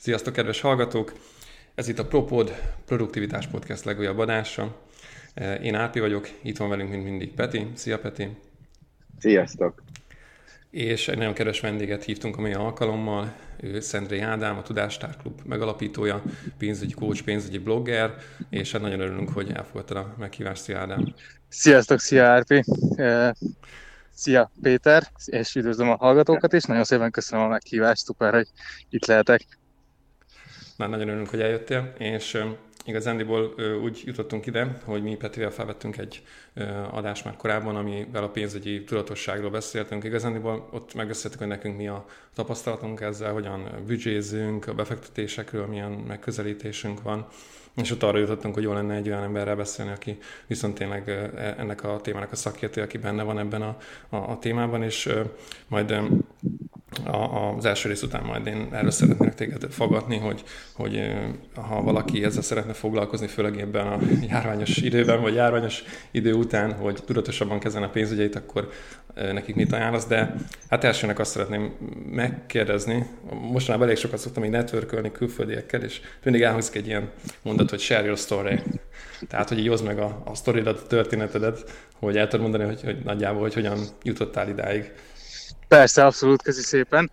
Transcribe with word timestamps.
Sziasztok, 0.00 0.32
kedves 0.32 0.60
hallgatók! 0.60 1.12
Ez 1.74 1.88
itt 1.88 1.98
a 1.98 2.06
ProPod 2.06 2.52
Produktivitás 2.84 3.46
Podcast 3.46 3.84
legújabb 3.84 4.18
adása. 4.18 4.76
Én 5.62 5.74
Ápi 5.74 6.00
vagyok, 6.00 6.28
itt 6.42 6.56
van 6.56 6.68
velünk, 6.68 6.90
mint 6.90 7.04
mindig 7.04 7.34
Peti. 7.34 7.66
Szia, 7.74 7.98
Peti! 7.98 8.36
Sziasztok! 9.18 9.82
És 10.70 11.08
egy 11.08 11.18
nagyon 11.18 11.32
kedves 11.32 11.60
vendéget 11.60 12.04
hívtunk 12.04 12.36
a 12.36 12.40
mai 12.40 12.52
alkalommal, 12.52 13.36
ő 13.60 13.80
Szendré 13.80 14.20
Ádám, 14.20 14.58
a 14.58 14.62
Tudástárklub 14.62 15.40
megalapítója, 15.44 16.22
pénzügyi 16.58 16.92
coach, 16.92 17.24
pénzügyi 17.24 17.58
blogger, 17.58 18.14
és 18.50 18.72
hát 18.72 18.80
nagyon 18.80 19.00
örülünk, 19.00 19.28
hogy 19.28 19.52
elfogadtad 19.52 19.96
a 19.96 20.14
meghívást. 20.18 20.62
Szia, 20.62 20.78
Ádám! 20.78 21.14
Sziasztok, 21.48 22.00
szia, 22.00 22.24
Árpi! 22.24 22.64
Szia 24.14 24.50
Péter, 24.62 25.08
és 25.24 25.54
üdvözlöm 25.54 25.90
a 25.90 25.96
hallgatókat 25.96 26.52
is, 26.52 26.62
nagyon 26.62 26.84
szépen 26.84 27.10
köszönöm 27.10 27.44
a 27.44 27.48
meghívást, 27.48 28.04
szuper, 28.04 28.34
hogy 28.34 28.48
itt 28.90 29.06
lehetek. 29.06 29.46
Már 30.78 30.88
nagyon 30.88 31.08
örülünk, 31.08 31.28
hogy 31.28 31.40
eljöttél, 31.40 31.92
és 31.98 32.44
igazándiból 32.84 33.54
úgy 33.82 34.02
jutottunk 34.04 34.46
ide, 34.46 34.78
hogy 34.84 35.02
mi 35.02 35.16
Petrivel 35.16 35.50
felvettünk 35.50 35.98
egy 35.98 36.22
adást 36.90 37.24
már 37.24 37.36
korábban, 37.36 37.76
amivel 37.76 38.22
a 38.22 38.28
pénzügyi 38.28 38.84
tudatosságról 38.84 39.50
beszéltünk. 39.50 40.04
Igazándiból 40.04 40.68
ott 40.72 40.94
megbeszéltük, 40.94 41.38
hogy 41.38 41.48
nekünk 41.48 41.76
mi 41.76 41.88
a 41.88 42.06
tapasztalatunk 42.34 43.00
ezzel, 43.00 43.32
hogyan 43.32 43.70
büdzsézünk, 43.86 44.66
a 44.66 44.74
befektetésekről 44.74 45.66
milyen 45.66 45.90
megközelítésünk 45.90 47.02
van, 47.02 47.26
és 47.76 47.90
ott 47.90 48.02
arra 48.02 48.18
jutottunk, 48.18 48.54
hogy 48.54 48.62
jó 48.62 48.72
lenne 48.72 48.94
egy 48.94 49.08
olyan 49.08 49.22
emberrel 49.22 49.56
beszélni, 49.56 49.92
aki 49.92 50.18
viszont 50.46 50.74
tényleg 50.74 51.08
e, 51.08 51.54
ennek 51.58 51.84
a 51.84 52.00
témának 52.00 52.32
a 52.32 52.36
szakértő, 52.36 52.82
aki 52.82 52.98
benne 52.98 53.22
van 53.22 53.38
ebben 53.38 53.62
a, 53.62 53.76
a, 54.08 54.16
a 54.16 54.38
témában, 54.38 54.82
és 54.82 55.12
majd 55.68 55.94
a, 57.04 57.54
az 57.56 57.64
első 57.64 57.88
rész 57.88 58.02
után 58.02 58.24
majd 58.24 58.46
én 58.46 58.68
erről 58.72 58.90
szeretnék 58.90 59.34
téged 59.34 59.66
fogadni, 59.70 60.16
hogy, 60.16 60.42
hogy 60.72 61.12
ha 61.54 61.82
valaki 61.82 62.24
ezzel 62.24 62.42
szeretne 62.42 62.72
foglalkozni, 62.72 63.26
főleg 63.26 63.60
ebben 63.60 63.86
a 63.86 63.98
járványos 64.28 64.76
időben, 64.76 65.20
vagy 65.20 65.34
járványos 65.34 65.82
idő 66.10 66.32
után, 66.32 66.72
hogy 66.72 67.02
tudatosabban 67.06 67.58
kezelni 67.58 67.86
a 67.86 67.90
pénzügyeit, 67.90 68.36
akkor 68.36 68.68
nekik 69.14 69.54
mit 69.54 69.72
ajánlasz, 69.72 70.06
de 70.06 70.34
hát 70.68 70.84
elsőnek 70.84 71.18
azt 71.18 71.30
szeretném 71.30 71.72
megkérdezni, 72.10 73.06
mostanában 73.50 73.86
elég 73.86 73.98
sokat 73.98 74.18
szoktam 74.18 74.44
így 74.44 74.50
networkölni 74.50 75.12
külföldiekkel, 75.12 75.82
és 75.82 76.00
mindig 76.22 76.42
elhangzik 76.42 76.74
egy 76.74 76.86
ilyen 76.86 77.10
mondat, 77.42 77.70
hogy 77.70 77.80
share 77.80 78.04
your 78.04 78.18
story. 78.18 78.60
Tehát, 79.28 79.48
hogy 79.48 79.58
így 79.58 79.68
hozd 79.68 79.84
meg 79.84 79.98
a, 79.98 80.22
a 80.24 80.34
sztoridat, 80.34 80.80
a 80.80 80.86
történetedet, 80.86 81.70
hogy 81.98 82.16
el 82.16 82.28
tudod 82.28 82.50
mondani, 82.50 82.64
hogy, 82.64 82.82
hogy 82.82 82.98
nagyjából, 83.04 83.40
hogy 83.40 83.54
hogyan 83.54 83.78
jutottál 84.02 84.48
idáig. 84.48 84.92
Persze, 85.68 86.04
abszolút, 86.04 86.42
közi 86.42 86.62
szépen. 86.62 87.10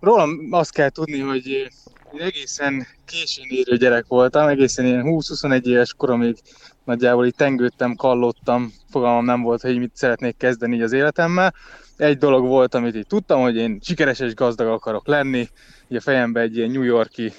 Rólam 0.00 0.48
azt 0.50 0.72
kell 0.72 0.88
tudni, 0.88 1.20
hogy 1.20 1.70
egészen 2.18 2.86
későn 3.04 3.44
érő 3.48 3.76
gyerek 3.76 4.06
voltam, 4.06 4.48
egészen 4.48 4.86
ilyen 4.86 5.02
20-21 5.04 5.64
éves 5.64 5.94
koromig 5.94 6.36
nagyjából 6.84 7.26
így 7.26 7.34
tengődtem, 7.34 7.94
kallottam, 7.94 8.72
fogalmam 8.90 9.24
nem 9.24 9.42
volt, 9.42 9.60
hogy 9.60 9.78
mit 9.78 9.96
szeretnék 9.96 10.36
kezdeni 10.36 10.74
így 10.74 10.82
az 10.82 10.92
életemmel. 10.92 11.54
Egy 11.96 12.18
dolog 12.18 12.46
volt, 12.46 12.74
amit 12.74 12.94
így 12.94 13.06
tudtam, 13.06 13.40
hogy 13.40 13.56
én 13.56 13.78
sikeres 13.82 14.18
és 14.18 14.34
gazdag 14.34 14.68
akarok 14.68 15.06
lenni. 15.06 15.48
Ugye 15.88 15.98
a 15.98 16.02
fejemben 16.02 16.42
egy 16.42 16.56
ilyen 16.56 16.70
New 16.70 16.82
Yorki 16.82 17.32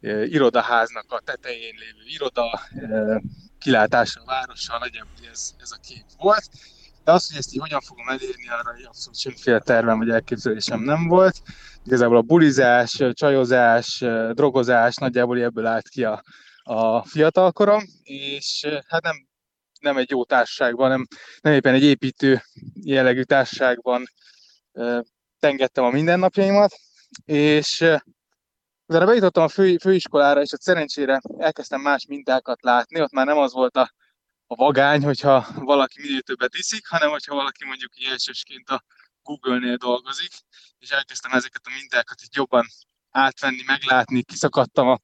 eh, 0.00 0.30
irodaháznak 0.30 1.04
a 1.08 1.20
tetején 1.24 1.74
lévő 1.78 2.08
iroda, 2.14 2.60
eh, 2.74 3.20
kilátásra 3.58 4.22
a 4.22 4.24
várossal, 4.24 4.78
nagyjából 4.78 5.12
ez, 5.30 5.54
ez 5.60 5.70
a 5.70 5.78
kép 5.88 6.04
volt. 6.18 6.48
De 7.04 7.12
az, 7.12 7.28
hogy 7.28 7.38
ezt 7.38 7.54
így 7.54 7.60
hogyan 7.60 7.80
fogom 7.80 8.08
elérni, 8.08 8.48
arra 8.48 8.88
abszolút 8.88 9.18
semmiféle 9.18 9.58
tervem 9.58 9.98
vagy 9.98 10.08
elképzelésem 10.08 10.80
nem 10.80 11.06
volt. 11.06 11.42
Igazából 11.84 12.16
a 12.16 12.22
bulizás, 12.22 13.02
csajozás, 13.12 14.04
drogozás 14.32 14.94
nagyjából 14.94 15.40
ebből 15.40 15.66
állt 15.66 15.88
ki 15.88 16.04
a, 16.04 16.22
a 16.62 17.04
fiatalkorom, 17.04 17.82
és 18.02 18.66
hát 18.86 19.02
nem, 19.02 19.28
nem 19.80 19.96
egy 19.96 20.10
jó 20.10 20.24
társaságban, 20.24 20.88
nem, 20.88 21.06
nem 21.40 21.52
éppen 21.52 21.74
egy 21.74 21.82
építő 21.82 22.42
jellegű 22.74 23.22
társaságban 23.22 24.04
tengettem 25.38 25.84
a 25.84 25.90
mindennapjaimat, 25.90 26.74
és 27.24 27.80
utána 28.86 29.06
bejutottam 29.06 29.42
a 29.42 29.48
fő, 29.48 29.76
főiskolára, 29.76 30.40
és 30.40 30.52
ott 30.52 30.60
szerencsére 30.60 31.20
elkezdtem 31.38 31.80
más 31.80 32.06
mintákat 32.06 32.62
látni, 32.62 33.00
ott 33.00 33.12
már 33.12 33.26
nem 33.26 33.38
az 33.38 33.52
volt 33.52 33.76
a 33.76 33.92
a 34.50 34.54
vagány, 34.54 35.02
hogyha 35.02 35.46
valaki 35.54 36.00
minél 36.00 36.20
többet 36.20 36.54
iszik, 36.54 36.86
hanem 36.86 37.10
hogyha 37.10 37.34
valaki 37.34 37.64
mondjuk 37.64 37.92
elsősként 38.10 38.68
a 38.68 38.84
Google-nél 39.22 39.76
dolgozik, 39.76 40.30
és 40.78 40.90
elkezdtem 40.90 41.32
ezeket 41.32 41.62
a 41.64 41.70
mintákat 41.78 42.22
így 42.22 42.36
jobban 42.36 42.66
átvenni, 43.10 43.62
meglátni, 43.66 44.22
kiszakadtam 44.22 44.88
a, 44.88 44.98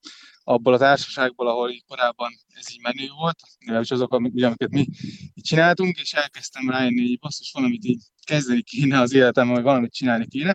abból 0.44 0.74
a 0.74 0.78
társaságból, 0.78 1.48
ahol 1.48 1.70
így 1.70 1.84
korábban 1.86 2.32
ez 2.48 2.72
így 2.72 2.80
menő 2.80 3.08
volt, 3.16 3.38
legalábbis 3.58 3.90
azok, 3.90 4.14
amiket 4.14 4.70
mi 4.70 4.86
így 5.34 5.44
csináltunk, 5.44 6.00
és 6.00 6.12
elkezdtem 6.12 6.70
rájönni, 6.70 7.00
hogy 7.00 7.18
basszus, 7.18 7.52
valamit 7.52 7.84
így 7.84 8.02
kezdeni 8.26 8.62
kéne 8.62 9.00
az 9.00 9.12
életemben, 9.12 9.54
vagy 9.54 9.64
valamit 9.64 9.92
csinálni 9.92 10.26
kéne. 10.26 10.54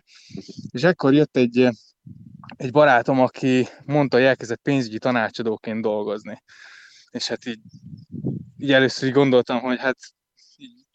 És 0.70 0.82
ekkor 0.82 1.14
jött 1.14 1.36
egy, 1.36 1.68
egy 2.56 2.70
barátom, 2.70 3.20
aki 3.20 3.68
mondta, 3.84 4.16
hogy 4.16 4.26
elkezdett 4.26 4.62
pénzügyi 4.62 4.98
tanácsadóként 4.98 5.82
dolgozni. 5.82 6.42
És 7.10 7.26
hát 7.26 7.46
így 7.46 7.60
így 8.60 8.72
először 8.72 9.08
így 9.08 9.14
gondoltam, 9.14 9.60
hogy 9.60 9.78
hát 9.78 9.98
így, 10.56 10.86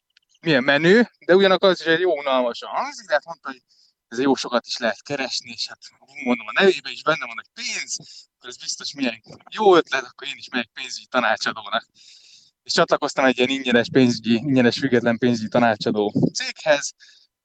milyen 0.42 0.64
menő, 0.64 1.10
de 1.26 1.36
ugyanakkor 1.36 1.70
az 1.70 1.80
is 1.80 1.86
egy 1.86 2.00
jó 2.00 2.18
unalmasan 2.18 2.70
hangzik, 2.70 3.08
de 3.08 3.14
hát 3.14 3.26
mondta, 3.26 3.50
hogy 3.50 3.62
ez 4.08 4.20
jó 4.20 4.36
sokat 4.36 4.66
is 4.66 4.78
lehet 4.78 5.02
keresni, 5.02 5.52
és 5.52 5.68
hát 5.68 5.80
mondom 6.24 6.48
a 6.48 6.62
nevébe 6.62 6.92
is 6.92 7.04
benne 7.04 7.26
van, 7.26 7.36
hogy 7.36 7.64
pénz, 7.66 7.98
akkor 8.38 8.50
ez 8.50 8.58
biztos 8.58 8.94
milyen 8.94 9.22
jó 9.50 9.76
ötlet, 9.76 10.04
akkor 10.04 10.28
én 10.28 10.38
is 10.38 10.50
megyek 10.50 10.70
pénzügyi 10.74 11.06
tanácsadónak. 11.06 11.86
És 12.64 12.74
csatlakoztam 12.74 13.26
egy 13.26 13.38
ilyen 13.38 13.50
ingyenes 13.50 13.90
pénzügyi, 13.92 14.34
ingyenes 14.34 14.78
független 14.78 15.18
pénzügyi 15.18 15.48
tanácsadó 15.48 16.32
céghez, 16.34 16.94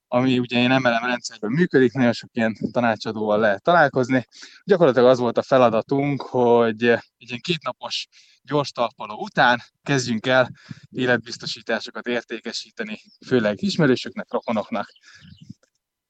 ami 0.09 0.39
ugye 0.39 0.59
én 0.59 0.71
MLM 0.71 1.05
rendszerben 1.05 1.51
működik, 1.51 1.93
nagyon 1.93 2.13
sok 2.13 2.31
ilyen 2.33 2.57
tanácsadóval 2.73 3.39
lehet 3.39 3.63
találkozni. 3.63 4.27
Gyakorlatilag 4.65 5.09
az 5.09 5.19
volt 5.19 5.39
a 5.39 5.43
feladatunk, 5.43 6.23
hogy 6.23 6.85
egy 6.85 7.29
ilyen 7.29 7.41
kétnapos 7.41 8.09
gyors 8.51 8.71
talpaló 8.71 9.15
után 9.23 9.63
kezdjünk 9.83 10.27
el 10.27 10.51
életbiztosításokat 10.91 12.07
értékesíteni, 12.07 13.01
főleg 13.27 13.63
ismerősöknek, 13.63 14.27
rokonoknak. 14.33 14.89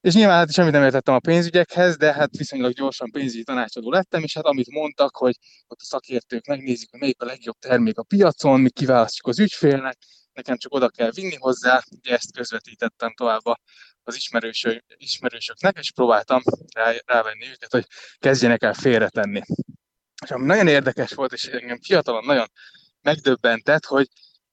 És 0.01 0.13
nyilván 0.13 0.37
hát 0.37 0.53
semmit 0.53 0.71
nem 0.71 0.83
értettem 0.83 1.13
a 1.13 1.19
pénzügyekhez, 1.19 1.97
de 1.97 2.13
hát 2.13 2.37
viszonylag 2.37 2.73
gyorsan 2.73 3.11
pénzügyi 3.11 3.43
tanácsadó 3.43 3.91
lettem, 3.91 4.23
és 4.23 4.33
hát 4.33 4.45
amit 4.45 4.71
mondtak, 4.71 5.15
hogy 5.15 5.35
ott 5.67 5.79
a 5.79 5.83
szakértők 5.83 6.45
megnézik, 6.45 6.91
hogy 6.91 6.99
melyik 6.99 7.21
a 7.21 7.25
legjobb 7.25 7.55
termék 7.59 7.97
a 7.97 8.03
piacon, 8.03 8.61
mi 8.61 8.69
kiválasztjuk 8.69 9.27
az 9.27 9.39
ügyfélnek, 9.39 9.97
nekem 10.33 10.57
csak 10.57 10.73
oda 10.73 10.89
kell 10.89 11.11
vinni 11.11 11.35
hozzá, 11.35 11.81
ugye 11.97 12.13
ezt 12.13 12.33
közvetítettem 12.33 13.13
tovább 13.13 13.41
az 14.03 14.15
ismerősök, 14.15 14.83
ismerősöknek, 14.97 15.77
és 15.77 15.91
próbáltam 15.91 16.41
rá, 16.75 16.93
rávenni 17.05 17.47
őket, 17.47 17.71
hogy 17.71 17.85
kezdjenek 18.19 18.63
el 18.63 18.73
félretenni. 18.73 19.41
És 20.25 20.31
ami 20.31 20.45
nagyon 20.45 20.67
érdekes 20.67 21.13
volt, 21.13 21.33
és 21.33 21.45
engem 21.45 21.81
fiatalon 21.81 22.25
nagyon 22.25 22.51
megdöbbentett, 23.01 23.85
hogy 23.85 24.07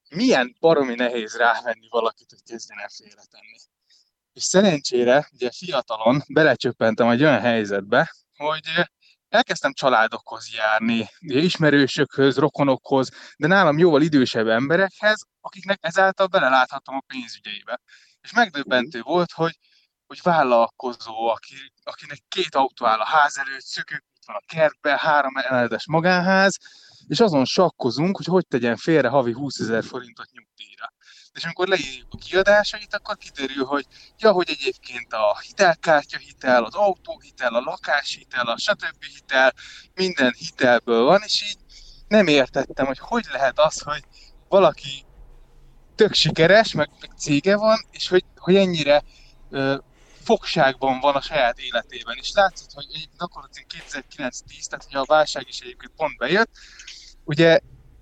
milyen 0.09 0.55
baromi 0.59 0.95
nehéz 0.95 1.35
rávenni 1.35 1.87
valakit, 1.89 2.29
hogy 2.29 2.43
kezdjen 2.43 2.79
el 2.79 2.89
félretenni. 2.89 3.57
És 4.33 4.43
szerencsére, 4.43 5.29
ugye 5.33 5.49
fiatalon 5.51 6.23
belecsöppentem 6.27 7.09
egy 7.09 7.23
olyan 7.23 7.39
helyzetbe, 7.39 8.13
hogy 8.35 8.89
elkezdtem 9.29 9.73
családokhoz 9.73 10.53
járni, 10.53 11.09
ismerősökhöz, 11.19 12.37
rokonokhoz, 12.37 13.09
de 13.37 13.47
nálam 13.47 13.77
jóval 13.77 14.01
idősebb 14.01 14.47
emberekhez, 14.47 15.25
akiknek 15.41 15.77
ezáltal 15.81 16.27
beleláthattam 16.27 16.95
a 16.95 17.03
pénzügyeibe. 17.07 17.81
És 18.21 18.31
megdöbbentő 18.31 19.01
volt, 19.01 19.31
hogy, 19.31 19.59
hogy 20.07 20.19
vállalkozó, 20.23 21.27
aki, 21.27 21.55
akinek 21.83 22.19
két 22.27 22.55
autó 22.55 22.85
áll 22.85 22.99
a 22.99 23.05
ház 23.05 23.37
előtt, 23.37 23.61
szökők 23.61 24.03
van 24.29 24.41
a 24.45 24.53
kertben, 24.53 24.97
három 24.97 25.37
emeletes 25.37 25.87
magánház, 25.87 26.57
és 27.07 27.19
azon 27.19 27.45
sakkozunk, 27.45 28.17
hogy 28.17 28.25
hogy 28.25 28.47
tegyen 28.47 28.75
félre 28.75 29.07
havi 29.07 29.31
20 29.31 29.59
ezer 29.59 29.83
forintot 29.83 30.27
nyugdíjra. 30.31 30.93
És 31.33 31.43
amikor 31.43 31.67
leírjuk 31.67 32.07
a 32.09 32.17
kiadásait, 32.17 32.95
akkor 32.95 33.17
kiderül, 33.17 33.65
hogy 33.65 33.85
ja, 34.17 34.31
hogy 34.31 34.49
egyébként 34.49 35.13
a 35.13 35.39
hitelkártya 35.39 36.17
hitel, 36.17 36.63
az 36.63 36.75
autóhitel, 36.75 37.55
a 37.55 37.59
lakáshitel, 37.59 38.47
a 38.47 38.57
stb. 38.57 39.03
hitel, 39.13 39.53
minden 39.93 40.33
hitelből 40.37 41.03
van, 41.03 41.21
és 41.23 41.43
így 41.43 41.57
nem 42.07 42.27
értettem, 42.27 42.85
hogy 42.85 42.99
hogy 42.99 43.25
lehet 43.31 43.59
az, 43.59 43.81
hogy 43.81 44.03
valaki 44.47 45.05
tök 45.95 46.13
sikeres, 46.13 46.73
meg, 46.73 46.89
meg 46.99 47.11
cége 47.17 47.57
van, 47.57 47.77
és 47.91 48.07
hogy, 48.07 48.25
hogy 48.35 48.55
ennyire 48.55 49.03
fogságban 50.29 50.99
van 50.99 51.15
a 51.15 51.21
saját 51.21 51.59
életében. 51.59 52.17
És 52.17 52.31
látszott, 52.33 52.71
hogy 52.71 52.85
egyébként 52.89 53.21
akkor 53.21 53.49
2009-10, 53.53 54.65
tehát 54.67 54.85
hogy 54.85 54.95
a 54.95 55.03
válság 55.05 55.45
is 55.47 55.59
egyébként 55.59 55.91
pont 55.95 56.17
bejött, 56.17 56.49
ugye, 57.23 57.59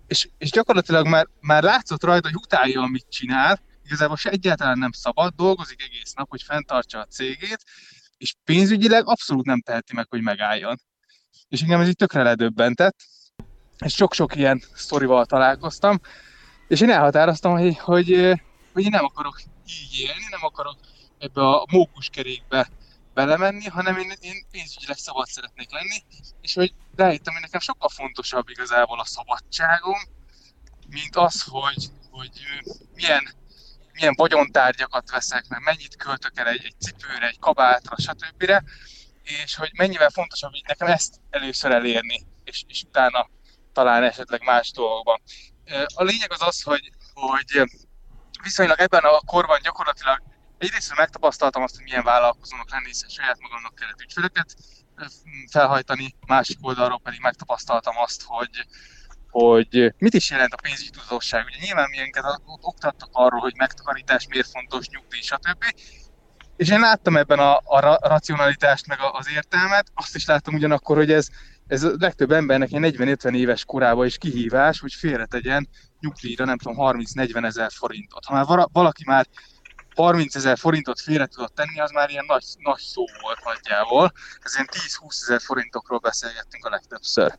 és, 0.07 0.29
és 0.37 0.51
gyakorlatilag 0.51 1.07
már, 1.07 1.27
már 1.39 1.63
látszott 1.63 2.03
rajta, 2.03 2.27
hogy 2.27 2.37
utálja, 2.37 2.81
amit 2.81 3.09
csinál, 3.09 3.59
igazából 3.85 4.17
se 4.17 4.29
egyáltalán 4.29 4.77
nem 4.77 4.91
szabad, 4.91 5.33
dolgozik 5.35 5.81
egész 5.81 6.13
nap, 6.13 6.29
hogy 6.29 6.43
fenntartsa 6.43 6.99
a 6.99 7.05
cégét, 7.05 7.63
és 8.17 8.35
pénzügyileg 8.43 9.07
abszolút 9.07 9.45
nem 9.45 9.61
teheti 9.61 9.93
meg, 9.93 10.05
hogy 10.09 10.21
megálljon. 10.21 10.75
És 11.47 11.61
engem 11.61 11.79
ez 11.79 11.87
így 11.87 11.95
tökre 11.95 12.23
ledöbbentett, 12.23 12.97
és 13.85 13.93
sok-sok 13.93 14.35
ilyen 14.35 14.61
sztorival 14.73 15.25
találkoztam, 15.25 15.99
és 16.67 16.81
én 16.81 16.89
elhatároztam, 16.89 17.51
hogy, 17.51 17.77
hogy, 17.77 18.33
hogy 18.73 18.83
én 18.83 18.91
nem 18.91 19.05
akarok 19.05 19.41
így 19.65 19.99
élni, 19.99 20.25
nem 20.29 20.43
akarok 20.43 20.77
ebbe 21.19 21.41
a 21.41 21.65
mókuskerékbe 21.71 22.69
belemenni, 23.13 23.67
hanem 23.67 23.97
én, 23.97 24.13
én 24.19 24.45
pénzügyileg 24.51 24.97
szabad 24.97 25.27
szeretnék 25.27 25.71
lenni, 25.71 26.03
és 26.41 26.53
hogy 26.53 26.73
rájöttem, 26.95 27.33
hogy 27.33 27.41
nekem 27.41 27.59
sokkal 27.59 27.89
fontosabb 27.89 28.49
igazából 28.49 28.99
a 28.99 29.05
szabadságom, 29.05 29.99
mint 30.89 31.15
az, 31.15 31.43
hogy, 31.49 31.87
hogy 32.11 32.29
milyen, 32.95 33.33
milyen 33.93 34.13
vagyontárgyakat 34.17 35.11
veszek, 35.11 35.47
meg 35.47 35.61
mennyit 35.61 35.95
költök 35.95 36.39
el 36.39 36.47
egy, 36.47 36.65
egy 36.65 36.79
cipőre, 36.79 37.27
egy 37.27 37.39
kabátra, 37.39 37.95
stb. 37.97 38.51
És 39.23 39.55
hogy 39.55 39.71
mennyivel 39.73 40.09
fontosabb 40.09 40.53
így 40.53 40.65
nekem 40.67 40.87
ezt 40.87 41.15
először 41.29 41.71
elérni, 41.71 42.25
és, 42.43 42.63
és 42.67 42.83
utána 42.83 43.29
talán 43.73 44.03
esetleg 44.03 44.43
más 44.43 44.71
dolgokban. 44.71 45.21
A 45.95 46.03
lényeg 46.03 46.31
az 46.31 46.41
az, 46.41 46.61
hogy, 46.61 46.91
hogy 47.13 47.63
viszonylag 48.43 48.79
ebben 48.79 49.03
a 49.03 49.21
korban 49.25 49.59
gyakorlatilag 49.63 50.21
egyrészt 50.57 50.95
megtapasztaltam 50.95 51.63
azt, 51.63 51.75
hogy 51.75 51.83
milyen 51.83 52.03
vállalkozónak 52.03 52.71
lenni, 52.71 52.85
hiszen 52.85 53.09
saját 53.09 53.39
magamnak 53.39 53.75
kellett 53.75 54.01
ügyfeleket 54.01 54.55
felhajtani, 55.49 56.15
másik 56.27 56.57
oldalról 56.61 56.99
pedig 57.03 57.19
megtapasztaltam 57.21 57.97
azt, 57.97 58.23
hogy, 58.25 58.65
hogy 59.29 59.93
mit 59.97 60.13
is 60.13 60.29
jelent 60.29 60.53
a 60.53 60.61
pénzügyi 60.61 60.89
tudatosság. 60.89 61.45
Ugye 61.45 61.65
nyilván 61.65 61.89
milyenket 61.89 62.41
oktattak 62.61 63.09
arról, 63.11 63.39
hogy 63.39 63.53
megtakarítás 63.57 64.27
miért 64.27 64.49
fontos, 64.49 64.87
nyugdíj, 64.89 65.21
stb. 65.21 65.63
És 66.55 66.69
én 66.69 66.79
láttam 66.79 67.17
ebben 67.17 67.39
a, 67.39 67.55
a 67.55 68.07
racionalitást, 68.07 68.87
meg 68.87 68.97
az 69.11 69.29
értelmet, 69.29 69.91
azt 69.93 70.15
is 70.15 70.25
láttam 70.25 70.53
ugyanakkor, 70.53 70.97
hogy 70.97 71.11
ez, 71.11 71.27
ez 71.67 71.83
a 71.83 71.91
legtöbb 71.99 72.31
embernek 72.31 72.71
ilyen 72.71 72.83
40-50 72.85 73.35
éves 73.35 73.65
korában 73.65 74.05
is 74.05 74.17
kihívás, 74.17 74.79
hogy 74.79 74.93
félretegyen 74.93 75.69
nyugdíjra, 75.99 76.45
nem 76.45 76.57
tudom, 76.57 76.75
30-40 76.79 77.45
ezer 77.45 77.71
forintot. 77.71 78.25
Ha 78.25 78.33
már 78.33 78.67
valaki 78.71 79.03
már 79.05 79.27
30 79.97 80.35
ezer 80.35 80.57
forintot 80.57 81.01
félre 81.01 81.25
tudott 81.25 81.55
tenni, 81.55 81.79
az 81.79 81.91
már 81.91 82.09
ilyen 82.09 82.25
nagy, 82.27 82.43
nagy 82.57 82.79
szó 82.79 83.03
volt 83.21 83.43
nagyjából. 83.43 84.11
Ez 84.41 84.53
ilyen 84.53 84.69
10-20 84.71 85.21
ezer 85.21 85.41
forintokról 85.41 85.99
beszélgettünk 85.99 86.65
a 86.65 86.69
legtöbbször. 86.69 87.37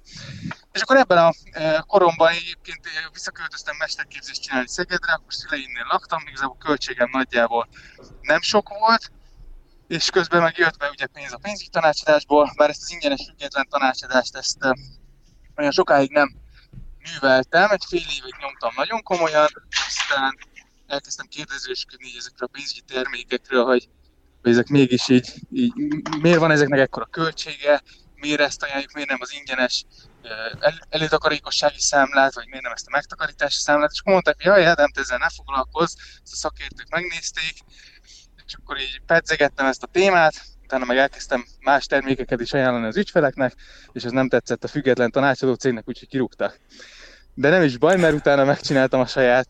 És 0.73 0.81
akkor 0.81 0.97
ebben 0.97 1.19
a 1.19 1.33
e, 1.51 1.85
koromban 1.87 2.29
egyébként 2.29 2.81
visszaköltöztem 3.13 3.77
mesterképzést 3.79 4.43
csinálni 4.43 4.69
Szegedre, 4.69 5.13
akkor 5.13 5.35
szüleimnél 5.35 5.87
laktam, 5.89 6.23
igazából 6.27 6.57
költségem 6.59 7.09
nagyjából 7.13 7.69
nem 8.21 8.41
sok 8.41 8.69
volt, 8.69 9.13
és 9.89 10.11
közben 10.11 10.43
meg 10.43 10.57
jött 10.57 10.77
be 10.77 10.89
ugye 10.91 11.07
pénz 11.07 11.33
a 11.33 11.39
pénzügyi 11.43 11.71
tanácsadásból, 11.71 12.53
bár 12.57 12.69
ezt 12.69 12.83
az 12.83 12.93
ingyenes 12.93 13.25
független 13.27 13.69
tanácsadást 13.69 14.37
ezt 14.37 14.57
e, 14.65 14.77
olyan 15.57 15.73
sokáig 15.73 16.11
nem 16.11 16.37
műveltem, 16.99 17.71
egy 17.71 17.85
fél 17.89 18.07
évig 18.19 18.35
nyomtam 18.41 18.73
nagyon 18.77 19.03
komolyan, 19.03 19.49
aztán 19.87 20.39
elkezdtem 20.89 21.27
kérdezősködni 21.27 22.09
ezekről 22.19 22.49
a 22.53 22.57
pénzügyi 22.57 22.83
termékekről, 22.87 23.65
hogy, 23.65 23.89
hogy 24.43 24.51
ezek 24.51 24.69
mégis 24.69 25.09
így, 25.09 25.35
így, 25.53 25.73
miért 26.21 26.39
van 26.39 26.51
ezeknek 26.51 26.79
ekkora 26.79 27.05
költsége, 27.05 27.83
miért 28.15 28.41
ezt 28.41 28.63
ajánljuk, 28.63 28.93
miért 28.93 29.09
nem 29.09 29.19
az 29.21 29.33
ingyenes 29.33 29.85
el, 30.61 30.87
előtakarékossági 30.89 31.81
számlát, 31.81 32.35
vagy 32.35 32.47
miért 32.47 32.63
nem 32.63 32.73
ezt 32.73 32.87
a 32.87 32.91
megtakarítási 32.91 33.61
számlát, 33.61 33.91
és 33.93 34.01
akkor 34.01 34.13
mondták, 34.13 34.37
hogy 34.37 34.45
jaj, 34.45 34.67
Ádám, 34.67 34.91
te 34.91 35.01
ezzel 35.01 35.19
ne 35.19 35.29
foglalkozz, 35.29 35.95
ezt 36.23 36.33
a 36.33 36.37
szakértők 36.37 36.89
megnézték, 36.89 37.55
és 38.47 38.55
akkor 38.55 38.79
így 38.81 39.01
pedzegettem 39.07 39.67
ezt 39.67 39.83
a 39.83 39.87
témát, 39.87 40.43
utána 40.63 40.85
meg 40.85 40.97
elkezdtem 40.97 41.45
más 41.61 41.87
termékeket 41.87 42.41
is 42.41 42.53
ajánlani 42.53 42.87
az 42.87 42.97
ügyfeleknek, 42.97 43.55
és 43.93 44.05
ez 44.05 44.11
nem 44.11 44.29
tetszett 44.29 44.65
a 44.65 44.69
független 44.69 45.11
tanácsadó 45.11 45.55
cégnek, 45.55 45.89
úgyhogy 45.89 46.09
kirúgtak 46.09 46.61
de 47.39 47.49
nem 47.49 47.63
is 47.63 47.77
baj, 47.77 47.97
mert 47.97 48.15
utána 48.15 48.45
megcsináltam 48.45 49.01
a 49.01 49.07
saját 49.07 49.49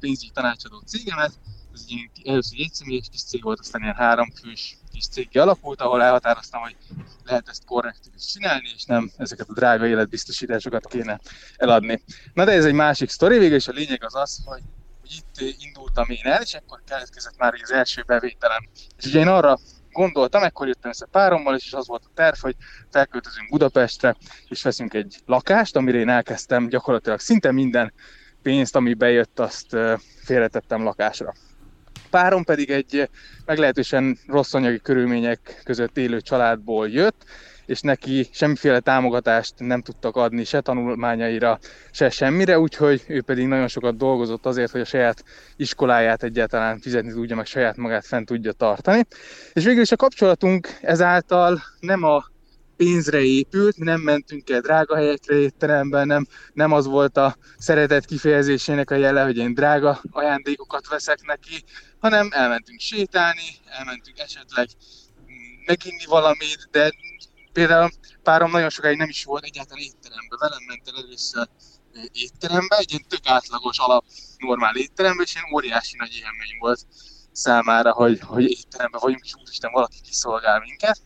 pénzügyi 0.00 0.30
tanácsadó 0.34 0.82
cégemet, 0.86 1.32
ez 1.74 1.84
egy 1.88 2.10
először 2.24 2.60
egy 2.60 2.72
személyes 2.72 3.06
kis 3.10 3.22
cég 3.22 3.42
volt, 3.42 3.60
aztán 3.60 3.82
ilyen 3.82 3.94
három 3.94 4.30
fős 4.42 4.76
kis 4.92 5.08
cég 5.08 5.38
alakult, 5.38 5.80
ahol 5.80 6.02
elhatároztam, 6.02 6.60
hogy 6.60 6.76
lehet 7.24 7.48
ezt 7.48 7.64
korrektül 7.64 8.12
is 8.16 8.26
csinálni, 8.26 8.72
és 8.76 8.84
nem 8.84 9.10
ezeket 9.16 9.48
a 9.48 9.52
drága 9.52 9.86
életbiztosításokat 9.86 10.86
kéne 10.86 11.20
eladni. 11.56 12.02
Na 12.34 12.44
de 12.44 12.52
ez 12.52 12.64
egy 12.64 12.72
másik 12.72 13.10
sztori, 13.10 13.38
végül 13.38 13.56
és 13.56 13.68
a 13.68 13.72
lényeg 13.72 14.04
az 14.04 14.14
az, 14.14 14.42
hogy, 14.44 14.62
hogy 15.00 15.22
itt 15.38 15.56
indultam 15.58 16.10
én 16.10 16.24
el, 16.24 16.42
és 16.42 16.54
akkor 16.54 16.82
keletkezett 16.86 17.36
már 17.38 17.54
az 17.62 17.72
első 17.72 18.02
bevételem. 18.06 18.68
És 18.98 19.04
ugye 19.04 19.20
én 19.20 19.28
arra 19.28 19.58
gondoltam, 19.96 20.42
ekkor 20.42 20.66
jöttem 20.66 20.90
össze 20.90 21.06
párommal, 21.10 21.56
és 21.56 21.72
az 21.72 21.86
volt 21.86 22.02
a 22.04 22.10
terv, 22.14 22.36
hogy 22.40 22.54
felköltözünk 22.90 23.48
Budapestre, 23.50 24.16
és 24.48 24.62
veszünk 24.62 24.94
egy 24.94 25.16
lakást, 25.26 25.76
amire 25.76 25.98
én 25.98 26.08
elkezdtem 26.08 26.68
gyakorlatilag 26.68 27.20
szinte 27.20 27.52
minden 27.52 27.92
pénzt, 28.42 28.76
ami 28.76 28.94
bejött, 28.94 29.38
azt 29.40 29.76
félretettem 30.24 30.82
lakásra. 30.82 31.34
Párom 32.10 32.44
pedig 32.44 32.70
egy 32.70 33.08
meglehetősen 33.44 34.18
rossz 34.26 34.54
anyagi 34.54 34.80
körülmények 34.80 35.60
között 35.64 35.96
élő 35.96 36.20
családból 36.20 36.88
jött, 36.88 37.24
és 37.66 37.80
neki 37.80 38.28
semmiféle 38.32 38.80
támogatást 38.80 39.54
nem 39.58 39.82
tudtak 39.82 40.16
adni 40.16 40.44
se 40.44 40.60
tanulmányaira, 40.60 41.58
se 41.90 42.10
semmire, 42.10 42.58
úgyhogy 42.58 43.04
ő 43.08 43.22
pedig 43.22 43.46
nagyon 43.46 43.68
sokat 43.68 43.96
dolgozott 43.96 44.46
azért, 44.46 44.70
hogy 44.70 44.80
a 44.80 44.84
saját 44.84 45.24
iskoláját 45.56 46.22
egyáltalán 46.22 46.78
fizetni 46.78 47.12
tudja, 47.12 47.36
meg 47.36 47.46
saját 47.46 47.76
magát 47.76 48.06
fent 48.06 48.26
tudja 48.26 48.52
tartani. 48.52 49.06
És 49.52 49.64
végül 49.64 49.82
is 49.82 49.92
a 49.92 49.96
kapcsolatunk 49.96 50.78
ezáltal 50.80 51.62
nem 51.80 52.02
a 52.02 52.24
pénzre 52.76 53.20
épült, 53.20 53.76
nem 53.76 54.00
mentünk 54.00 54.50
el 54.50 54.60
drága 54.60 54.96
helyekre 54.96 55.36
étteremben, 55.36 56.06
nem, 56.06 56.26
nem 56.52 56.72
az 56.72 56.86
volt 56.86 57.16
a 57.16 57.36
szeretet 57.58 58.04
kifejezésének 58.04 58.90
a 58.90 58.94
jele, 58.94 59.22
hogy 59.22 59.36
én 59.36 59.54
drága 59.54 60.00
ajándékokat 60.10 60.88
veszek 60.88 61.18
neki, 61.22 61.64
hanem 61.98 62.28
elmentünk 62.30 62.80
sétálni, 62.80 63.48
elmentünk 63.78 64.18
esetleg 64.18 64.68
meginni 65.66 66.04
valamit, 66.06 66.68
de 66.70 66.92
például 67.56 67.90
párom 68.22 68.50
nagyon 68.50 68.70
sokáig 68.70 68.98
nem 68.98 69.08
is 69.08 69.24
volt 69.24 69.44
egyáltalán 69.44 69.82
étterembe, 69.82 70.36
velem 70.38 70.62
ment 70.66 70.88
el 70.88 71.04
először 71.04 71.48
étterembe, 72.12 72.76
egy 72.76 72.90
ilyen 72.90 73.04
tök 73.08 73.20
átlagos 73.24 73.78
alap 73.78 74.04
normál 74.38 74.76
étterembe, 74.76 75.22
és 75.22 75.34
ilyen 75.34 75.52
óriási 75.54 75.96
nagy 75.96 76.12
élmény 76.14 76.56
volt 76.58 76.80
számára, 77.32 77.92
hogy, 77.92 78.20
hogy 78.20 78.50
étterembe 78.50 78.98
vagyunk, 78.98 79.24
és 79.24 79.34
úristen, 79.40 79.72
valaki 79.72 80.00
kiszolgál 80.00 80.60
minket. 80.60 81.00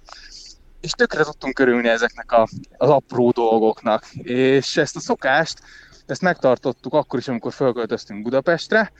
És 0.80 0.90
tökre 0.90 1.24
tudtunk 1.24 1.54
körülni 1.54 1.88
ezeknek 1.88 2.32
a, 2.32 2.48
az 2.76 2.88
apró 2.88 3.30
dolgoknak. 3.30 4.06
És 4.22 4.76
ezt 4.76 4.96
a 4.96 5.00
szokást, 5.00 5.58
ezt 6.06 6.22
megtartottuk 6.22 6.94
akkor 6.94 7.18
is, 7.18 7.28
amikor 7.28 7.52
fölköltöztünk 7.52 8.22
Budapestre, 8.22 8.92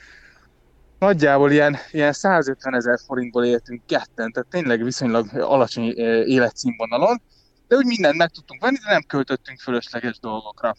nagyjából 0.99 1.51
ilyen, 1.51 1.77
ilyen 1.91 2.13
150 2.13 2.75
ezer 2.75 2.99
forintból 3.07 3.45
éltünk 3.45 3.87
ketten, 3.87 4.33
tehát 4.33 4.49
tényleg 4.49 4.85
viszonylag 4.85 5.35
alacsony 5.35 5.93
életszínvonalon, 6.27 7.23
de 7.71 7.77
úgy 7.77 7.87
mindent 7.87 8.17
meg 8.17 8.31
tudtunk 8.31 8.61
venni, 8.61 8.79
de 8.85 8.91
nem 8.91 9.03
költöttünk 9.03 9.61
fölösleges 9.61 10.19
dolgokra. 10.19 10.77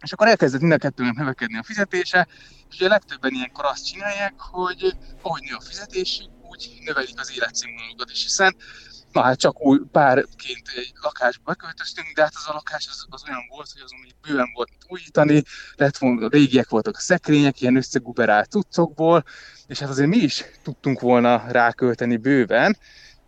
És 0.00 0.12
akkor 0.12 0.26
elkezdett 0.26 0.60
mind 0.60 0.72
a 0.72 0.76
kettőnek 0.76 1.14
növekedni 1.14 1.58
a 1.58 1.62
fizetése, 1.62 2.26
és 2.70 2.76
ugye 2.76 2.88
legtöbben 2.88 3.32
ilyenkor 3.34 3.64
azt 3.64 3.86
csinálják, 3.86 4.34
hogy 4.38 4.96
ahogy 5.22 5.42
nő 5.42 5.54
a 5.54 5.60
fizetésük, 5.60 6.28
úgy 6.50 6.78
növelik 6.84 7.20
az 7.20 7.32
életszínvonalukat 7.34 8.10
is, 8.10 8.22
hiszen 8.22 8.56
na 9.12 9.22
hát 9.22 9.38
csak 9.38 9.60
új 9.60 9.78
párként 9.92 10.68
egy 10.76 10.92
lakásba 11.02 11.42
beköltöztünk, 11.44 12.14
de 12.14 12.22
hát 12.22 12.34
az 12.34 12.48
a 12.48 12.52
lakás 12.52 12.86
az, 12.90 13.06
az 13.10 13.22
olyan 13.28 13.46
volt, 13.48 13.72
hogy 13.72 13.82
azon 13.82 13.98
még 14.02 14.14
bőven 14.22 14.50
volt 14.54 14.70
újítani, 14.88 15.42
lett 15.76 15.96
volna, 15.96 16.28
régiek 16.28 16.68
voltak 16.68 16.96
a 16.96 17.00
szekrények, 17.00 17.60
ilyen 17.60 17.76
összeguberált 17.76 18.50
cuccokból, 18.50 19.24
és 19.66 19.78
hát 19.78 19.88
azért 19.88 20.08
mi 20.08 20.16
is 20.16 20.44
tudtunk 20.62 21.00
volna 21.00 21.44
rákölteni 21.48 22.16
bőven, 22.16 22.78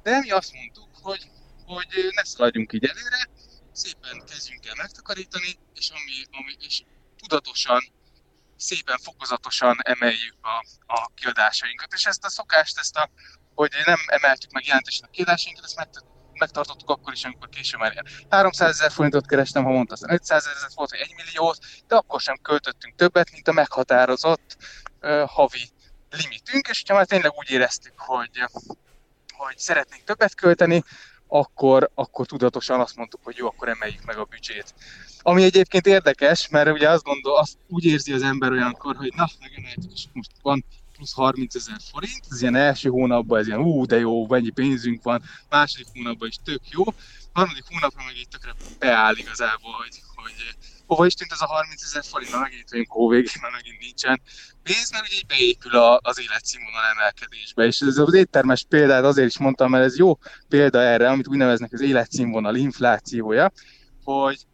de 0.02 0.18
mi 0.18 0.30
azt 0.30 0.52
mondtuk, 0.52 0.88
hogy 1.02 1.30
hogy 1.68 1.88
ne 2.14 2.24
szaladjunk 2.24 2.72
így 2.72 2.84
előre, 2.84 3.28
szépen 3.72 4.24
kezdjünk 4.30 4.66
el 4.66 4.74
megtakarítani, 4.74 5.58
és, 5.74 5.90
ami, 5.90 6.38
ami, 6.38 6.56
és 6.58 6.82
tudatosan, 7.16 7.92
szépen 8.56 8.98
fokozatosan 8.98 9.76
emeljük 9.82 10.36
a, 10.40 10.64
a 10.86 11.10
kiadásainkat. 11.14 11.92
És 11.92 12.04
ezt 12.06 12.24
a 12.24 12.28
szokást, 12.30 12.78
ezt 12.78 12.96
a, 12.96 13.10
hogy 13.54 13.70
nem 13.84 13.98
emeltük 14.06 14.50
meg 14.50 14.66
jelentősen 14.66 15.04
a 15.08 15.10
kiadásainkat, 15.10 15.64
ezt 15.64 15.76
meg, 15.76 15.88
megtartottuk 16.32 16.90
akkor 16.90 17.12
is, 17.12 17.24
amikor 17.24 17.48
később 17.48 17.80
már 17.80 18.04
300 18.28 18.68
ezer 18.68 18.90
forintot 18.90 19.26
kerestem, 19.26 19.64
ha 19.64 19.84
aztán 19.88 20.12
500 20.12 20.46
ezer 20.46 20.70
volt, 20.74 20.90
vagy 20.90 21.00
1 21.00 21.14
milliót, 21.16 21.58
de 21.86 21.96
akkor 21.96 22.20
sem 22.20 22.36
költöttünk 22.42 22.96
többet, 22.96 23.30
mint 23.32 23.48
a 23.48 23.52
meghatározott 23.52 24.56
uh, 25.00 25.28
havi 25.28 25.70
limitünk, 26.10 26.68
és 26.68 26.82
ha 26.88 26.94
már 26.94 27.06
tényleg 27.06 27.32
úgy 27.34 27.50
éreztük, 27.50 27.94
hogy, 27.96 28.44
hogy 29.36 29.58
szeretnénk 29.58 30.04
többet 30.04 30.34
költeni, 30.34 30.82
akkor, 31.28 31.90
akkor 31.94 32.26
tudatosan 32.26 32.80
azt 32.80 32.96
mondtuk, 32.96 33.20
hogy 33.22 33.36
jó, 33.36 33.46
akkor 33.46 33.68
emeljük 33.68 34.04
meg 34.04 34.18
a 34.18 34.24
büdzsét. 34.24 34.74
Ami 35.22 35.42
egyébként 35.42 35.86
érdekes, 35.86 36.48
mert 36.48 36.70
ugye 36.70 36.90
azt 36.90 37.02
gondol, 37.02 37.38
azt 37.38 37.56
úgy 37.68 37.84
érzi 37.84 38.12
az 38.12 38.22
ember 38.22 38.50
olyankor, 38.50 38.96
hogy 38.96 39.12
na, 39.16 39.28
megemeltük, 39.40 39.92
és 39.92 40.04
most 40.12 40.30
van 40.42 40.64
plusz 40.96 41.12
30 41.12 41.54
ezer 41.54 41.76
forint, 41.90 42.24
ez 42.30 42.40
ilyen 42.40 42.54
első 42.54 42.88
hónapban 42.88 43.38
ez 43.38 43.46
ilyen, 43.46 43.60
ú, 43.60 43.86
de 43.86 43.98
jó, 43.98 44.26
mennyi 44.26 44.50
pénzünk 44.50 45.02
van, 45.02 45.22
második 45.48 45.86
hónapban 45.94 46.28
is 46.28 46.36
tök 46.44 46.60
jó, 46.70 46.84
harmadik 47.32 47.64
hónapban 47.68 48.04
meg 48.04 48.16
itt 48.16 48.30
tökre 48.30 48.54
beáll 48.78 49.16
igazából, 49.16 49.72
hogy, 49.72 50.02
hogy 50.14 50.56
hova 50.88 51.06
is 51.06 51.14
tűnt 51.14 51.32
ez 51.32 51.40
a 51.40 51.46
30 51.46 51.82
ezer 51.82 52.04
forint, 52.04 52.32
na 52.32 52.38
megint 52.38 52.70
vagyunk 52.70 52.90
hóvégén, 52.90 53.32
mert 53.40 53.54
megint 53.54 53.78
nincsen 53.78 54.20
pénz, 54.62 54.90
mert 54.90 55.12
így 55.12 55.26
beépül 55.26 55.76
a, 55.76 55.98
az 56.02 56.20
életszínvonal 56.20 56.84
emelkedésbe. 56.84 57.64
És 57.64 57.80
ez 57.80 57.98
az 57.98 58.14
éttermes 58.14 58.64
példát 58.68 59.04
azért 59.04 59.28
is 59.28 59.38
mondtam, 59.38 59.70
mert 59.70 59.84
ez 59.84 59.96
jó 59.98 60.18
példa 60.48 60.80
erre, 60.80 61.08
amit 61.08 61.28
úgy 61.28 61.36
neveznek 61.36 61.72
az 61.72 61.80
életszínvonal 61.80 62.54
inflációja, 62.56 63.52
hogy, 64.04 64.46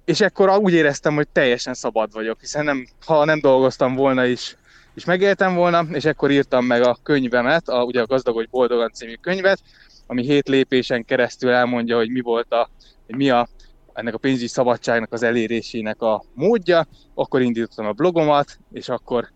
és 0.05 0.21
ekkor 0.21 0.59
úgy 0.59 0.73
éreztem, 0.73 1.15
hogy 1.15 1.29
teljesen 1.29 1.75
szabad 1.75 2.13
vagyok, 2.13 2.41
hiszen 2.41 2.65
nem, 2.65 2.87
ha 3.07 3.25
nem 3.25 3.41
dolgoztam 3.41 3.95
volna 3.95 4.25
is, 4.25 4.57
és 4.95 5.05
megéltem 5.05 5.55
volna, 5.55 5.85
és 5.93 6.05
ekkor 6.05 6.31
írtam 6.31 6.65
meg 6.65 6.83
a 6.83 6.99
könyvemet, 7.03 7.69
a, 7.69 7.83
ugye 7.83 8.01
a 8.01 8.07
Gazdagodj 8.07 8.49
Boldogan 8.51 8.93
című 8.93 9.15
könyvet, 9.15 9.61
ami 10.07 10.23
hét 10.23 10.49
lépésen 10.49 11.05
keresztül 11.05 11.51
elmondja, 11.51 11.97
hogy 11.97 12.11
mi 12.11 12.21
volt 12.21 12.53
a, 12.53 12.71
hogy 13.07 13.17
mi 13.17 13.31
a 13.31 13.49
ennek 13.93 14.15
a 14.15 14.19
pénzügyi 14.19 14.47
szabadságnak 14.47 15.13
az 15.13 15.23
elérésének 15.23 16.03
a 16.03 16.25
módja, 16.35 16.87
akkor 17.15 17.41
indítottam 17.41 17.87
a 17.87 17.93
blogomat, 17.93 18.59
és 18.73 18.89
akkor 18.89 19.29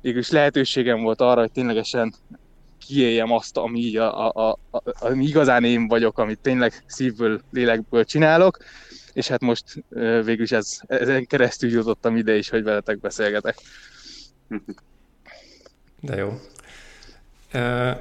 végülis 0.00 0.30
lehetőségem 0.30 1.02
volt 1.02 1.20
arra, 1.20 1.40
hogy 1.40 1.52
ténylegesen 1.52 2.14
kiéljem 2.86 3.32
azt, 3.32 3.56
ami, 3.56 3.96
a, 3.96 4.26
a, 4.26 4.48
a, 4.48 4.58
a, 4.70 4.82
ami 5.06 5.24
igazán 5.24 5.64
én 5.64 5.88
vagyok, 5.88 6.18
amit 6.18 6.38
tényleg 6.38 6.84
szívből, 6.86 7.40
lélekből 7.50 8.04
csinálok, 8.04 8.58
és 9.12 9.28
hát 9.28 9.40
most 9.40 9.64
végülis 10.24 10.52
ez, 10.52 10.78
ezen 10.86 11.26
keresztül 11.26 11.70
jutottam 11.70 12.16
ide 12.16 12.36
is, 12.36 12.48
hogy 12.48 12.62
veletek 12.62 13.00
beszélgetek. 13.00 13.56
De 16.00 16.16
jó. 16.16 16.40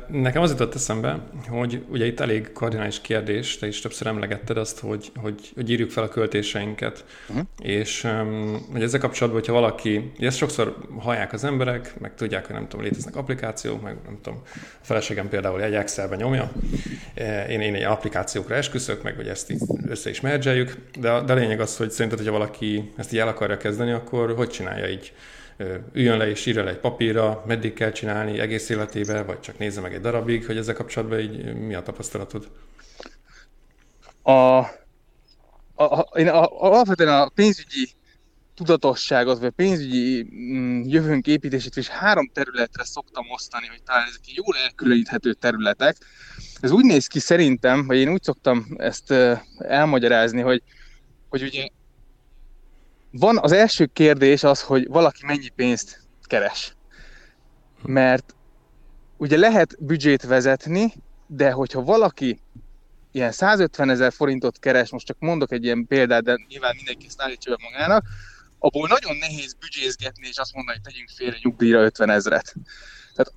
Nekem 0.08 0.42
az 0.42 0.50
jutott 0.50 0.76
eszembe, 0.76 1.20
hogy 1.48 1.84
ugye 1.88 2.06
itt 2.06 2.20
elég 2.20 2.52
kardinális 2.52 3.02
kérdés, 3.02 3.58
te 3.58 3.68
is 3.68 3.82
többször 3.82 4.08
emlegetted 4.08 4.58
azt, 4.58 4.80
hogy, 4.80 5.12
hogy, 5.16 5.52
hogy 5.56 5.70
írjuk 5.70 5.92
fel 5.92 6.04
a 6.04 6.08
költéseinket. 6.08 7.06
Uh-huh. 7.30 7.46
És 7.60 8.08
hogy 8.72 8.84
ezzel 8.84 9.00
kapcsolatban, 9.00 9.42
hogyha 9.42 9.60
valaki, 9.60 10.12
ugye 10.18 10.28
ezt 10.28 10.38
sokszor 10.38 10.78
hallják 11.00 11.34
az 11.34 11.44
emberek, 11.44 12.00
meg 12.00 12.16
tudják, 12.16 12.46
hogy 12.46 12.56
nem 12.56 12.68
tudom, 12.68 12.86
léteznek 12.86 13.16
applikációk, 13.16 13.82
meg 13.82 13.98
nem 14.06 14.18
tudom, 14.22 14.42
a 14.54 14.86
feleségem 14.86 15.30
például 15.30 15.64
egy 15.64 15.74
Excelben 15.74 16.18
nyomja, 16.18 16.52
én, 17.50 17.62
én 17.62 17.76
egy 17.76 17.84
applikációkra 17.84 18.56
esküszök, 18.56 19.04
meg 19.04 19.16
hogy 19.16 19.28
ezt 19.28 19.52
így 19.52 19.62
össze 19.88 20.10
is 20.10 20.22
mergeljük, 20.22 20.76
de, 21.00 21.22
de 21.22 21.34
a 21.34 21.36
lényeg 21.36 21.60
az, 21.60 21.78
hogy 21.78 21.92
szerinted, 21.92 22.18
hogyha 22.18 22.34
valaki 22.38 22.92
ezt 22.98 23.14
így 23.14 23.20
el 23.20 23.28
akarja 23.28 23.58
kezdeni, 23.58 23.92
akkor 23.92 24.36
hogy 24.36 24.50
csinálja 24.50 24.88
így? 24.90 25.14
Üljön 25.94 26.18
le 26.18 26.30
és 26.30 26.46
írja 26.46 26.64
le 26.64 26.70
egy 26.70 26.80
papírra, 26.80 27.44
meddig 27.48 27.74
kell 27.74 27.92
csinálni 27.92 28.40
egész 28.40 28.70
életébe, 28.70 29.24
vagy 29.24 29.40
csak 29.40 29.58
nézze 29.58 29.82
meg 29.82 29.94
egy 29.94 30.02
darabig, 30.02 30.46
hogy 30.46 30.58
ezzel 30.58 30.76
kapcsolatban 30.76 31.20
így 31.20 31.56
mi 31.56 31.74
a 31.74 31.82
tapasztalatod? 31.82 32.52
A, 34.22 34.58
a, 35.76 36.00
én 36.16 36.28
a, 36.28 36.62
alapvetően 36.62 37.22
a 37.22 37.30
pénzügyi 37.30 37.90
tudatosságot, 38.56 39.40
vagy 39.40 39.50
pénzügyi 39.50 40.28
mm, 40.34 40.82
jövőnk 40.86 41.28
építését 41.28 41.76
is 41.76 41.88
három 41.88 42.30
területre 42.34 42.84
szoktam 42.84 43.26
osztani, 43.30 43.68
hogy 43.68 43.84
talán 43.84 44.08
ezek 44.08 44.34
jól 44.34 44.56
elkülöníthető 44.64 45.34
területek. 45.34 45.98
Ez 46.60 46.72
úgy 46.72 46.86
néz 46.86 47.08
ki 47.08 47.20
szerintem, 47.20 47.88
vagy 47.88 47.98
én 47.98 48.10
úgy 48.10 48.24
szoktam 48.24 48.66
ezt 48.78 49.14
elmagyarázni, 49.58 50.42
hogy, 50.42 50.62
hogy 51.30 51.42
ugye 51.42 51.68
van 53.18 53.38
az 53.38 53.52
első 53.52 53.86
kérdés 53.86 54.44
az, 54.44 54.62
hogy 54.62 54.88
valaki 54.88 55.26
mennyi 55.26 55.50
pénzt 55.50 56.02
keres. 56.22 56.76
Mert 57.84 58.36
ugye 59.18 59.38
lehet 59.38 59.76
büdzsét 59.80 60.24
vezetni, 60.24 60.94
de 61.28 61.52
hogyha 61.52 61.84
valaki 61.84 62.40
ilyen 63.12 63.32
150 63.32 63.90
ezer 63.90 64.14
forintot 64.14 64.60
keres, 64.60 64.92
most 64.92 65.06
csak 65.06 65.20
mondok 65.20 65.52
egy 65.52 65.64
ilyen 65.64 65.88
példát, 65.88 66.24
de 66.24 66.38
nyilván 66.48 66.76
mindenki 66.76 67.06
ezt 67.06 67.22
állítja 67.22 67.56
be 67.56 67.64
magának, 67.72 68.06
abból 68.60 68.88
nagyon 68.88 69.16
nehéz 69.18 69.54
büdzsézgetni, 69.54 70.28
és 70.28 70.38
azt 70.38 70.54
mondani, 70.54 70.78
hogy 70.78 70.92
tegyünk 70.94 71.10
félre 71.10 71.38
nyugdíjra 71.42 71.84
50 71.84 72.10
ezret. 72.10 72.56
Tehát 73.16 73.34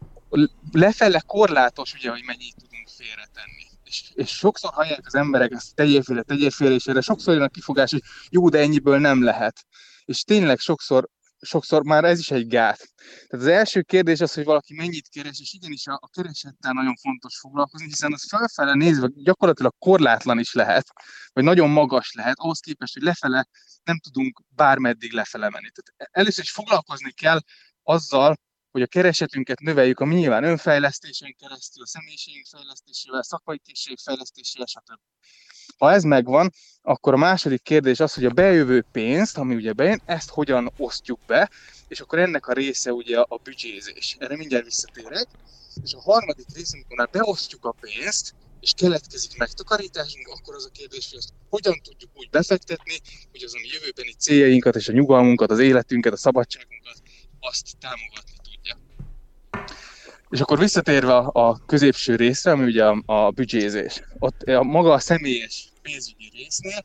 lefele 0.72 1.22
korlátos, 1.26 1.94
ugye, 1.94 2.10
hogy 2.10 2.22
mennyit 2.26 2.54
tudunk 2.56 2.88
félretenni 2.88 3.67
és, 3.88 4.10
és 4.14 4.30
sokszor 4.30 4.70
hallják 4.72 5.06
az 5.06 5.14
emberek 5.14 5.52
ezt 5.52 5.74
tegyél 5.74 6.02
félre, 6.02 6.22
tegyél 6.22 6.50
félre, 6.50 6.74
és 6.74 6.86
erre 6.86 7.00
sokszor 7.00 7.34
jön 7.34 7.42
a 7.42 7.48
kifogás, 7.48 7.90
hogy 7.90 8.02
jó, 8.30 8.48
de 8.48 8.58
ennyiből 8.58 8.98
nem 8.98 9.22
lehet. 9.22 9.66
És 10.04 10.22
tényleg 10.22 10.58
sokszor, 10.58 11.08
sokszor 11.40 11.84
már 11.84 12.04
ez 12.04 12.18
is 12.18 12.30
egy 12.30 12.46
gát. 12.46 12.88
Tehát 13.28 13.46
az 13.46 13.52
első 13.52 13.82
kérdés 13.82 14.20
az, 14.20 14.32
hogy 14.34 14.44
valaki 14.44 14.74
mennyit 14.74 15.08
keres, 15.08 15.40
és 15.40 15.52
igenis 15.52 15.86
a, 15.86 15.92
a 15.92 16.08
keresettel 16.12 16.72
nagyon 16.72 16.96
fontos 16.96 17.38
foglalkozni, 17.38 17.86
hiszen 17.86 18.12
az 18.12 18.26
felfele 18.28 18.74
nézve 18.74 19.08
gyakorlatilag 19.14 19.74
korlátlan 19.78 20.38
is 20.38 20.52
lehet, 20.52 20.86
vagy 21.32 21.44
nagyon 21.44 21.70
magas 21.70 22.12
lehet, 22.12 22.36
ahhoz 22.38 22.60
képest, 22.60 22.94
hogy 22.94 23.02
lefele 23.02 23.48
nem 23.84 23.98
tudunk 23.98 24.42
bármeddig 24.48 25.12
lefele 25.12 25.50
menni. 25.50 25.68
Tehát 25.70 26.10
először 26.12 26.44
is 26.44 26.50
foglalkozni 26.50 27.12
kell 27.12 27.40
azzal, 27.82 28.36
hogy 28.70 28.82
a 28.82 28.86
keresetünket 28.86 29.60
növeljük 29.60 30.00
a 30.00 30.04
mi 30.04 30.14
nyilván 30.14 30.44
önfejlesztésen 30.44 31.34
keresztül, 31.38 31.82
a 31.82 31.86
személyiségünk 31.86 32.46
fejlesztésével, 32.46 33.22
szakmai 33.22 33.58
készség 33.58 33.98
fejlesztésével, 33.98 34.66
stb. 34.66 35.00
Ha 35.78 35.92
ez 35.92 36.02
megvan, 36.02 36.52
akkor 36.82 37.12
a 37.12 37.16
második 37.16 37.62
kérdés 37.62 38.00
az, 38.00 38.14
hogy 38.14 38.24
a 38.24 38.30
bejövő 38.30 38.84
pénzt, 38.92 39.38
ami 39.38 39.54
ugye 39.54 39.72
bejön, 39.72 40.00
ezt 40.04 40.30
hogyan 40.30 40.72
osztjuk 40.76 41.20
be, 41.26 41.50
és 41.88 42.00
akkor 42.00 42.18
ennek 42.18 42.46
a 42.46 42.52
része 42.52 42.92
ugye 42.92 43.20
a 43.20 43.40
büdzsézés. 43.42 44.16
Erre 44.18 44.36
mindjárt 44.36 44.64
visszatérek. 44.64 45.26
És 45.82 45.92
a 45.92 46.00
harmadik 46.00 46.46
rész, 46.54 46.72
amikor 46.72 46.96
már 46.96 47.08
beosztjuk 47.10 47.64
a 47.64 47.74
pénzt, 47.80 48.34
és 48.60 48.72
keletkezik 48.76 49.36
megtakarításunk, 49.36 50.28
akkor 50.28 50.54
az 50.54 50.64
a 50.64 50.70
kérdés, 50.70 51.08
hogy 51.10 51.18
ezt 51.18 51.32
hogyan 51.48 51.80
tudjuk 51.82 52.10
úgy 52.14 52.30
befektetni, 52.30 53.00
hogy 53.30 53.42
az 53.42 53.54
a 53.54 53.58
jövőbeni 53.72 54.12
céljainkat 54.18 54.76
és 54.76 54.88
a 54.88 54.92
nyugalmunkat, 54.92 55.50
az 55.50 55.58
életünket, 55.58 56.12
a 56.12 56.16
szabadságunkat 56.16 57.02
azt 57.40 57.66
támogatni 57.80 58.27
és 60.30 60.40
akkor 60.40 60.58
visszatérve 60.58 61.16
a 61.16 61.58
középső 61.66 62.16
részre, 62.16 62.50
ami 62.50 62.64
ugye 62.64 62.84
a, 62.84 63.02
a 63.06 63.30
büdzsézés, 63.30 64.02
ott 64.18 64.42
a 64.42 64.62
maga 64.62 64.92
a 64.92 64.98
személyes 64.98 65.68
pénzügyi 65.82 66.30
résznél, 66.34 66.84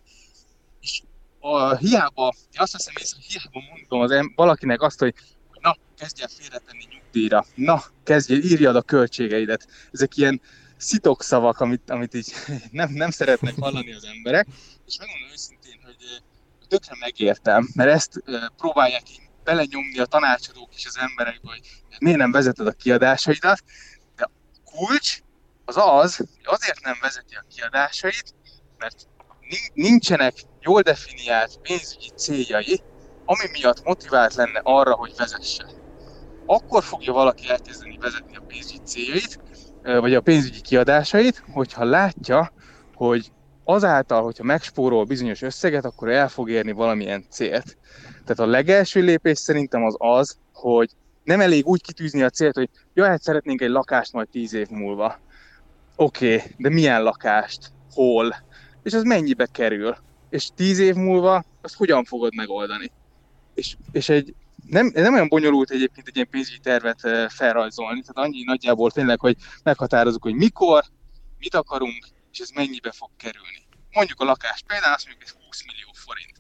és 0.82 1.02
a, 1.40 1.76
hiába, 1.76 2.34
én 2.52 2.62
azt 2.62 2.76
hiszem 2.76 2.94
észre, 3.00 3.18
hogy 3.22 3.26
hiába 3.26 3.60
mondom 3.70 4.00
az 4.00 4.12
em, 4.12 4.34
valakinek 4.36 4.82
azt, 4.82 5.00
hogy 5.00 5.14
na, 5.62 5.78
kezdj 5.98 6.22
el 6.22 6.28
félretenni 6.28 6.88
nyugdíjra, 6.92 7.46
na, 7.56 7.84
kezdj 8.04 8.34
el, 8.34 8.40
írjad 8.40 8.76
a 8.76 8.82
költségeidet. 8.82 9.68
Ezek 9.92 10.18
ilyen 10.18 10.42
szitokszavak, 10.78 11.60
amit, 11.60 11.90
amit 11.90 12.14
így 12.14 12.34
nem, 12.72 12.92
nem 12.92 13.10
szeretnek 13.10 13.56
hallani 13.60 13.94
az 13.94 14.06
emberek, 14.16 14.48
és 14.88 14.98
megmondom 14.98 15.30
őszintén, 15.32 15.80
hogy 15.84 15.96
tökre 16.68 16.96
megértem, 17.00 17.70
mert 17.74 17.90
ezt 17.90 18.24
próbálják 18.58 19.10
így 19.10 19.23
belenyomni 19.44 20.00
a 20.00 20.06
tanácsadók 20.06 20.76
is 20.76 20.86
az 20.86 20.98
emberekbe, 20.98 21.50
hogy 21.50 21.62
miért 22.00 22.18
nem 22.18 22.32
vezeted 22.32 22.68
a 22.68 22.72
kiadásaidat, 22.72 23.64
de 24.16 24.24
a 24.24 24.32
kulcs 24.64 25.20
az 25.66 25.76
az, 25.78 26.16
hogy 26.16 26.28
azért 26.44 26.84
nem 26.84 26.98
vezeti 27.02 27.36
a 27.36 27.46
kiadásait, 27.56 28.34
mert 28.78 29.08
nincsenek 29.74 30.34
jól 30.60 30.82
definiált 30.82 31.58
pénzügyi 31.62 32.12
céljai, 32.16 32.82
ami 33.26 33.44
miatt 33.52 33.84
motivált 33.84 34.34
lenne 34.34 34.60
arra, 34.64 34.94
hogy 34.94 35.14
vezesse. 35.18 35.66
Akkor 36.46 36.84
fogja 36.84 37.14
valaki 37.14 37.50
elkezdeni 37.50 37.98
vezetni 37.98 38.36
a 38.36 38.42
pénzügyi 38.48 38.82
céljait, 38.86 39.40
vagy 39.84 40.14
a 40.14 40.22
pénzügyi 40.22 40.62
kiadásait, 40.62 41.44
hogyha 41.52 41.84
látja, 41.84 42.54
hogy 42.94 43.32
azáltal, 43.64 44.24
hogyha 44.24 44.44
megspórol 44.44 45.04
bizonyos 45.04 45.42
összeget, 45.42 45.86
akkor 45.86 46.10
el 46.10 46.30
fog 46.30 46.50
érni 46.50 46.72
valamilyen 46.72 47.26
célt. 47.30 47.78
Tehát 48.26 48.40
a 48.40 48.46
legelső 48.46 49.02
lépés 49.02 49.38
szerintem 49.38 49.84
az 49.84 49.96
az, 49.98 50.38
hogy 50.54 50.90
nem 51.24 51.42
elég 51.42 51.66
úgy 51.66 51.82
kitűzni 51.82 52.24
a 52.24 52.30
célt, 52.30 52.56
hogy 52.56 52.70
ja, 52.94 53.06
hát 53.06 53.22
szeretnénk 53.22 53.62
egy 53.62 53.70
lakást 53.70 54.14
majd 54.14 54.28
tíz 54.28 54.54
év 54.54 54.68
múlva. 54.68 55.20
Oké, 55.96 56.36
okay, 56.36 56.48
de 56.58 56.70
milyen 56.70 57.04
lakást? 57.04 57.72
Hol? 57.92 58.36
És 58.84 58.94
az 58.94 59.04
mennyibe 59.04 59.46
kerül? 59.52 59.96
És 60.30 60.50
tíz 60.56 60.80
év 60.80 60.96
múlva 60.96 61.44
azt 61.62 61.76
hogyan 61.76 62.04
fogod 62.04 62.36
megoldani? 62.36 62.92
És, 63.54 63.76
és 63.92 64.10
egy 64.10 64.34
nem, 64.70 64.92
nem 64.94 65.14
olyan 65.14 65.28
bonyolult 65.28 65.72
egyébként 65.72 66.08
egy 66.08 66.16
ilyen 66.16 66.30
pénzügyi 66.30 66.60
tervet 66.60 67.00
felrajzolni, 67.32 68.02
tehát 68.02 68.30
annyi 68.30 68.44
nagyjából 68.44 68.92
tényleg, 68.92 69.20
hogy 69.20 69.36
meghatározunk, 69.64 70.24
hogy 70.24 70.36
mikor, 70.36 70.84
mit 71.38 71.56
akarunk, 71.56 72.08
és 72.32 72.40
ez 72.40 72.50
mennyibe 72.50 72.92
fog 72.92 73.10
kerülni. 73.18 73.62
Mondjuk 73.92 74.20
a 74.20 74.24
lakás 74.24 74.64
például 74.68 74.94
azt 74.94 75.06
mondjuk, 75.06 75.30
hogy 75.30 75.46
20 75.46 75.64
millió 75.66 75.92
forint. 75.94 76.40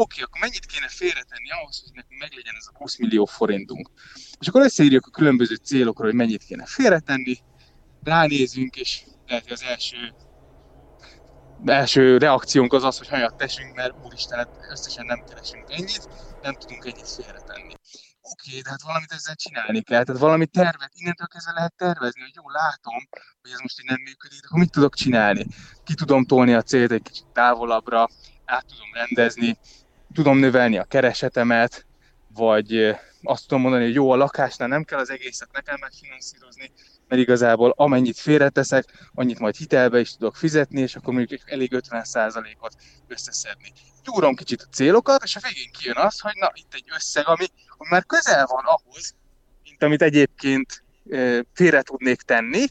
Oké, 0.00 0.22
akkor 0.22 0.40
mennyit 0.40 0.66
kéne 0.66 0.88
félretenni 0.88 1.50
ahhoz, 1.50 1.80
hogy 1.80 1.92
nekünk 1.94 2.20
meglegyen 2.20 2.54
ez 2.56 2.66
a 2.72 2.78
20 2.78 2.98
millió 2.98 3.24
forintunk. 3.24 3.90
És 4.40 4.48
akkor 4.48 4.62
összeírjuk 4.62 5.06
a 5.06 5.10
különböző 5.10 5.54
célokra, 5.54 6.04
hogy 6.04 6.14
mennyit 6.14 6.44
kéne 6.44 6.66
félretenni, 6.66 7.36
ránézünk, 8.02 8.76
és 8.76 9.02
lehet, 9.26 9.42
hogy 9.42 9.52
az 9.52 9.62
első 9.62 10.14
első 11.64 12.18
reakciónk 12.18 12.72
az 12.72 12.84
az, 12.84 12.98
hogy 12.98 13.08
hajat 13.08 13.36
teszünk, 13.36 13.74
mert 13.74 13.94
úristen, 14.04 14.38
hát 14.38 14.48
összesen 14.70 15.06
nem 15.06 15.24
keresünk 15.24 15.70
ennyit, 15.70 16.08
nem 16.42 16.54
tudunk 16.54 16.84
ennyit 16.84 17.08
félretenni. 17.08 17.74
Oké, 18.20 18.48
okay, 18.48 18.60
de 18.60 18.70
hát 18.70 18.82
valamit 18.82 19.12
ezzel 19.12 19.34
csinálni 19.34 19.82
kell, 19.82 20.04
tehát 20.04 20.20
valami 20.20 20.46
tervet, 20.46 20.92
innentől 20.94 21.26
kezdve 21.26 21.52
lehet 21.52 21.74
tervezni, 21.76 22.20
hogy 22.20 22.34
jó, 22.34 22.50
látom, 22.50 23.08
hogy 23.40 23.50
ez 23.50 23.58
most 23.60 23.80
így 23.80 23.86
nem 23.86 24.00
működik, 24.00 24.40
de 24.40 24.46
akkor 24.46 24.58
mit 24.58 24.70
tudok 24.70 24.94
csinálni? 24.94 25.46
Ki 25.84 25.94
tudom 25.94 26.24
tolni 26.24 26.54
a 26.54 26.62
célt 26.62 26.92
egy 26.92 27.02
kicsit 27.02 27.26
távolabbra, 27.32 28.08
át 28.44 28.66
tudom 28.66 28.92
rendezni, 28.92 29.58
tudom 30.14 30.38
növelni 30.38 30.78
a 30.78 30.84
keresetemet, 30.84 31.86
vagy 32.34 32.96
azt 33.22 33.46
tudom 33.46 33.62
mondani, 33.62 33.84
hogy 33.84 33.94
jó, 33.94 34.10
a 34.10 34.16
lakásnál 34.16 34.68
nem 34.68 34.84
kell 34.84 34.98
az 34.98 35.10
egészet 35.10 35.48
nekem 35.52 35.76
megfinanszírozni, 35.80 36.70
mert 37.08 37.22
igazából 37.22 37.74
amennyit 37.76 38.18
félreteszek, 38.18 38.84
annyit 39.14 39.38
majd 39.38 39.56
hitelbe 39.56 40.00
is 40.00 40.12
tudok 40.12 40.36
fizetni, 40.36 40.80
és 40.80 40.96
akkor 40.96 41.14
mondjuk 41.14 41.50
elég 41.50 41.70
50%-ot 41.74 42.74
összeszedni. 43.06 43.72
Gyúrom 44.04 44.34
kicsit 44.34 44.62
a 44.62 44.72
célokat, 44.72 45.22
és 45.24 45.36
a 45.36 45.40
végén 45.42 45.72
kijön 45.72 45.96
az, 45.96 46.20
hogy 46.20 46.32
na, 46.34 46.50
itt 46.54 46.74
egy 46.74 46.84
összeg, 46.94 47.26
ami, 47.26 47.46
ami 47.76 47.88
már 47.90 48.06
közel 48.06 48.46
van 48.46 48.64
ahhoz, 48.64 49.14
mint 49.64 49.82
amit 49.82 50.02
egyébként 50.02 50.82
e, 51.10 51.44
félre 51.54 51.82
tudnék 51.82 52.22
tenni, 52.22 52.64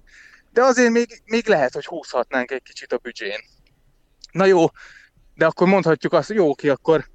de 0.52 0.64
azért 0.64 0.92
még, 0.92 1.22
még 1.26 1.48
lehet, 1.48 1.74
hogy 1.74 1.86
húzhatnánk 1.86 2.52
egy 2.52 2.64
kicsit 2.64 2.94
a 2.94 2.98
büdzsén. 2.98 3.40
Na 4.32 4.46
jó, 4.46 4.66
de 5.36 5.46
akkor 5.46 5.68
mondhatjuk 5.68 6.14
azt, 6.14 6.28
hogy 6.28 6.36
jó, 6.36 6.50
oké, 6.50 6.70
akkor 6.70 7.10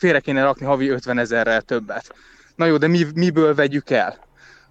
félre 0.00 0.20
kéne 0.20 0.42
rakni 0.42 0.66
havi 0.66 0.88
50 0.88 1.18
ezerrel 1.18 1.62
többet. 1.62 2.14
Na 2.56 2.64
jó, 2.64 2.76
de 2.76 2.86
mi, 2.86 3.06
miből 3.14 3.54
vegyük 3.54 3.90
el? 3.90 4.18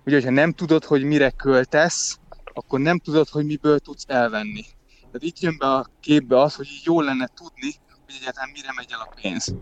Ugye, 0.05 0.15
hogyha 0.15 0.31
nem 0.31 0.53
tudod, 0.53 0.83
hogy 0.83 1.03
mire 1.03 1.29
költesz, 1.29 2.17
akkor 2.53 2.79
nem 2.79 2.99
tudod, 2.99 3.29
hogy 3.29 3.45
miből 3.45 3.79
tudsz 3.79 4.03
elvenni. 4.07 4.65
Tehát 4.99 5.21
itt 5.21 5.39
jön 5.39 5.57
be 5.57 5.65
a 5.65 5.89
képbe 5.99 6.41
az, 6.41 6.55
hogy 6.55 6.67
jól 6.83 7.03
lenne 7.03 7.29
tudni, 7.35 7.75
hogy 8.05 8.15
egyáltalán 8.19 8.49
mire 8.53 8.73
megy 8.75 8.91
el 8.91 8.99
a 8.99 9.13
pénz. 9.21 9.55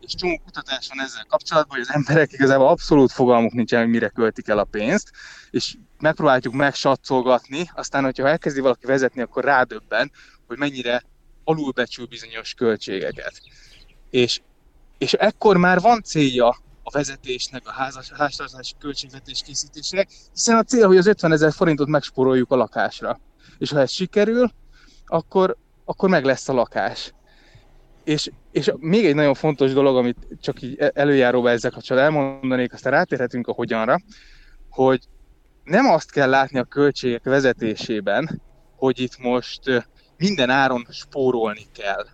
És 0.00 0.14
csomó 0.14 0.40
kutatás 0.44 0.88
van 0.88 1.04
ezzel 1.04 1.24
kapcsolatban, 1.28 1.78
hogy 1.78 1.86
az 1.88 1.94
emberek 1.94 2.32
igazából 2.32 2.68
abszolút 2.68 3.12
fogalmuk 3.12 3.52
nincsen, 3.52 3.80
hogy 3.80 3.90
mire 3.90 4.08
költik 4.08 4.48
el 4.48 4.58
a 4.58 4.64
pénzt, 4.64 5.10
és 5.50 5.76
megpróbáljuk 5.98 6.54
megsatszolgatni, 6.54 7.70
aztán, 7.74 8.04
hogyha 8.04 8.28
elkezdi 8.28 8.60
valaki 8.60 8.86
vezetni, 8.86 9.22
akkor 9.22 9.44
rádöbben, 9.44 10.10
hogy 10.46 10.58
mennyire 10.58 11.02
alulbecsül 11.44 12.06
bizonyos 12.06 12.54
költségeket. 12.54 13.40
És, 14.10 14.40
és 15.02 15.12
ekkor 15.12 15.56
már 15.56 15.80
van 15.80 16.02
célja 16.02 16.48
a 16.82 16.90
vezetésnek, 16.90 17.62
a 17.64 17.70
háztartási 18.16 18.74
költségvetés 18.78 19.42
készítésének, 19.42 20.08
hiszen 20.32 20.56
a 20.56 20.62
cél, 20.62 20.86
hogy 20.86 20.96
az 20.96 21.06
50 21.06 21.32
ezer 21.32 21.52
forintot 21.52 21.88
megspóroljuk 21.88 22.50
a 22.50 22.56
lakásra. 22.56 23.20
És 23.58 23.70
ha 23.70 23.80
ez 23.80 23.90
sikerül, 23.90 24.50
akkor, 25.06 25.56
akkor 25.84 26.08
meg 26.08 26.24
lesz 26.24 26.48
a 26.48 26.52
lakás. 26.52 27.12
És, 28.04 28.30
és 28.52 28.72
még 28.76 29.04
egy 29.04 29.14
nagyon 29.14 29.34
fontos 29.34 29.72
dolog, 29.72 29.96
amit 29.96 30.26
csak 30.40 30.62
így 30.62 30.78
előjáróba 30.94 31.50
ezzel 31.50 31.70
kapcsolatban 31.70 32.14
elmondanék, 32.14 32.72
aztán 32.72 32.92
rátérhetünk 32.92 33.46
a 33.46 33.52
hogyanra, 33.52 34.00
hogy 34.70 35.00
nem 35.64 35.86
azt 35.86 36.10
kell 36.10 36.28
látni 36.28 36.58
a 36.58 36.64
költségek 36.64 37.24
vezetésében, 37.24 38.42
hogy 38.76 39.00
itt 39.00 39.18
most 39.18 39.88
minden 40.16 40.50
áron 40.50 40.86
spórolni 40.90 41.66
kell, 41.72 42.06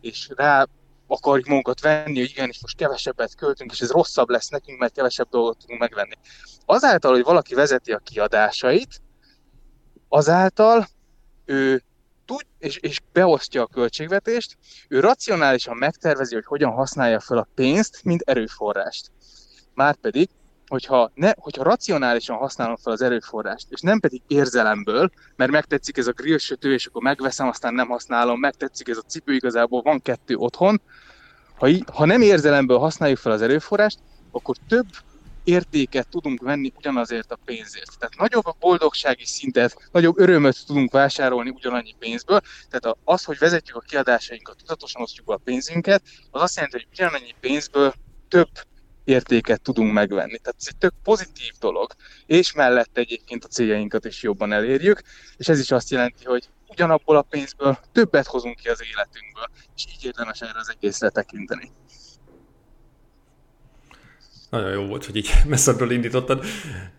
és 0.00 0.28
rá 0.36 0.66
akarjuk 1.06 1.46
magunkat 1.46 1.80
venni, 1.80 2.18
hogy 2.18 2.30
igen, 2.30 2.48
és 2.48 2.58
most 2.62 2.76
kevesebbet 2.76 3.34
költünk, 3.34 3.72
és 3.72 3.80
ez 3.80 3.90
rosszabb 3.90 4.28
lesz 4.28 4.48
nekünk, 4.48 4.78
mert 4.78 4.94
kevesebb 4.94 5.28
dolgot 5.28 5.58
tudunk 5.58 5.80
megvenni. 5.80 6.14
Azáltal, 6.64 7.12
hogy 7.12 7.22
valaki 7.22 7.54
vezeti 7.54 7.92
a 7.92 7.98
kiadásait, 7.98 9.00
azáltal 10.08 10.86
ő 11.44 11.82
tud, 12.24 12.46
és, 12.58 12.76
és 12.76 13.00
beosztja 13.12 13.62
a 13.62 13.66
költségvetést, 13.66 14.56
ő 14.88 15.00
racionálisan 15.00 15.76
megtervezi, 15.76 16.34
hogy 16.34 16.44
hogyan 16.44 16.72
használja 16.72 17.20
fel 17.20 17.38
a 17.38 17.48
pénzt, 17.54 18.04
mint 18.04 18.20
erőforrást. 18.20 19.10
Márpedig 19.74 20.28
hogyha, 20.74 21.10
ne, 21.14 21.32
hogyha 21.36 21.62
racionálisan 21.62 22.36
használom 22.36 22.76
fel 22.76 22.92
az 22.92 23.02
erőforrást, 23.02 23.66
és 23.70 23.80
nem 23.80 24.00
pedig 24.00 24.22
érzelemből, 24.26 25.10
mert 25.36 25.50
megtetszik 25.50 25.96
ez 25.96 26.06
a 26.06 26.12
grillsütő, 26.12 26.72
és 26.72 26.86
akkor 26.86 27.02
megveszem, 27.02 27.48
aztán 27.48 27.74
nem 27.74 27.88
használom, 27.88 28.40
megtetszik 28.40 28.88
ez 28.88 28.96
a 28.96 29.08
cipő, 29.08 29.32
igazából 29.32 29.82
van 29.82 30.02
kettő 30.02 30.36
otthon, 30.36 30.80
ha, 31.56 31.68
ha 31.92 32.04
nem 32.04 32.22
érzelemből 32.22 32.78
használjuk 32.78 33.18
fel 33.18 33.32
az 33.32 33.42
erőforrást, 33.42 33.98
akkor 34.30 34.56
több 34.68 34.86
értéket 35.44 36.08
tudunk 36.08 36.42
venni 36.42 36.72
ugyanazért 36.76 37.32
a 37.32 37.38
pénzért. 37.44 37.98
Tehát 37.98 38.16
nagyobb 38.16 38.46
a 38.46 38.56
boldogsági 38.60 39.24
szintet, 39.24 39.88
nagyobb 39.92 40.18
örömöt 40.18 40.66
tudunk 40.66 40.92
vásárolni 40.92 41.50
ugyanannyi 41.50 41.94
pénzből. 41.98 42.40
Tehát 42.70 42.96
az, 43.04 43.24
hogy 43.24 43.38
vezetjük 43.38 43.76
a 43.76 43.80
kiadásainkat, 43.80 44.56
tudatosan 44.56 45.02
osztjuk 45.02 45.30
a 45.30 45.36
pénzünket, 45.36 46.02
az 46.30 46.42
azt 46.42 46.54
jelenti, 46.54 46.76
hogy 46.76 46.88
ugyanannyi 46.92 47.34
pénzből 47.40 47.94
több 48.28 48.48
értéket 49.04 49.60
tudunk 49.60 49.92
megvenni. 49.92 50.38
Tehát 50.38 50.56
ez 50.58 50.66
egy 50.68 50.76
tök 50.76 50.94
pozitív 51.02 51.52
dolog, 51.60 51.92
és 52.26 52.52
mellett 52.52 52.98
egyébként 52.98 53.44
a 53.44 53.48
céljainkat 53.48 54.04
is 54.04 54.22
jobban 54.22 54.52
elérjük, 54.52 55.02
és 55.36 55.48
ez 55.48 55.58
is 55.58 55.70
azt 55.70 55.90
jelenti, 55.90 56.24
hogy 56.24 56.48
ugyanabból 56.68 57.16
a 57.16 57.22
pénzből 57.22 57.78
többet 57.92 58.26
hozunk 58.26 58.56
ki 58.56 58.68
az 58.68 58.82
életünkből, 58.92 59.46
és 59.76 59.84
így 59.96 60.04
érdemes 60.04 60.40
erre 60.40 60.58
az 60.58 60.74
egészre 60.76 61.08
tekinteni. 61.08 61.70
Nagyon 64.50 64.70
jó 64.70 64.86
volt, 64.86 65.04
hogy 65.04 65.16
így 65.16 65.30
messzebbről 65.46 65.90
indítottad. 65.90 66.44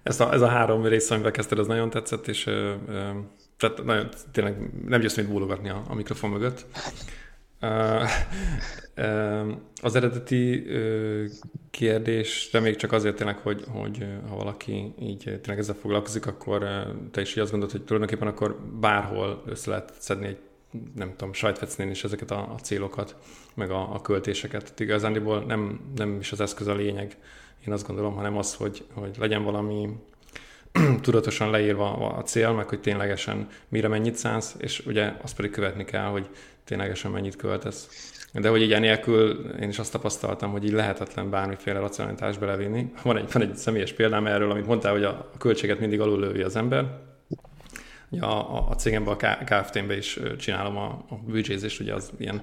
Ez 0.04 0.20
a, 0.20 0.34
ez 0.34 0.42
a 0.42 0.48
három 0.48 0.86
rész, 0.86 1.12
amivel 1.12 1.32
kezdted, 1.32 1.60
az 1.60 1.68
nagyon 1.68 1.90
tetszett, 1.90 2.28
és 2.28 2.46
ö, 2.46 2.74
ö, 2.88 3.10
tehát 3.58 3.84
nagyon, 3.84 4.10
tényleg 4.32 4.86
nem 4.86 5.00
győztem 5.00 5.24
itt 5.24 5.32
bólogatni 5.32 5.70
a, 5.70 5.84
a 5.88 5.94
mikrofon 5.94 6.30
mögött. 6.30 6.66
Az 9.82 9.96
eredeti 9.96 10.66
kérdésre 11.72 12.60
még 12.60 12.76
csak 12.76 12.92
azért 12.92 13.16
tényleg, 13.16 13.38
hogy, 13.38 13.64
hogy 13.70 14.06
ha 14.30 14.36
valaki 14.36 14.94
így 15.00 15.24
tényleg 15.24 15.60
ezzel 15.60 15.76
foglalkozik, 15.76 16.26
akkor 16.26 16.68
te 17.12 17.22
is 17.22 17.32
így 17.32 17.40
azt 17.40 17.52
gondolod, 17.52 17.76
hogy 17.76 17.84
tulajdonképpen 17.84 18.28
akkor 18.28 18.60
bárhol 18.80 19.44
össze 19.46 19.70
lehet 19.70 19.94
szedni 19.98 20.26
egy 20.26 20.38
nem 20.96 21.10
tudom, 21.10 21.34
sajtfecnén 21.34 21.90
is 21.90 22.04
ezeket 22.04 22.32
a, 22.32 22.52
a 22.54 22.60
célokat, 22.60 23.16
meg 23.54 23.72
a, 23.72 23.94
a 23.94 24.02
költéseket. 24.02 24.62
Tehát 24.62 24.80
igazándiból 24.80 25.44
nem, 25.44 25.80
nem 25.96 26.18
is 26.20 26.32
az 26.32 26.42
eszköz 26.42 26.68
a 26.68 26.76
lényeg, 26.76 27.18
én 27.68 27.74
azt 27.74 27.88
gondolom, 27.88 28.16
hanem 28.16 28.38
az, 28.38 28.56
hogy, 28.56 28.84
hogy 28.94 29.16
legyen 29.20 29.44
valami 29.44 29.90
tudatosan 31.02 31.50
leírva 31.50 31.94
a 31.94 32.22
cél, 32.24 32.52
meg 32.52 32.70
hogy 32.70 32.80
ténylegesen 32.80 33.48
mire 33.68 33.88
mennyit 33.88 34.16
szánsz, 34.16 34.56
és 34.58 34.86
ugye 34.86 35.14
azt 35.22 35.36
pedig 35.36 35.52
követni 35.52 35.86
kell, 35.86 36.06
hogy 36.06 36.30
ténylegesen 36.66 37.12
mennyit 37.12 37.36
költesz. 37.36 38.14
De 38.34 38.50
hogy 38.50 38.62
így 38.62 38.74
enélkül 38.74 39.50
én 39.60 39.70
is 39.70 39.80
azt 39.80 39.92
tapasztaltam, 39.92 40.52
hogy 40.52 40.64
így 40.64 40.72
lehetetlen 40.72 41.30
bármiféle 41.30 41.80
racionalitást 41.80 42.40
belevinni. 42.40 42.92
Van 43.04 43.18
egy, 43.18 43.32
van 43.32 43.42
egy 43.42 43.56
személyes 43.56 43.94
példám 43.94 44.28
erről, 44.28 44.52
amit 44.52 44.66
mondtál, 44.66 44.92
hogy 44.92 45.04
a, 45.04 45.10
a 45.10 45.38
költséget 45.38 45.80
mindig 45.80 46.00
alul 46.00 46.20
lövi 46.20 46.42
az 46.42 46.56
ember. 46.56 46.86
a, 48.20 48.26
a, 48.26 48.68
a 48.70 48.76
cégemben, 48.76 49.14
a 49.14 49.44
KFT-ben 49.44 49.98
is 49.98 50.20
csinálom 50.38 50.78
a, 50.78 51.06
a 51.10 51.16
büdzsézést, 51.28 51.80
ugye 51.80 51.94
az 51.94 52.12
ilyen 52.18 52.42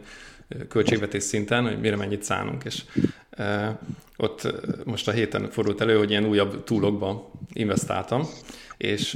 költségvetés 0.68 1.22
szinten, 1.22 1.64
hogy 1.64 1.80
mire 1.80 1.96
mennyit 1.96 2.22
szánunk, 2.22 2.64
és 2.64 2.82
e, 3.30 3.78
ott 4.16 4.54
most 4.85 5.08
a 5.08 5.12
héten 5.12 5.50
fordult 5.50 5.80
elő, 5.80 5.98
hogy 5.98 6.11
ilyen 6.11 6.24
újabb 6.24 6.64
túlokba 6.64 7.30
investáltam, 7.52 8.26
és 8.83 9.14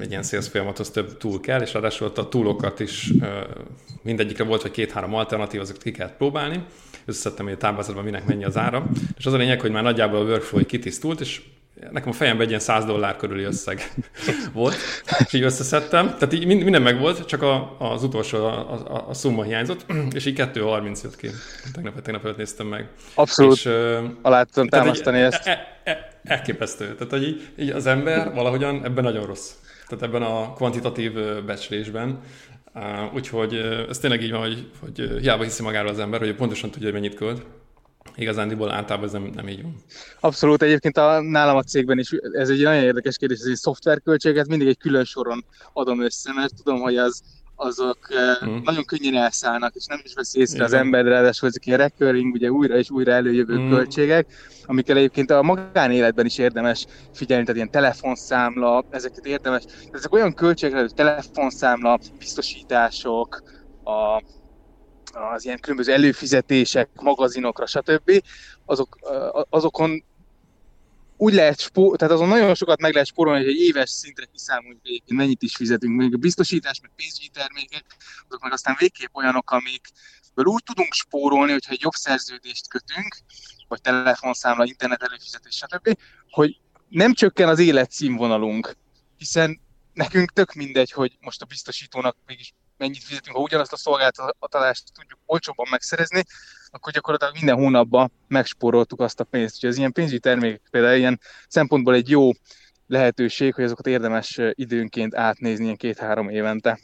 egy 0.00 0.10
ilyen 0.10 0.22
sales 0.22 0.48
folyamathoz 0.48 0.90
több 0.90 1.16
túl 1.16 1.40
kell, 1.40 1.60
és 1.60 1.72
ráadásul 1.72 2.12
a 2.14 2.28
túlokat 2.28 2.80
is 2.80 3.12
mindegyikre 4.02 4.44
volt, 4.44 4.62
vagy 4.62 4.70
két-három 4.70 5.14
alternatív, 5.14 5.60
azokat 5.60 5.82
ki 5.82 5.90
kellett 5.90 6.16
próbálni, 6.16 6.64
összeszedtem, 7.04 7.44
hogy 7.44 7.54
a 7.54 7.58
táblázatban 7.58 8.04
minek 8.04 8.26
mennyi 8.26 8.44
az 8.44 8.56
ára, 8.56 8.88
és 9.18 9.26
az 9.26 9.32
a 9.32 9.36
lényeg, 9.36 9.60
hogy 9.60 9.70
már 9.70 9.82
nagyjából 9.82 10.20
a 10.20 10.24
workflow 10.24 10.66
kitisztult, 10.66 11.20
és 11.20 11.42
nekem 11.90 12.08
a 12.08 12.12
fejemben 12.12 12.42
egy 12.42 12.48
ilyen 12.48 12.60
100 12.60 12.84
dollár 12.84 13.16
körüli 13.16 13.42
összeg 13.42 13.92
volt, 14.52 14.76
és 15.18 15.32
így 15.32 15.42
összeszedtem, 15.42 16.06
tehát 16.06 16.32
így 16.32 16.46
minden 16.46 16.82
meg 16.82 16.98
volt, 16.98 17.26
csak 17.26 17.42
a, 17.42 17.76
az 17.78 18.02
utolsó, 18.02 18.44
a, 18.44 18.72
a, 18.72 19.08
a 19.08 19.14
szumma 19.14 19.42
hiányzott, 19.42 19.86
és 20.16 20.26
így 20.26 20.40
2.30 20.40 21.02
jött 21.02 21.16
ki. 21.16 21.28
Tegnap, 21.72 22.02
tegnap 22.02 22.24
előtt 22.24 22.36
néztem 22.36 22.66
meg. 22.66 22.88
Abszolút, 23.14 23.56
és, 23.56 23.66
alá 24.22 24.42
tudom 24.42 24.68
támasztani 24.68 25.20
ezt. 25.20 25.46
E, 25.46 25.50
e, 25.84 25.90
e, 25.90 26.10
elképesztő. 26.24 26.94
Tehát, 26.94 27.10
hogy 27.10 27.22
így, 27.22 27.48
így 27.58 27.70
az 27.70 27.86
ember 27.86 28.34
valahogyan 28.34 28.84
ebben 28.84 29.04
nagyon 29.04 29.26
rossz. 29.26 29.50
Tehát 29.88 30.04
ebben 30.04 30.22
a 30.22 30.52
kvantitatív 30.52 31.12
becslésben. 31.44 32.20
Úgyhogy 33.14 33.54
ez 33.88 33.98
tényleg 33.98 34.22
így 34.22 34.30
van, 34.30 34.40
hogy, 34.40 34.70
hogy 34.80 35.18
hiába 35.20 35.42
hiszi 35.42 35.62
magáról 35.62 35.90
az 35.90 35.98
ember, 35.98 36.20
hogy 36.20 36.34
pontosan 36.34 36.70
tudja, 36.70 36.90
hogy 36.90 37.00
mennyit 37.00 37.14
költ, 37.14 37.42
igazándiból 38.18 38.70
általában 38.70 39.06
ez 39.06 39.12
nem, 39.12 39.30
nem 39.34 39.48
így 39.48 39.62
van. 39.62 39.74
Abszolút, 40.20 40.62
egyébként 40.62 40.96
a, 40.96 41.20
nálam 41.20 41.56
a 41.56 41.62
cégben 41.62 41.98
is 41.98 42.10
ez 42.32 42.48
egy 42.48 42.62
nagyon 42.62 42.82
érdekes 42.82 43.16
kérdés, 43.16 43.38
ez 43.38 43.46
egy 43.46 43.56
szoftverköltséget 43.56 44.48
mindig 44.48 44.68
egy 44.68 44.78
külön 44.78 45.04
soron 45.04 45.44
adom 45.72 46.02
össze, 46.02 46.32
mert 46.32 46.54
tudom, 46.54 46.80
hogy 46.80 46.96
az, 46.96 47.22
azok 47.60 47.98
mm. 48.44 48.56
nagyon 48.64 48.84
könnyen 48.84 49.14
elszállnak, 49.14 49.74
és 49.74 49.86
nem 49.86 50.00
is 50.04 50.14
vesz 50.14 50.34
észre 50.34 50.54
Igen. 50.54 50.66
az 50.66 50.72
ember, 50.72 51.04
ráadásul 51.04 51.48
ezek 51.48 51.66
ilyen 51.66 51.78
recurring, 51.78 52.34
ugye 52.34 52.50
újra 52.50 52.76
és 52.76 52.90
újra 52.90 53.12
előjövő 53.12 53.58
mm. 53.58 53.70
költségek, 53.70 54.26
amikkel 54.66 54.96
egyébként 54.96 55.30
a 55.30 55.42
magánéletben 55.42 56.26
is 56.26 56.38
érdemes 56.38 56.86
figyelni, 57.12 57.44
tehát 57.44 57.56
ilyen 57.56 57.70
telefonszámla, 57.70 58.84
ezeket 58.90 59.26
érdemes, 59.26 59.62
ezek 59.92 60.12
olyan 60.12 60.34
költségek, 60.34 60.80
hogy 60.80 60.94
telefonszámla, 60.94 61.98
biztosítások, 62.18 63.42
a 63.84 64.22
az 65.12 65.44
ilyen 65.44 65.60
különböző 65.60 65.92
előfizetések, 65.92 66.88
magazinokra, 66.94 67.66
stb. 67.66 68.22
Azok, 68.64 68.98
azokon 69.48 70.04
úgy 71.16 71.34
lehet, 71.34 71.60
spó, 71.60 71.96
tehát 71.96 72.14
azon 72.14 72.28
nagyon 72.28 72.54
sokat 72.54 72.80
meg 72.80 72.92
lehet 72.92 73.08
spórolni, 73.08 73.44
hogy 73.44 73.52
egy 73.52 73.60
éves 73.60 73.90
szintre 73.90 74.24
kiszámoljuk 74.24 74.80
egyébként 74.84 75.18
mennyit 75.18 75.42
is 75.42 75.56
fizetünk, 75.56 75.96
még 75.96 76.14
a 76.14 76.16
biztosítás, 76.16 76.80
meg 76.80 76.90
pénzügyi 76.96 77.28
termékek, 77.28 77.84
azok 78.28 78.42
meg 78.42 78.52
aztán 78.52 78.76
végképp 78.78 79.14
olyanok, 79.14 79.50
amikből 79.50 80.44
úgy 80.44 80.62
tudunk 80.62 80.92
spórolni, 80.92 81.52
hogyha 81.52 81.72
egy 81.72 81.80
jobb 81.80 81.92
szerződést 81.92 82.68
kötünk, 82.68 83.16
vagy 83.68 83.80
telefonszámla, 83.80 84.64
internet 84.64 85.02
előfizetés, 85.02 85.56
stb., 85.56 85.98
hogy 86.30 86.58
nem 86.88 87.14
csökken 87.14 87.48
az 87.48 87.58
életszínvonalunk, 87.58 88.76
hiszen 89.16 89.60
nekünk 89.94 90.32
tök 90.32 90.52
mindegy, 90.52 90.92
hogy 90.92 91.16
most 91.20 91.42
a 91.42 91.46
biztosítónak 91.46 92.16
mégis 92.26 92.54
mennyit 92.78 93.04
fizetünk, 93.04 93.36
ha 93.36 93.42
ugyanazt 93.42 93.72
a 93.72 93.76
szolgáltatást 93.76 94.92
tudjuk 94.92 95.18
olcsóbban 95.26 95.66
megszerezni, 95.70 96.22
akkor 96.70 96.92
gyakorlatilag 96.92 97.34
minden 97.34 97.56
hónapban 97.56 98.12
megspóroltuk 98.28 99.00
azt 99.00 99.20
a 99.20 99.24
pénzt. 99.24 99.54
Úgyhogy 99.54 99.70
az 99.70 99.76
ilyen 99.76 99.92
pénzügyi 99.92 100.18
termék 100.18 100.62
például 100.70 100.96
ilyen 100.96 101.20
szempontból 101.48 101.94
egy 101.94 102.10
jó 102.10 102.30
lehetőség, 102.86 103.54
hogy 103.54 103.64
azokat 103.64 103.86
érdemes 103.86 104.40
időnként 104.52 105.14
átnézni 105.14 105.64
ilyen 105.64 105.76
két-három 105.76 106.28
évente. 106.28 106.78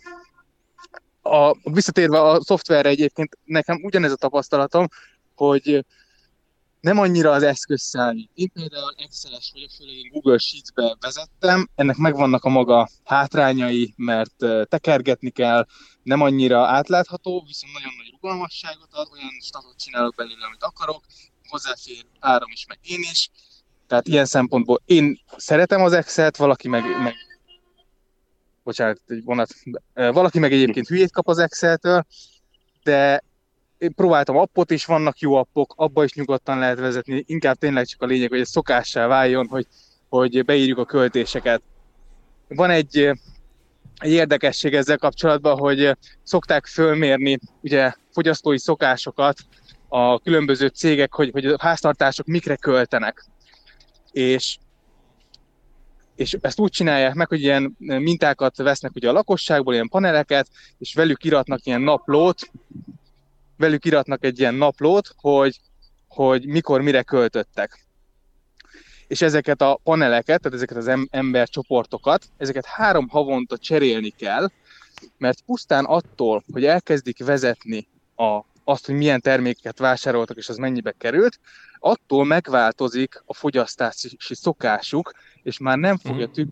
A, 1.23 1.71
visszatérve 1.71 2.21
a 2.21 2.43
szoftverre 2.43 2.89
egyébként 2.89 3.39
nekem 3.45 3.79
ugyanez 3.83 4.13
a 4.13 4.17
tapasztalatom, 4.17 4.87
hogy 5.35 5.85
nem 6.85 6.99
annyira 6.99 7.31
az 7.31 7.42
eszköz 7.42 7.83
számít. 7.83 8.31
Én 8.35 8.51
például 8.53 8.94
Excel-es 8.97 9.51
vagyok, 9.53 9.70
főleg 9.70 9.94
én 9.94 10.11
Google 10.12 10.38
Sheets-be 10.38 10.97
vezettem, 11.01 11.68
ennek 11.75 11.97
megvannak 11.97 12.44
a 12.44 12.49
maga 12.49 12.88
hátrányai, 13.05 13.94
mert 13.97 14.35
tekergetni 14.68 15.31
kell, 15.31 15.66
nem 16.03 16.20
annyira 16.20 16.66
átlátható, 16.66 17.44
viszont 17.47 17.73
nagyon 17.73 17.92
nagy 17.97 18.11
rugalmasságot 18.11 18.88
ad, 18.90 19.09
olyan 19.12 19.40
statot 19.42 19.79
csinálok 19.79 20.14
belőle, 20.14 20.47
amit 20.47 20.62
akarok, 20.62 21.05
hozzáfér 21.49 22.05
áram 22.20 22.51
is, 22.53 22.66
meg 22.68 22.79
én 22.83 23.01
is. 23.01 23.31
Tehát 23.87 24.09
ilyen 24.09 24.27
szempontból 24.27 24.81
én 24.85 25.20
szeretem 25.37 25.83
az 25.83 25.92
Excel-t, 25.92 26.37
valaki 26.37 26.68
meg, 26.68 26.83
meg 27.03 27.14
bocsánat, 28.62 29.01
egy 29.07 29.25
vonat, 29.25 29.55
valaki 29.94 30.38
meg 30.38 30.53
egyébként 30.53 30.88
hülyét 30.88 31.12
kap 31.12 31.29
az 31.29 31.38
Excel-től, 31.38 32.07
de 32.83 33.25
próbáltam 33.97 34.37
appot 34.37 34.70
is, 34.70 34.85
vannak 34.85 35.18
jó 35.18 35.35
appok, 35.35 35.75
abba 35.77 36.05
is 36.05 36.14
nyugodtan 36.14 36.59
lehet 36.59 36.79
vezetni, 36.79 37.25
inkább 37.27 37.57
tényleg 37.57 37.87
csak 37.87 38.03
a 38.03 38.07
lényeg, 38.07 38.29
hogy 38.29 38.40
ez 38.40 38.49
szokássá 38.49 39.07
váljon, 39.07 39.47
hogy, 39.47 39.66
hogy 40.09 40.44
beírjuk 40.44 40.79
a 40.79 40.85
költéseket. 40.85 41.62
Van 42.49 42.70
egy, 42.70 43.11
egy 43.99 44.11
érdekesség 44.11 44.75
ezzel 44.75 44.99
kapcsolatban, 44.99 45.59
hogy 45.59 45.97
szokták 46.23 46.66
fölmérni 46.66 47.38
ugye 47.61 47.92
fogyasztói 48.12 48.59
szokásokat 48.59 49.38
a 49.88 50.18
különböző 50.18 50.66
cégek, 50.66 51.12
hogy, 51.14 51.31
hogy 51.31 51.47
a 51.47 51.57
háztartások 51.61 52.27
mikre 52.27 52.57
költenek. 52.57 53.25
És 54.12 54.59
és 56.14 56.37
ezt 56.40 56.61
úgy 56.61 56.70
csinálják 56.70 57.14
meg, 57.14 57.29
hogy 57.29 57.42
ilyen 57.42 57.77
mintákat 57.79 58.57
vesznek 58.57 58.94
ugye 58.94 59.09
a 59.09 59.12
lakosságból, 59.12 59.73
ilyen 59.73 59.88
paneleket, 59.88 60.49
és 60.79 60.94
velük 60.94 61.25
iratnak 61.25 61.66
ilyen 61.66 61.81
naplót, 61.81 62.51
velük 63.57 63.85
iratnak 63.85 64.25
egy 64.25 64.38
ilyen 64.38 64.55
naplót, 64.55 65.14
hogy, 65.17 65.61
hogy 66.09 66.47
mikor 66.47 66.81
mire 66.81 67.03
költöttek. 67.03 67.87
És 69.07 69.23
ezeket 69.23 69.61
a 69.61 69.81
paneleket, 69.83 70.40
tehát 70.40 70.57
ezeket 70.57 70.77
az 70.77 71.07
embercsoportokat, 71.11 72.25
ezeket 72.37 72.64
három 72.64 73.09
havonta 73.09 73.59
cserélni 73.59 74.11
kell, 74.11 74.51
mert 75.19 75.40
pusztán 75.47 75.85
attól, 75.85 76.45
hogy 76.53 76.64
elkezdik 76.64 77.25
vezetni 77.25 77.88
a, 78.17 78.40
azt, 78.64 78.87
hogy 78.87 78.95
milyen 78.95 79.21
terméket 79.21 79.79
vásároltak 79.79 80.37
és 80.37 80.49
az 80.49 80.57
mennyibe 80.57 80.95
került, 80.99 81.38
attól 81.79 82.25
megváltozik 82.25 83.23
a 83.27 83.35
fogyasztási 83.35 84.17
szokásuk, 84.19 85.12
és 85.43 85.59
már 85.59 85.79
nem 85.79 85.97
fogja 85.97 86.29
mhm. 86.35 86.49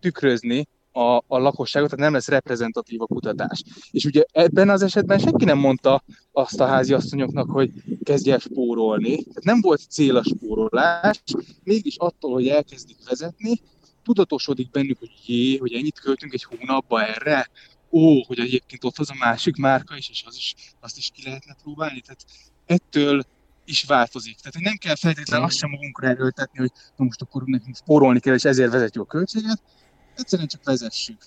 tükrözni 0.00 0.68
a, 0.92 1.16
a 1.26 1.38
lakosságot, 1.38 1.88
tehát 1.90 2.04
nem 2.04 2.14
lesz 2.14 2.28
reprezentatív 2.28 3.00
a 3.00 3.06
kutatás. 3.06 3.62
És 3.90 4.04
ugye 4.04 4.24
ebben 4.32 4.68
az 4.68 4.82
esetben 4.82 5.18
senki 5.18 5.44
nem 5.44 5.58
mondta 5.58 6.02
azt 6.32 6.60
a 6.60 6.66
házi 6.66 6.92
asszonyoknak, 6.92 7.50
hogy 7.50 7.70
kezdj 8.02 8.30
el 8.30 8.38
spórolni. 8.38 9.16
Tehát 9.16 9.44
nem 9.44 9.60
volt 9.60 9.80
cél 9.88 10.16
a 10.16 10.22
spórolás, 10.22 11.22
mégis 11.64 11.96
attól, 11.96 12.32
hogy 12.32 12.48
elkezdik 12.48 12.96
vezetni, 13.08 13.60
tudatosodik 14.02 14.70
bennük, 14.70 14.98
hogy 14.98 15.12
jé, 15.26 15.56
hogy 15.56 15.72
ennyit 15.72 16.00
költünk 16.00 16.32
egy 16.32 16.44
hónapba 16.44 17.06
erre, 17.06 17.50
ó, 17.90 18.22
hogy 18.26 18.38
egyébként 18.38 18.84
ott 18.84 18.98
az 18.98 19.10
a 19.10 19.16
másik 19.18 19.56
márka 19.56 19.96
is, 19.96 20.08
és 20.08 20.24
az 20.26 20.36
is, 20.36 20.54
azt 20.80 20.96
is 20.96 21.10
ki 21.14 21.22
lehetne 21.24 21.56
próbálni. 21.62 22.00
Tehát 22.00 22.24
ettől 22.66 23.22
is 23.64 23.84
változik. 23.84 24.36
Tehát 24.36 24.54
hogy 24.54 24.62
nem 24.62 24.76
kell 24.76 24.94
feltétlenül 24.94 25.46
azt 25.46 25.56
sem 25.56 25.70
magunkra 25.70 26.08
erőltetni, 26.08 26.58
hogy 26.58 26.72
na 26.96 27.04
most 27.04 27.22
akkor 27.22 27.42
nekünk 27.44 27.76
spórolni 27.76 28.20
kell, 28.20 28.34
és 28.34 28.44
ezért 28.44 28.70
vezetjük 28.70 29.04
a 29.04 29.06
költséget, 29.06 29.62
egyszerűen 30.20 30.48
csak 30.48 30.64
vezessük. 30.64 31.18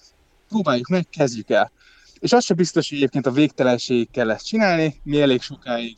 Próbáljuk 0.48 0.88
meg, 0.88 1.08
kezdjük 1.10 1.50
el. 1.50 1.72
És 2.20 2.34
az 2.34 2.44
sem 2.44 2.56
biztos, 2.56 2.90
hogy 2.90 2.98
egyébként 2.98 3.26
a 3.26 3.32
végtelenségig 3.32 4.12
kell 4.12 4.32
ezt 4.32 4.46
csinálni, 4.46 5.00
mi 5.04 5.22
elég 5.22 5.42
sokáig 5.42 5.98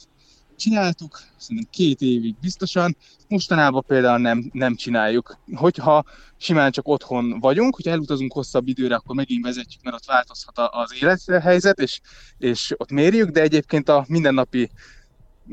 csináltuk, 0.57 1.19
szerintem 1.37 1.71
két 1.71 2.01
évig 2.01 2.35
biztosan, 2.41 2.97
mostanában 3.27 3.83
például 3.87 4.17
nem, 4.17 4.49
nem 4.53 4.75
csináljuk. 4.75 5.37
Hogyha 5.55 6.03
simán 6.37 6.71
csak 6.71 6.87
otthon 6.87 7.39
vagyunk, 7.39 7.75
hogyha 7.75 7.91
elutazunk 7.91 8.33
hosszabb 8.33 8.67
időre, 8.67 8.95
akkor 8.95 9.15
megint 9.15 9.43
vezetjük, 9.43 9.83
mert 9.83 9.95
ott 9.95 10.05
változhat 10.05 10.57
az 10.57 10.93
élethelyzet, 11.01 11.79
és, 11.79 11.99
és 12.37 12.73
ott 12.77 12.91
mérjük, 12.91 13.29
de 13.29 13.41
egyébként 13.41 13.89
a 13.89 14.05
mindennapi 14.07 14.69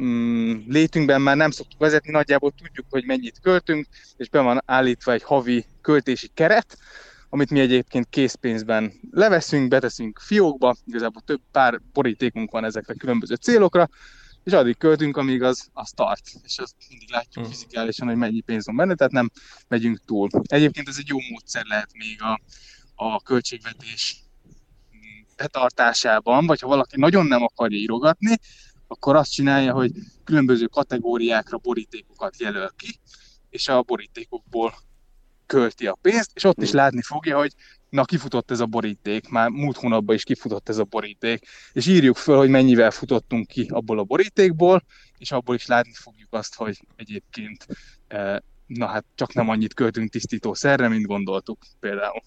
mm, 0.00 0.58
létünkben 0.68 1.20
már 1.20 1.36
nem 1.36 1.50
szoktuk 1.50 1.80
vezetni, 1.80 2.10
nagyjából 2.10 2.52
tudjuk, 2.62 2.86
hogy 2.90 3.04
mennyit 3.04 3.40
költünk, 3.42 3.86
és 4.16 4.28
be 4.28 4.40
van 4.40 4.62
állítva 4.66 5.12
egy 5.12 5.22
havi 5.22 5.64
költési 5.80 6.30
keret, 6.34 6.78
amit 7.34 7.50
mi 7.50 7.60
egyébként 7.60 8.06
készpénzben 8.10 8.92
leveszünk, 9.10 9.68
beteszünk 9.68 10.18
fiókba, 10.18 10.76
igazából 10.86 11.22
több 11.24 11.40
pár 11.50 11.80
borítékunk 11.92 12.50
van 12.50 12.64
ezekre 12.64 12.94
különböző 12.94 13.34
célokra, 13.34 13.88
és 14.44 14.52
addig 14.52 14.76
költünk, 14.76 15.16
amíg 15.16 15.42
az, 15.42 15.68
az 15.72 15.90
tart, 15.90 16.30
és 16.42 16.58
azt 16.58 16.74
mindig 16.88 17.10
látjuk 17.10 17.44
hmm. 17.44 17.54
fizikálisan, 17.54 18.06
hogy 18.08 18.16
mennyi 18.16 18.40
pénz 18.40 18.66
van 18.66 18.76
benne, 18.76 18.94
tehát 18.94 19.12
nem 19.12 19.30
megyünk 19.68 20.00
túl. 20.04 20.28
Egyébként 20.42 20.88
ez 20.88 20.96
egy 20.98 21.08
jó 21.08 21.16
módszer 21.30 21.64
lehet 21.66 21.92
még 21.92 22.22
a, 22.22 22.40
a 22.94 23.22
költségvetés 23.22 24.16
betartásában, 25.36 26.46
vagy 26.46 26.60
ha 26.60 26.68
valaki 26.68 27.00
nagyon 27.00 27.26
nem 27.26 27.42
akarja 27.42 27.78
írogatni, 27.78 28.36
akkor 28.86 29.16
azt 29.16 29.32
csinálja, 29.32 29.72
hogy 29.72 29.92
különböző 30.24 30.66
kategóriákra 30.66 31.58
borítékokat 31.58 32.40
jelöl 32.40 32.70
ki, 32.76 32.98
és 33.50 33.68
a 33.68 33.82
borítékokból 33.82 34.74
költi 35.52 35.86
a 35.86 35.98
pénzt, 36.00 36.30
és 36.34 36.44
ott 36.44 36.62
is 36.62 36.70
látni 36.70 37.02
fogja, 37.02 37.38
hogy 37.38 37.52
na 37.88 38.04
kifutott 38.04 38.50
ez 38.50 38.60
a 38.60 38.66
boríték, 38.66 39.28
már 39.28 39.48
múlt 39.48 39.76
hónapban 39.76 40.14
is 40.14 40.22
kifutott 40.22 40.68
ez 40.68 40.78
a 40.78 40.84
boríték, 40.84 41.46
és 41.72 41.86
írjuk 41.86 42.16
föl, 42.16 42.36
hogy 42.36 42.48
mennyivel 42.48 42.90
futottunk 42.90 43.46
ki 43.46 43.66
abból 43.70 43.98
a 43.98 44.04
borítékból, 44.04 44.84
és 45.18 45.32
abból 45.32 45.54
is 45.54 45.66
látni 45.66 45.92
fogjuk 45.94 46.32
azt, 46.32 46.54
hogy 46.54 46.80
egyébként 46.96 47.66
na 48.66 48.86
hát 48.86 49.04
csak 49.14 49.32
nem 49.32 49.48
annyit 49.48 49.74
költünk 49.74 50.10
tisztítószerre, 50.10 50.88
mint 50.88 51.06
gondoltuk 51.06 51.58
például. 51.80 52.22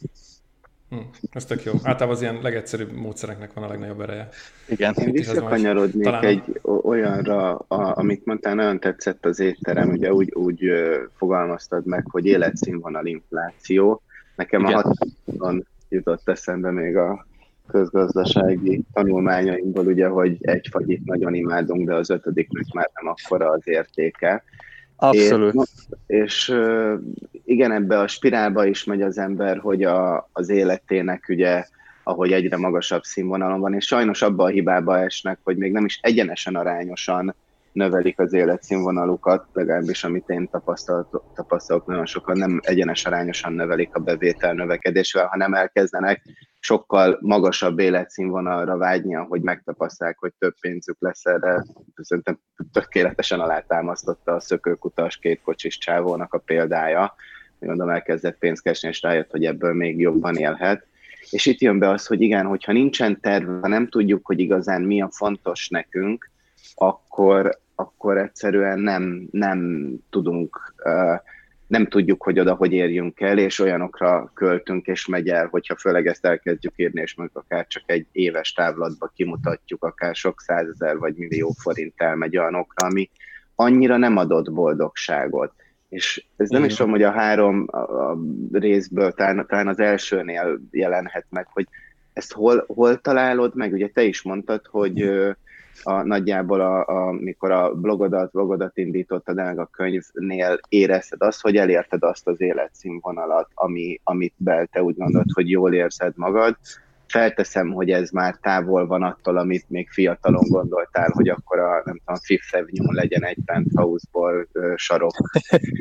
Hm, 0.89 0.97
ez 1.31 1.45
tök 1.45 1.63
jó. 1.63 1.73
Általában 1.73 2.15
az 2.15 2.21
ilyen 2.21 2.39
legegyszerűbb 2.41 2.91
módszereknek 2.91 3.53
van 3.53 3.63
a 3.63 3.67
legnagyobb 3.67 4.01
ereje. 4.01 4.29
Igen. 4.67 4.93
Én 4.97 5.11
visszakanyarodnék 5.11 6.03
talán... 6.03 6.23
egy 6.23 6.59
olyanra, 6.63 7.55
a, 7.57 7.97
amit 7.97 8.25
mondtál, 8.25 8.55
nagyon 8.55 8.79
tetszett 8.79 9.25
az 9.25 9.39
étterem, 9.39 9.89
ugye 9.89 10.13
úgy, 10.13 10.33
úgy 10.33 10.71
fogalmaztad 11.15 11.85
meg, 11.85 12.05
hogy 12.09 12.25
életszínvonal 12.25 13.05
infláció. 13.05 14.01
Nekem 14.35 14.61
Igen. 14.61 14.73
a 14.73 14.81
határon 14.81 15.67
jutott 15.89 16.29
eszembe 16.29 16.71
még 16.71 16.97
a 16.97 17.25
közgazdasági 17.67 18.83
tanulmányaimból, 18.93 19.85
ugye, 19.85 20.07
hogy 20.07 20.37
egy 20.41 20.67
fagyit 20.71 21.05
nagyon 21.05 21.33
imádunk, 21.33 21.87
de 21.87 21.95
az 21.95 22.09
ötödiknek 22.09 22.65
már 22.73 22.89
nem 22.93 23.07
akkora 23.07 23.49
az 23.49 23.61
értéke. 23.63 24.43
Abszolút. 24.95 25.53
És, 26.07 26.23
és 26.23 26.55
igen, 27.45 27.71
ebbe 27.71 27.99
a 27.99 28.07
spirálba 28.07 28.65
is 28.65 28.83
megy 28.83 29.01
az 29.01 29.17
ember, 29.17 29.57
hogy 29.57 29.83
a, 29.83 30.29
az 30.33 30.49
életének 30.49 31.25
ugye, 31.29 31.65
ahogy 32.03 32.31
egyre 32.31 32.57
magasabb 32.57 33.03
színvonalon 33.03 33.59
van, 33.59 33.73
és 33.73 33.85
sajnos 33.85 34.21
abba 34.21 34.43
a 34.43 34.47
hibába 34.47 34.99
esnek, 34.99 35.39
hogy 35.43 35.57
még 35.57 35.71
nem 35.71 35.85
is 35.85 35.99
egyenesen 36.01 36.55
arányosan 36.55 37.35
növelik 37.75 38.19
az 38.19 38.33
életszínvonalukat, 38.33 39.45
legalábbis 39.53 40.03
amit 40.03 40.29
én 40.29 40.49
tapasztalok, 41.35 41.85
nagyon 41.85 42.05
sokan 42.05 42.37
nem 42.37 42.59
egyenes 42.63 43.05
arányosan 43.05 43.53
növelik 43.53 43.95
a 43.95 43.99
bevétel 43.99 44.53
növekedésével, 44.53 45.27
hanem 45.27 45.53
elkezdenek 45.53 46.21
sokkal 46.59 47.17
magasabb 47.21 47.79
életszínvonalra 47.79 48.77
vágyni, 48.77 49.13
hogy 49.13 49.41
megtapasztalják, 49.41 50.19
hogy 50.19 50.33
több 50.39 50.55
pénzük 50.59 50.95
lesz 50.99 51.25
erre. 51.25 51.65
Szerintem 51.95 52.39
tökéletesen 52.71 53.39
alátámasztotta 53.39 54.31
a 54.31 54.39
szökőkutas 54.39 55.17
két 55.17 55.41
kocsis 55.41 55.77
csávónak 55.77 56.33
a 56.33 56.37
példája. 56.37 57.15
Mondom, 57.59 57.89
elkezdett 57.89 58.37
pénzt 58.37 58.61
keresni, 58.61 58.87
és 58.87 59.01
rájött, 59.01 59.31
hogy 59.31 59.45
ebből 59.45 59.73
még 59.73 59.99
jobban 59.99 60.35
élhet. 60.35 60.87
És 61.29 61.45
itt 61.45 61.59
jön 61.59 61.79
be 61.79 61.89
az, 61.89 62.05
hogy 62.05 62.21
igen, 62.21 62.45
hogyha 62.45 62.71
nincsen 62.71 63.19
terv, 63.19 63.61
ha 63.61 63.67
nem 63.67 63.87
tudjuk, 63.87 64.25
hogy 64.25 64.39
igazán 64.39 64.81
mi 64.81 65.01
a 65.01 65.09
fontos 65.11 65.69
nekünk, 65.69 66.29
akkor, 66.75 67.59
akkor 67.75 68.17
egyszerűen 68.17 68.79
nem, 68.79 69.27
nem 69.31 69.89
tudunk 70.09 70.73
nem 71.67 71.87
tudjuk, 71.87 72.23
hogy 72.23 72.39
oda 72.39 72.53
hogy 72.53 72.73
érjünk 72.73 73.21
el, 73.21 73.37
és 73.37 73.59
olyanokra 73.59 74.31
költünk, 74.33 74.85
és 74.85 75.07
megy 75.07 75.29
el, 75.29 75.47
hogyha 75.47 75.75
főleg 75.75 76.07
ezt 76.07 76.25
elkezdjük 76.25 76.73
írni, 76.75 77.01
és 77.01 77.15
meg 77.15 77.29
akár 77.33 77.67
csak 77.67 77.83
egy 77.85 78.05
éves 78.11 78.53
távlatba 78.53 79.11
kimutatjuk, 79.15 79.83
akár 79.83 80.15
sok 80.15 80.41
százezer 80.41 80.97
vagy 80.97 81.15
millió 81.15 81.51
forint 81.57 81.93
elmegy 81.95 82.37
olyanokra, 82.37 82.87
ami 82.87 83.09
annyira 83.55 83.97
nem 83.97 84.17
adott 84.17 84.51
boldogságot. 84.51 85.53
És 85.89 86.25
ez 86.37 86.49
nem 86.49 86.63
is 86.63 86.75
tudom, 86.75 86.91
hogy 86.91 87.03
a 87.03 87.11
három 87.11 87.65
a 87.71 88.17
részből, 88.51 89.11
talán, 89.11 89.45
talán 89.47 89.67
az 89.67 89.79
elsőnél 89.79 90.59
jelenhet 90.71 91.25
meg, 91.29 91.47
hogy 91.47 91.67
ezt 92.13 92.33
hol, 92.33 92.63
hol 92.67 93.01
találod 93.01 93.55
meg? 93.55 93.73
Ugye 93.73 93.87
te 93.87 94.03
is 94.03 94.21
mondtad, 94.21 94.65
hogy 94.65 95.09
a, 95.83 96.03
nagyjából, 96.03 96.61
a, 96.61 96.85
a, 96.87 97.11
mikor 97.11 97.51
a 97.51 97.73
blogodat, 97.73 98.31
blogodat 98.31 98.77
indítottad 98.77 99.37
el 99.37 99.59
a 99.59 99.65
könyvnél, 99.65 100.59
érezted 100.69 101.21
azt, 101.21 101.41
hogy 101.41 101.55
elérted 101.55 102.03
azt 102.03 102.27
az 102.27 102.41
életszínvonalat, 102.41 103.49
ami, 103.53 103.99
amit 104.03 104.33
be 104.37 104.67
te 104.71 104.83
úgy 104.83 104.95
gondolod, 104.95 105.31
hogy 105.33 105.49
jól 105.49 105.73
érzed 105.73 106.13
magad. 106.15 106.57
Felteszem, 107.07 107.71
hogy 107.71 107.89
ez 107.89 108.09
már 108.09 108.37
távol 108.41 108.87
van 108.87 109.03
attól, 109.03 109.37
amit 109.37 109.69
még 109.69 109.89
fiatalon 109.89 110.47
gondoltál, 110.47 111.09
hogy 111.13 111.29
akkor 111.29 111.59
a, 111.59 111.81
nem 111.85 111.97
tudom, 111.97 112.21
Fifth 112.21 112.55
Avenue 112.55 113.01
legyen 113.01 113.23
egy 113.23 113.37
penthouse-ból 113.45 114.47
sarok 114.75 115.15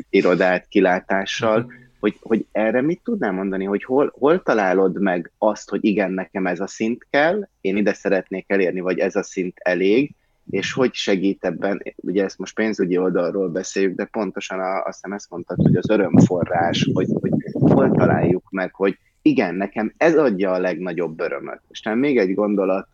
irodát 0.09 0.67
kilátással 0.67 1.71
hogy, 2.05 2.17
hogy 2.21 2.45
erre 2.51 2.81
mit 2.81 3.01
tudnál 3.03 3.31
mondani, 3.31 3.65
hogy 3.65 3.83
hol, 3.83 4.13
hol 4.19 4.43
találod 4.43 5.01
meg 5.01 5.31
azt, 5.37 5.69
hogy 5.69 5.85
igen, 5.85 6.11
nekem 6.11 6.47
ez 6.47 6.59
a 6.59 6.67
szint 6.67 7.07
kell, 7.09 7.47
én 7.61 7.77
ide 7.77 7.93
szeretnék 7.93 8.45
elérni, 8.47 8.79
vagy 8.79 8.99
ez 8.99 9.15
a 9.15 9.23
szint 9.23 9.53
elég, 9.57 10.13
és 10.49 10.73
hogy 10.73 10.93
segít 10.93 11.45
ebben, 11.45 11.83
ugye 11.95 12.23
ezt 12.23 12.37
most 12.37 12.55
pénzügyi 12.55 12.97
oldalról 12.97 13.49
beszéljük, 13.49 13.95
de 13.95 14.05
pontosan 14.05 14.59
a, 14.59 14.77
azt 14.77 14.93
hiszem 14.93 15.11
ezt 15.11 15.29
mondtad, 15.29 15.57
hogy 15.61 15.75
az 15.75 15.89
örömforrás, 15.89 16.89
hogy, 16.93 17.07
hogy 17.21 17.31
hol 17.51 17.91
találjuk 17.91 18.43
meg, 18.49 18.73
hogy 18.73 18.97
igen, 19.21 19.55
nekem 19.55 19.93
ez 19.97 20.17
adja 20.17 20.51
a 20.51 20.59
legnagyobb 20.59 21.19
örömöt. 21.19 21.61
És 21.69 21.81
még 21.95 22.17
egy 22.17 22.33
gondolat 22.33 22.87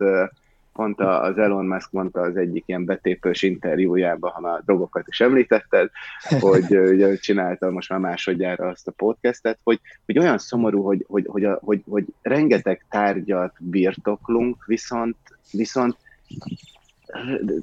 pont 0.74 1.00
az 1.00 1.38
Elon 1.38 1.66
Musk 1.66 1.92
mondta 1.92 2.22
az 2.22 2.38
egyik 2.38 2.64
ilyen 2.66 2.86
betépős 2.86 3.42
interjújában, 3.42 4.32
ha 4.32 4.40
már 4.40 4.54
a 4.54 4.62
drogokat 4.66 5.08
is 5.08 5.22
említetted, 5.22 5.90
hogy 6.40 6.78
ugye 6.78 7.16
csinálta 7.16 7.70
most 7.70 7.90
már 7.90 8.00
másodjára 8.00 8.68
azt 8.68 8.88
a 8.88 8.92
podcastet, 8.92 9.60
hogy, 9.64 9.80
hogy 10.06 10.20
olyan 10.20 10.38
szomorú, 10.38 10.84
hogy, 10.84 11.06
hogy, 11.08 11.26
hogy, 11.28 11.44
hogy, 11.44 11.58
hogy, 11.62 11.84
hogy 11.90 12.06
rengeteg 12.22 12.86
tárgyat 12.90 13.54
birtoklunk, 13.60 14.66
viszont, 14.66 15.18
viszont 15.52 15.98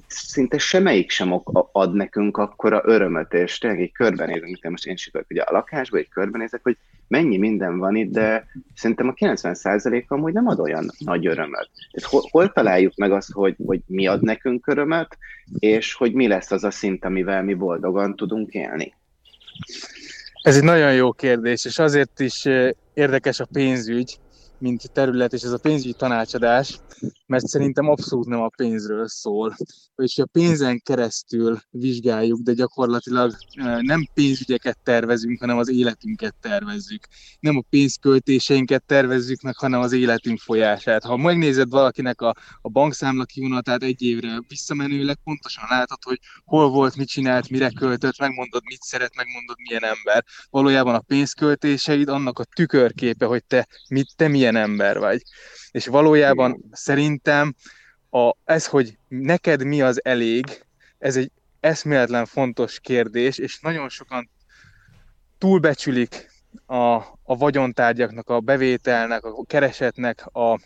szinte 0.06 0.58
semmelyik 0.58 1.10
sem 1.10 1.42
ad 1.72 1.94
nekünk 1.94 2.36
akkora 2.36 2.82
örömöt, 2.84 3.32
és 3.32 3.58
tényleg 3.58 3.80
egy 3.80 3.92
körbenézünk, 3.92 4.62
most 4.62 4.86
én 4.86 4.92
is 4.92 5.10
ugye 5.28 5.42
a 5.42 5.52
lakásba, 5.52 5.96
egy 5.96 6.08
körbenézek, 6.08 6.60
hogy 6.62 6.76
mennyi 7.08 7.36
minden 7.36 7.78
van 7.78 7.96
itt, 7.96 8.10
de 8.10 8.46
szerintem 8.74 9.08
a 9.08 9.12
90% 9.12 10.06
amúgy 10.06 10.32
nem 10.32 10.46
ad 10.46 10.60
olyan 10.60 10.90
nagy 10.98 11.26
örömöt. 11.26 11.70
Tehát 11.90 12.10
hol, 12.10 12.22
hol 12.30 12.52
találjuk 12.52 12.96
meg 12.96 13.12
azt, 13.12 13.32
hogy, 13.32 13.56
hogy 13.66 13.80
mi 13.86 14.06
ad 14.06 14.22
nekünk 14.22 14.66
örömöt, 14.66 15.18
és 15.58 15.94
hogy 15.94 16.12
mi 16.12 16.26
lesz 16.26 16.50
az 16.50 16.64
a 16.64 16.70
szint, 16.70 17.04
amivel 17.04 17.42
mi 17.42 17.54
boldogan 17.54 18.16
tudunk 18.16 18.52
élni? 18.52 18.94
Ez 20.42 20.56
egy 20.56 20.64
nagyon 20.64 20.94
jó 20.94 21.12
kérdés, 21.12 21.64
és 21.64 21.78
azért 21.78 22.20
is 22.20 22.46
eh, 22.46 22.70
érdekes 22.94 23.40
a 23.40 23.46
pénzügy, 23.52 24.18
mint 24.58 24.92
terület, 24.92 25.32
és 25.32 25.42
ez 25.42 25.52
a 25.52 25.58
pénzügyi 25.58 25.92
tanácsadás, 25.92 26.78
mert 27.26 27.46
szerintem 27.46 27.88
abszolút 27.88 28.26
nem 28.26 28.40
a 28.40 28.50
pénzről 28.56 29.08
szól. 29.08 29.56
Vagyis 29.94 30.18
a 30.18 30.26
pénzen 30.26 30.80
keresztül 30.84 31.58
vizsgáljuk, 31.70 32.40
de 32.40 32.52
gyakorlatilag 32.52 33.36
nem 33.80 34.08
pénzügyeket 34.14 34.78
tervezünk, 34.82 35.40
hanem 35.40 35.58
az 35.58 35.70
életünket 35.70 36.34
tervezzük. 36.40 37.06
Nem 37.40 37.56
a 37.56 37.64
pénzköltéseinket 37.70 38.84
tervezzük 38.86 39.40
meg, 39.40 39.56
hanem 39.56 39.80
az 39.80 39.92
életünk 39.92 40.38
folyását. 40.38 41.04
Ha 41.04 41.16
megnézed 41.16 41.70
valakinek 41.70 42.20
a, 42.20 42.34
a 42.60 42.68
bankszámla 42.68 43.24
kivonatát 43.24 43.82
egy 43.82 44.02
évre 44.02 44.40
visszamenőleg, 44.48 45.16
pontosan 45.24 45.64
látod, 45.68 45.98
hogy 46.04 46.18
hol 46.44 46.70
volt, 46.70 46.96
mit 46.96 47.08
csinált, 47.08 47.50
mire 47.50 47.70
költött, 47.70 48.18
megmondod, 48.18 48.62
mit 48.64 48.82
szeret, 48.82 49.16
megmondod, 49.16 49.56
milyen 49.68 49.84
ember. 49.84 50.24
Valójában 50.50 50.94
a 50.94 51.00
pénzköltéseid 51.00 52.08
annak 52.08 52.38
a 52.38 52.44
tükörképe, 52.44 53.26
hogy 53.26 53.44
te, 53.44 53.68
mit, 53.88 54.08
te 54.16 54.28
milyen 54.28 54.47
ember 54.56 54.98
vagy. 54.98 55.22
És 55.70 55.86
valójában 55.86 56.50
Igen. 56.50 56.68
szerintem 56.72 57.54
a, 58.10 58.32
ez, 58.44 58.66
hogy 58.66 58.98
neked 59.08 59.64
mi 59.64 59.82
az 59.82 60.04
elég, 60.04 60.64
ez 60.98 61.16
egy 61.16 61.30
eszméletlen 61.60 62.26
fontos 62.26 62.80
kérdés, 62.80 63.38
és 63.38 63.60
nagyon 63.60 63.88
sokan 63.88 64.30
túlbecsülik 65.38 66.30
a, 66.66 66.92
a 67.22 67.36
vagyontárgyaknak, 67.36 68.28
a 68.28 68.40
bevételnek, 68.40 69.24
a 69.24 69.44
keresetnek 69.44 70.26
a 70.26 70.60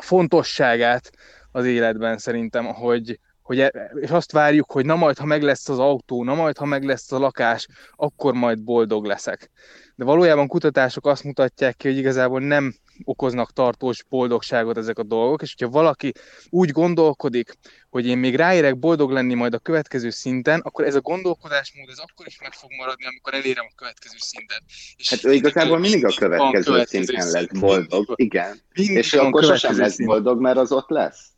fontosságát 0.00 1.10
az 1.50 1.64
életben 1.64 2.18
szerintem, 2.18 2.64
hogy, 2.64 3.20
hogy, 3.42 3.60
e, 3.60 3.90
és 4.00 4.10
azt 4.10 4.32
várjuk, 4.32 4.72
hogy 4.72 4.86
na 4.86 4.96
majd, 4.96 5.18
ha 5.18 5.24
meg 5.24 5.42
lesz 5.42 5.68
az 5.68 5.78
autó, 5.78 6.24
na 6.24 6.34
majd, 6.34 6.58
ha 6.58 6.64
meg 6.64 6.84
lesz 6.84 7.12
a 7.12 7.18
lakás, 7.18 7.68
akkor 7.96 8.34
majd 8.34 8.62
boldog 8.62 9.04
leszek. 9.04 9.50
De 9.94 10.04
valójában 10.04 10.46
kutatások 10.46 11.06
azt 11.06 11.24
mutatják 11.24 11.76
ki, 11.76 11.88
hogy 11.88 11.96
igazából 11.96 12.40
nem 12.40 12.74
okoznak 13.04 13.52
tartós 13.52 14.04
boldogságot 14.08 14.76
ezek 14.76 14.98
a 14.98 15.02
dolgok, 15.02 15.42
és 15.42 15.54
hogyha 15.56 15.72
valaki 15.72 16.12
úgy 16.48 16.70
gondolkodik, 16.70 17.52
hogy 17.90 18.06
én 18.06 18.18
még 18.18 18.34
ráérek 18.34 18.78
boldog 18.78 19.10
lenni 19.10 19.34
majd 19.34 19.54
a 19.54 19.58
következő 19.58 20.10
szinten, 20.10 20.60
akkor 20.60 20.84
ez 20.84 20.94
a 20.94 21.00
gondolkodásmód 21.00 21.88
ez 21.88 21.98
akkor 21.98 22.26
is 22.26 22.40
meg 22.40 22.52
fog 22.52 22.70
maradni, 22.78 23.06
amikor 23.06 23.34
elérem 23.34 23.64
a 23.68 23.74
következő 23.76 24.16
szintet. 24.18 24.62
És 24.96 25.10
hát 25.10 25.24
ő 25.24 25.32
igazából 25.32 25.78
mindig 25.78 26.04
a 26.04 26.12
következő, 26.18 26.70
következő 26.70 27.04
szinten 27.04 27.30
lesz 27.30 27.58
boldog, 27.60 28.12
igen. 28.14 28.60
Mindig 28.74 28.96
és 28.96 29.12
akkor 29.12 29.44
sosem 29.44 29.78
lesz 29.78 29.96
boldog, 30.04 30.40
mert 30.40 30.56
az 30.56 30.72
ott 30.72 30.88
lesz. 30.88 31.28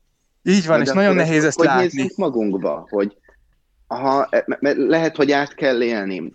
Így 0.43 0.67
van, 0.67 0.79
De 0.79 0.85
és 0.85 0.93
nagyon 0.93 1.15
nehéz 1.15 1.45
ezt 1.45 1.57
hogy 1.57 1.67
látni. 1.67 2.01
Hogy 2.01 2.13
magunkba, 2.17 2.87
hogy 2.91 3.17
aha, 3.87 4.29
mert 4.47 4.77
lehet, 4.77 5.17
hogy 5.17 5.33
át 5.33 5.55
kell 5.55 5.83
élni 5.83 6.33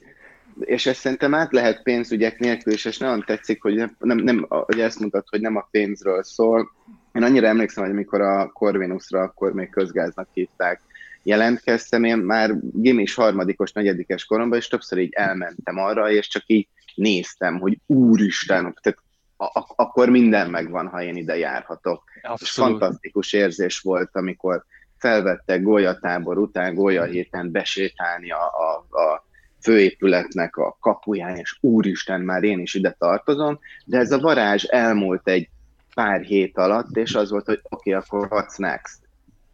és 0.59 0.85
ezt 0.85 0.99
szerintem 0.99 1.33
át 1.33 1.51
lehet 1.51 1.83
pénzügyek 1.83 2.39
nélkül, 2.39 2.73
és, 2.73 2.85
és 2.85 2.97
nagyon 2.97 3.23
tetszik, 3.25 3.61
hogy 3.61 3.75
nem, 3.99 4.17
nem, 4.17 4.45
hogy 4.49 4.79
ezt 4.79 4.99
mutat, 4.99 5.27
hogy 5.29 5.41
nem 5.41 5.55
a 5.55 5.67
pénzről 5.71 6.23
szól. 6.23 6.71
Én 7.11 7.23
annyira 7.23 7.47
emlékszem, 7.47 7.83
hogy 7.83 7.93
amikor 7.93 8.21
a 8.21 8.47
Corvinusra 8.47 9.21
akkor 9.21 9.53
még 9.53 9.69
közgáznak 9.69 10.27
hívták, 10.33 10.81
jelentkeztem, 11.23 12.03
én 12.03 12.17
már 12.17 12.51
gimis 12.71 13.13
harmadikos, 13.13 13.71
negyedikes 13.71 14.25
koromban, 14.25 14.57
és 14.57 14.67
többször 14.67 14.97
így 14.97 15.13
elmentem 15.13 15.77
arra, 15.77 16.11
és 16.11 16.27
csak 16.27 16.43
így 16.45 16.67
néztem, 16.95 17.59
hogy 17.59 17.79
úristen, 17.85 18.77
tehát 18.81 18.99
ak- 19.37 19.73
akkor 19.75 20.09
minden 20.09 20.49
megvan, 20.49 20.87
ha 20.87 21.01
én 21.01 21.15
ide 21.15 21.37
járhatok. 21.37 22.03
Abszolút. 22.21 22.41
És 22.41 22.51
fantasztikus 22.51 23.33
érzés 23.33 23.79
volt, 23.79 24.09
amikor 24.13 24.65
felvettek 24.97 25.61
golyatábor 25.61 26.37
után, 26.37 26.73
golya 26.73 27.03
héten 27.03 27.51
besétálni 27.51 28.31
a, 28.31 28.43
a, 28.43 28.97
a 29.01 29.25
főépületnek 29.63 30.55
a 30.55 30.77
kapuján, 30.79 31.35
és 31.35 31.57
úristen, 31.61 32.21
már 32.21 32.43
én 32.43 32.59
is 32.59 32.73
ide 32.73 32.95
tartozom, 32.99 33.59
de 33.85 33.97
ez 33.97 34.11
a 34.11 34.19
varázs 34.19 34.63
elmúlt 34.63 35.27
egy 35.27 35.49
pár 35.93 36.21
hét 36.21 36.57
alatt, 36.57 36.97
és 36.97 37.15
az 37.15 37.29
volt, 37.29 37.45
hogy 37.45 37.59
oké, 37.63 37.93
okay, 37.93 37.93
akkor 37.93 38.27
what's 38.31 38.57
next? 38.57 39.01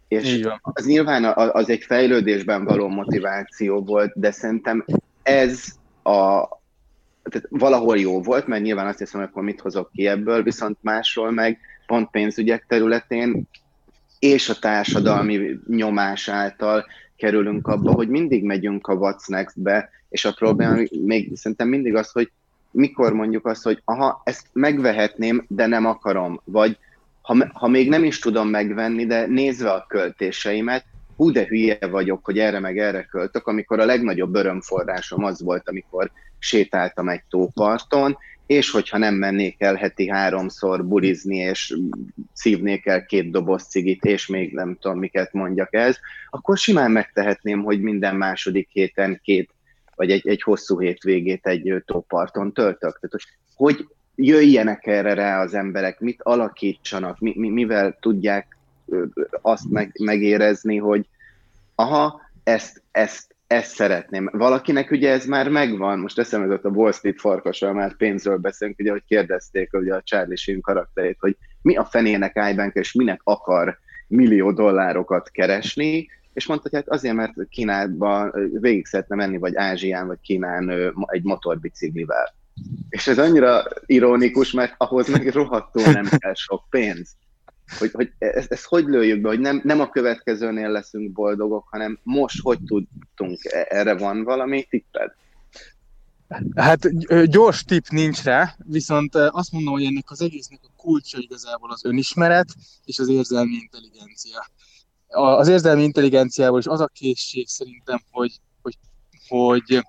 És 0.08 0.48
az 0.62 0.86
nyilván 0.86 1.24
az 1.34 1.70
egy 1.70 1.84
fejlődésben 1.84 2.64
való 2.64 2.88
motiváció 2.88 3.84
volt, 3.84 4.12
de 4.16 4.32
szerintem 4.32 4.86
ez 5.24 5.66
a, 6.04 6.48
tehát 7.24 7.48
valahol 7.50 7.98
jó 7.98 8.22
volt, 8.22 8.48
mert 8.48 8.64
nyilván 8.64 8.88
azt 8.88 9.00
hiszem, 9.00 9.20
hogy 9.20 9.30
akkor 9.30 9.44
mit 9.44 9.62
hozok 9.62 9.92
ki 9.92 10.08
ebből, 10.08 10.44
viszont 10.44 10.78
másról 10.82 11.32
meg 11.32 11.60
pont 11.86 12.10
pénzügyek 12.10 12.66
területén 12.68 13.48
és 14.20 14.50
a 14.50 14.60
társadalmi 14.60 15.60
nyomás 15.68 16.28
által 16.28 16.86
kerülünk 17.20 17.68
abba, 17.68 17.92
hogy 17.92 18.08
mindig 18.08 18.44
megyünk 18.44 18.88
a 18.88 18.98
What's 18.98 19.28
Next-be, 19.28 19.90
és 20.10 20.26
a 20.26 20.34
probléma 20.34 20.82
még 21.06 21.32
szerintem 21.36 21.68
mindig 21.68 21.96
az, 21.96 22.12
hogy 22.12 22.32
mikor 22.72 23.14
mondjuk 23.14 23.46
azt, 23.46 23.64
hogy 23.64 23.82
aha, 23.86 24.22
ezt 24.24 24.48
megvehetném, 24.54 25.46
de 25.48 25.66
nem 25.66 25.86
akarom, 25.86 26.42
vagy 26.44 26.78
ha, 27.22 27.48
ha 27.54 27.68
még 27.68 27.90
nem 27.90 28.04
is 28.04 28.20
tudom 28.20 28.48
megvenni, 28.48 29.06
de 29.06 29.26
nézve 29.26 29.72
a 29.72 29.86
költéseimet, 29.88 30.86
hú 31.20 31.32
de 31.32 31.46
hülye 31.46 31.78
vagyok, 31.92 32.26
hogy 32.26 32.40
erre 32.40 32.60
meg 32.60 32.78
erre 32.78 33.04
költök, 33.04 33.48
amikor 33.48 33.80
a 33.80 33.86
legnagyobb 33.86 34.36
örömforrásom 34.36 35.24
az 35.24 35.42
volt, 35.42 35.70
amikor 35.70 36.12
sétáltam 36.38 37.10
egy 37.10 37.24
tóparton, 37.30 38.18
és 38.46 38.72
hogyha 38.72 38.98
nem 38.98 39.16
mennék 39.16 39.62
el 39.62 39.76
heti 39.76 40.10
háromszor 40.10 40.86
bulizni, 40.86 41.38
és 41.38 41.78
szívnék 42.34 42.86
el 42.86 43.06
két 43.06 43.32
doboz 43.32 43.64
cigit, 43.64 44.04
és 44.04 44.28
még 44.28 44.54
nem 44.54 44.78
tudom, 44.80 45.00
miket 45.00 45.34
mondjak 45.34 45.74
ez, 45.74 45.98
akkor 46.30 46.58
simán 46.58 46.92
megtehetném, 46.92 47.64
hogy 47.64 47.82
minden 47.82 48.16
második 48.16 48.70
héten 48.72 49.20
két, 49.24 49.50
vagy 49.96 50.12
egy, 50.12 50.28
egy 50.28 50.42
hosszú 50.42 50.80
hétvégét 50.80 51.48
egy 51.48 51.84
tóparton 51.86 52.54
töltök. 52.54 53.00
Tehát, 53.00 53.26
hogy 53.56 53.88
jöjjenek 54.16 54.88
erre 54.88 55.14
rá 55.14 55.42
az 55.42 55.54
emberek, 55.54 56.00
mit 56.00 56.22
alakítsanak, 56.22 57.20
mi, 57.20 57.34
mi, 57.38 57.50
mivel 57.50 57.98
tudják 58.00 58.58
azt 59.42 59.70
meg, 59.70 59.96
megérezni, 60.00 60.78
hogy 60.78 61.06
aha, 61.76 62.22
ezt, 62.44 62.82
ezt, 62.92 63.36
ezt 63.48 63.76
szeretném. 63.76 64.30
Valakinek 64.34 64.92
ugye 64.92 65.12
ez 65.12 65.26
már 65.26 65.50
megvan, 65.50 66.00
most 66.00 66.20
eszembe 66.20 66.46
jutott 66.46 66.72
a 66.72 66.76
Wall 66.76 66.92
Street 66.92 67.20
farkasra, 67.20 67.74
már 67.74 67.96
pénzről 67.96 68.38
beszélünk, 68.38 68.80
ugye, 68.80 68.92
hogy 68.92 69.04
kérdezték 69.08 69.74
ugye 69.74 69.96
a 69.96 70.02
Charlie 70.04 70.36
Sheen 70.36 70.62
karakterét, 70.62 71.18
hogy 71.20 71.38
mi 71.62 71.76
a 71.76 71.86
fenének 71.86 72.40
iBank, 72.52 72.74
és 72.74 72.94
minek 72.94 73.22
akar 73.24 73.78
millió 74.08 74.52
dollárokat 74.52 75.30
keresni, 75.30 76.08
és 76.34 76.46
mondta, 76.46 76.70
hogy 76.70 76.80
hát 76.80 76.90
azért, 76.90 77.16
mert 77.16 77.34
Kínában 77.50 78.34
végig 78.60 78.86
szeretne 78.86 79.16
menni, 79.16 79.38
vagy 79.38 79.56
Ázsián, 79.56 80.08
vagy 80.08 80.20
Kínán 80.22 80.94
egy 81.06 81.24
motorbiciklivel. 81.24 82.34
És 82.90 83.08
ez 83.08 83.20
annyira 83.20 83.64
ironikus, 83.86 84.52
mert 84.52 84.74
ahhoz 84.78 85.08
meg 85.08 85.28
rohadtul 85.28 85.84
nem 85.84 86.06
kell 86.18 86.34
sok 86.34 86.64
pénz 86.70 87.16
hogy, 87.78 87.92
hogy 87.92 88.12
ezt, 88.18 88.52
ezt 88.52 88.66
hogy 88.66 88.86
lőjük 88.86 89.22
be, 89.22 89.28
hogy 89.28 89.40
nem, 89.40 89.62
nem 89.64 89.80
a 89.80 89.90
következőnél 89.90 90.70
leszünk 90.70 91.12
boldogok, 91.12 91.68
hanem 91.70 92.00
most 92.04 92.42
hogy 92.42 92.60
tudtunk, 92.66 93.44
e, 93.44 93.66
erre 93.70 93.98
van 93.98 94.24
valami 94.24 94.68
tipped? 94.70 95.12
Hát 96.56 96.80
gyors 97.30 97.64
tipp 97.64 97.86
nincs 97.90 98.24
rá, 98.24 98.56
viszont 98.66 99.16
azt 99.16 99.52
mondom, 99.52 99.74
hogy 99.74 99.84
ennek 99.84 100.12
az 100.12 100.22
egésznek 100.22 100.60
a 100.64 100.72
kulcsa 100.76 101.18
igazából 101.18 101.72
az 101.72 101.86
önismeret 101.86 102.48
és 102.86 103.00
az 103.00 103.08
érzelmi 103.08 103.54
intelligencia. 103.54 104.50
Az 105.08 105.48
érzelmi 105.48 105.84
intelligenciával 105.84 106.60
is 106.60 106.66
az 106.66 106.80
a 106.80 106.88
készség 106.94 107.48
szerintem, 107.48 108.00
hogy, 108.12 108.40
hogy, 108.62 108.78
hogy, 109.28 109.86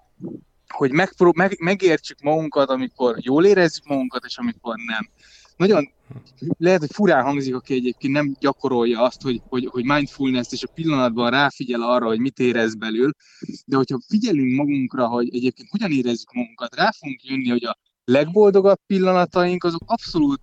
hogy 0.69 0.91
megpró- 0.93 1.33
meg, 1.37 1.57
megértsük 1.59 2.21
magunkat, 2.21 2.69
amikor 2.69 3.17
jól 3.19 3.47
érezzük 3.47 3.85
magunkat, 3.85 4.25
és 4.25 4.39
amikor 4.39 4.75
nem. 4.87 5.11
Nagyon 5.61 5.93
lehet, 6.59 6.81
hogy 6.81 6.93
furán 6.93 7.25
hangzik, 7.25 7.55
aki 7.55 7.75
egyébként 7.75 8.13
nem 8.13 8.37
gyakorolja 8.39 9.03
azt, 9.03 9.23
hogy, 9.23 9.41
hogy, 9.49 9.67
hogy 9.71 9.85
mindfulness 9.85 10.53
és 10.53 10.63
a 10.63 10.73
pillanatban 10.75 11.31
ráfigyel 11.31 11.83
arra, 11.83 12.07
hogy 12.07 12.19
mit 12.19 12.39
érez 12.39 12.75
belül, 12.75 13.11
de 13.67 13.77
hogyha 13.77 14.01
figyelünk 14.09 14.57
magunkra, 14.57 15.07
hogy 15.07 15.35
egyébként 15.35 15.69
hogyan 15.71 15.91
érezzük 15.91 16.33
magunkat, 16.33 16.75
rá 16.75 16.91
fogunk 16.99 17.25
jönni, 17.25 17.49
hogy 17.49 17.65
a 17.65 17.79
legboldogabb 18.05 18.79
pillanataink 18.87 19.65
azok 19.65 19.83
abszolút 19.87 20.41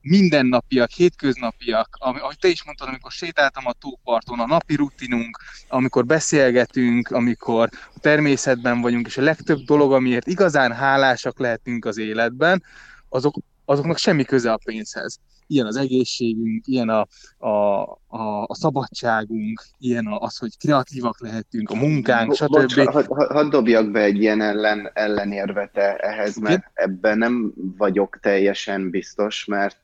mindennapiak, 0.00 0.90
hétköznapiak, 0.90 1.96
ahogy 1.98 2.38
te 2.38 2.48
is 2.48 2.64
mondtad, 2.64 2.88
amikor 2.88 3.10
sétáltam 3.10 3.66
a 3.66 3.72
tóparton, 3.72 4.40
a 4.40 4.46
napi 4.46 4.74
rutinunk, 4.74 5.38
amikor 5.68 6.06
beszélgetünk, 6.06 7.08
amikor 7.08 7.68
a 7.94 7.98
természetben 8.00 8.80
vagyunk, 8.80 9.06
és 9.06 9.16
a 9.16 9.22
legtöbb 9.22 9.58
dolog, 9.58 9.92
amiért 9.92 10.26
igazán 10.26 10.72
hálásak 10.72 11.38
lehetünk 11.38 11.84
az 11.84 11.98
életben, 11.98 12.62
azok 13.08 13.34
azoknak 13.72 13.98
semmi 13.98 14.24
köze 14.24 14.52
a 14.52 14.58
pénzhez. 14.64 15.18
Ilyen 15.46 15.66
az 15.66 15.76
egészségünk, 15.76 16.66
ilyen 16.66 16.88
a, 16.88 17.06
a, 17.38 17.82
a, 18.06 18.44
a 18.46 18.54
szabadságunk, 18.54 19.62
ilyen 19.78 20.06
az, 20.18 20.36
hogy 20.36 20.58
kreatívak 20.58 21.20
lehetünk, 21.20 21.70
a 21.70 21.74
munkánk, 21.74 22.34
stb. 22.34 22.50
Bocs, 22.50 22.74
hadd 22.74 23.06
had 23.32 23.50
dobjak 23.50 23.90
be 23.90 24.00
egy 24.00 24.20
ilyen 24.20 24.40
ellen, 24.40 24.90
ellenérvete 24.94 25.96
ehhez, 25.96 26.36
mert 26.36 26.70
ebben 26.74 27.18
nem 27.18 27.52
vagyok 27.76 28.18
teljesen 28.20 28.90
biztos, 28.90 29.44
mert 29.44 29.82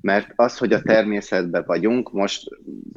mert 0.00 0.32
az, 0.36 0.58
hogy 0.58 0.72
a 0.72 0.82
természetben 0.82 1.64
vagyunk, 1.66 2.12
most 2.12 2.48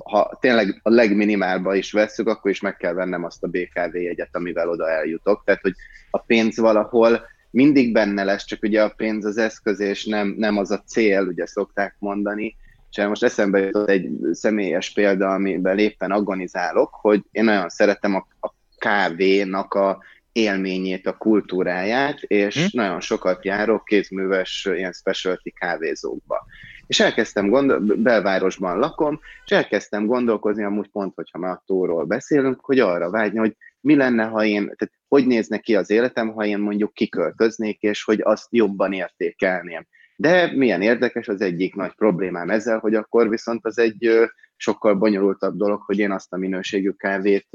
ha 0.04 0.38
tényleg 0.42 0.80
a 0.84 0.90
legminimálba 0.90 1.76
is 1.76 1.92
veszük, 1.92 2.28
akkor 2.28 2.52
is 2.52 2.62
meg 2.62 2.78
kell 2.78 2.94
vennem 2.94 3.24
azt 3.24 3.44
a 3.44 3.48
BKV 3.48 3.96
jegyet, 3.96 4.36
amivel 4.36 4.70
oda 4.70 4.90
eljutok. 4.90 5.44
Tehát, 5.46 5.62
hogy 5.62 5.74
a 6.12 6.18
pénz 6.18 6.58
valahol 6.58 7.22
mindig 7.52 7.92
benne 7.92 8.24
lesz, 8.24 8.46
csak 8.46 8.64
ugye 8.64 8.84
a 8.84 8.94
pénz 8.98 9.26
az 9.26 9.38
eszköz, 9.38 9.80
és 9.80 10.06
nem, 10.06 10.36
nem 10.38 10.58
az 10.58 10.72
a 10.72 10.84
cél, 10.86 11.22
ugye 11.22 11.46
szokták 11.46 11.96
mondani. 12.00 12.56
És 12.92 13.04
most 13.04 13.24
eszembe 13.24 13.60
jutott 13.60 13.90
egy 13.90 14.10
személyes 14.32 14.94
példa, 14.94 15.34
amiben 15.34 15.78
éppen 15.78 16.12
agonizálok, 16.12 16.94
hogy 16.94 17.24
én 17.32 17.44
nagyon 17.44 17.70
szeretem 17.70 18.16
a, 18.16 18.28
a 18.40 18.54
kávénak 18.78 19.74
a 19.74 20.04
élményét, 20.32 21.08
a 21.08 21.18
kultúráját, 21.18 22.22
és 22.22 22.56
hm? 22.56 22.78
nagyon 22.78 23.02
sokat 23.02 23.46
járok 23.46 23.86
kézműves 23.86 24.68
ilyen 24.76 24.92
specialty 24.92 25.50
kávézókba. 25.50 26.46
És 26.88 27.00
elkezdtem 27.00 27.50
gondol, 27.50 27.80
belvárosban 27.80 28.80
lakom, 28.80 29.20
és 29.46 29.52
elkezdtem 29.52 30.06
gondolkozni, 30.06 30.64
amúgy 30.64 30.88
pont, 30.88 31.16
hogyha 31.16 31.40
már 31.40 31.52
a 31.52 31.64
tóról 31.66 32.06
beszélünk, 32.06 32.60
hogy 32.62 32.80
arra 32.80 33.10
vágyni, 33.10 33.38
hogy 33.38 33.56
mi 33.82 33.96
lenne, 33.96 34.24
ha 34.24 34.46
én, 34.46 34.64
tehát 34.64 34.94
hogy 35.08 35.28
nézne 35.28 35.58
ki 35.58 35.76
az 35.76 35.90
életem, 35.90 36.30
ha 36.30 36.46
én 36.46 36.60
mondjuk 36.60 36.94
kiköltöznék, 36.94 37.82
és 37.82 38.04
hogy 38.04 38.22
azt 38.22 38.48
jobban 38.50 38.94
értékelném. 38.94 39.88
De 40.16 40.52
milyen 40.56 40.82
érdekes, 40.82 41.28
az 41.28 41.42
egyik 41.42 41.76
nagy 41.76 41.94
problémám 41.94 42.50
ezzel, 42.50 42.80
hogy 42.80 42.96
akkor 42.96 43.30
viszont 43.30 43.66
az 43.66 43.78
egy 43.78 44.30
sokkal 44.56 44.96
bonyolultabb 44.96 45.58
dolog, 45.58 45.82
hogy 45.82 46.00
én 46.00 46.12
azt 46.12 46.34
a 46.34 46.38
minőségű 46.38 46.92
kávét 46.92 47.48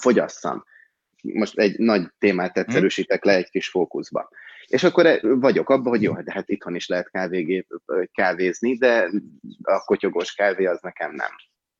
fogyasszam. 0.00 0.64
Most 1.22 1.58
egy 1.58 1.78
nagy 1.78 2.08
témát 2.18 2.58
egyszerűsítek 2.58 3.24
le 3.24 3.34
egy 3.34 3.50
kis 3.50 3.68
fókuszba. 3.68 4.28
És 4.66 4.84
akkor 4.84 5.06
e, 5.06 5.20
vagyok 5.22 5.70
abban, 5.70 5.88
hogy 5.88 6.02
jó, 6.02 6.12
de 6.12 6.32
hát 6.32 6.48
itthon 6.48 6.74
is 6.74 6.88
lehet 6.88 7.10
kávégép, 7.10 7.66
kávézni, 8.12 8.76
de 8.76 9.10
a 9.62 9.78
kotyogós 9.78 10.34
kávé 10.34 10.64
az 10.64 10.80
nekem 10.80 11.14
nem. 11.14 11.30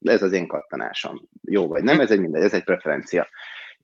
Ez 0.00 0.22
az 0.22 0.32
én 0.32 0.46
kattanásom. 0.46 1.28
Jó 1.42 1.66
vagy 1.66 1.82
nem, 1.82 2.00
ez 2.00 2.10
egy 2.10 2.20
mindegy, 2.20 2.42
ez 2.42 2.54
egy 2.54 2.64
preferencia. 2.64 3.28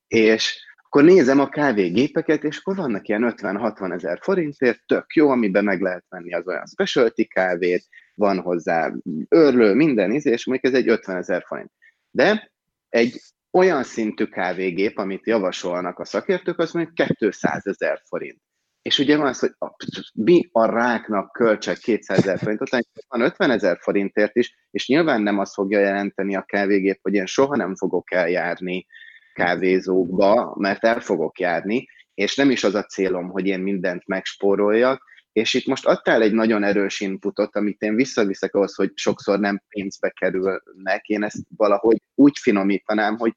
És 0.06 0.64
akkor 0.94 1.08
nézem 1.08 1.40
a 1.40 1.48
kávégépeket, 1.48 2.44
és 2.44 2.58
akkor 2.58 2.76
vannak 2.76 3.08
ilyen 3.08 3.34
50-60 3.36 3.92
ezer 3.92 4.18
forintért, 4.22 4.86
tök 4.86 5.14
jó, 5.14 5.30
amiben 5.30 5.64
meg 5.64 5.80
lehet 5.80 6.04
venni 6.08 6.34
az 6.34 6.46
olyan 6.46 6.66
specialty 6.66 7.24
kávét, 7.24 7.86
van 8.14 8.40
hozzá 8.40 8.92
örlő, 9.28 9.74
minden 9.74 10.12
íz, 10.12 10.26
és 10.26 10.46
mondjuk 10.46 10.74
ez 10.74 10.80
egy 10.80 10.88
50 10.88 11.16
ezer 11.16 11.42
forint. 11.46 11.70
De 12.10 12.52
egy 12.88 13.20
olyan 13.50 13.82
szintű 13.82 14.24
kávégép, 14.24 14.98
amit 14.98 15.26
javasolnak 15.26 15.98
a 15.98 16.04
szakértők, 16.04 16.58
az 16.58 16.72
mondjuk 16.72 17.08
200 17.18 17.66
ezer 17.66 18.02
forint. 18.04 18.40
És 18.82 18.98
ugye 18.98 19.16
van 19.16 19.26
az, 19.26 19.38
hogy 19.38 19.52
a, 19.58 19.74
mi 20.14 20.48
a 20.52 20.66
ráknak 20.66 21.32
költsek 21.32 21.78
200 21.78 22.18
ezer 22.18 22.38
forintot, 22.38 22.70
van 23.08 23.20
50 23.20 23.50
ezer 23.50 23.78
forintért 23.80 24.36
is, 24.36 24.54
és 24.70 24.88
nyilván 24.88 25.22
nem 25.22 25.38
azt 25.38 25.54
fogja 25.54 25.78
jelenteni 25.78 26.36
a 26.36 26.42
kávégép, 26.42 26.98
hogy 27.02 27.14
én 27.14 27.26
soha 27.26 27.56
nem 27.56 27.76
fogok 27.76 28.12
eljárni 28.12 28.86
kávézókba, 29.32 30.54
mert 30.58 30.84
el 30.84 31.00
fogok 31.00 31.38
járni, 31.38 31.88
és 32.14 32.36
nem 32.36 32.50
is 32.50 32.64
az 32.64 32.74
a 32.74 32.84
célom, 32.84 33.28
hogy 33.28 33.46
én 33.46 33.60
mindent 33.60 34.06
megspóroljak, 34.06 35.10
és 35.32 35.54
itt 35.54 35.66
most 35.66 35.86
adtál 35.86 36.22
egy 36.22 36.32
nagyon 36.32 36.64
erős 36.64 37.00
inputot, 37.00 37.56
amit 37.56 37.82
én 37.82 37.94
visszaviszek 37.94 38.54
ahhoz, 38.54 38.74
hogy 38.74 38.90
sokszor 38.94 39.38
nem 39.40 39.62
pénzbe 39.68 40.10
kerülnek. 40.10 41.06
Én 41.06 41.22
ezt 41.22 41.38
valahogy 41.56 42.02
úgy 42.14 42.38
finomítanám, 42.38 43.16
hogy 43.18 43.32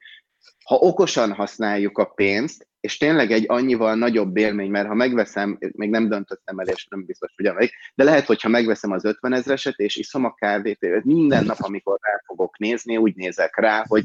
ha 0.66 0.76
okosan 0.76 1.34
használjuk 1.34 1.98
a 1.98 2.06
pénzt, 2.06 2.68
és 2.80 2.98
tényleg 2.98 3.32
egy 3.32 3.46
annyival 3.48 3.96
nagyobb 3.96 4.38
élmény, 4.38 4.70
mert 4.70 4.88
ha 4.88 4.94
megveszem, 4.94 5.58
még 5.72 5.90
nem 5.90 6.10
döntöttem 6.10 6.60
el, 6.60 6.68
és 6.68 6.88
nem 6.90 7.06
biztos, 7.06 7.34
hogy 7.36 7.46
amelyik, 7.46 7.72
de 7.96 8.04
lehet, 8.04 8.26
hogyha 8.26 8.50
megveszem 8.50 8.92
az 8.92 9.06
50 9.06 9.34
ezreset, 9.34 9.78
és 9.78 9.96
iszom 9.96 10.26
a 10.26 10.34
kávét, 10.34 11.04
minden 11.04 11.44
nap, 11.46 11.58
amikor 11.60 12.00
rá 12.02 12.22
fogok 12.26 12.58
nézni, 12.58 12.98
úgy 12.98 13.16
nézek 13.16 13.60
rá, 13.60 13.84
hogy 13.88 14.04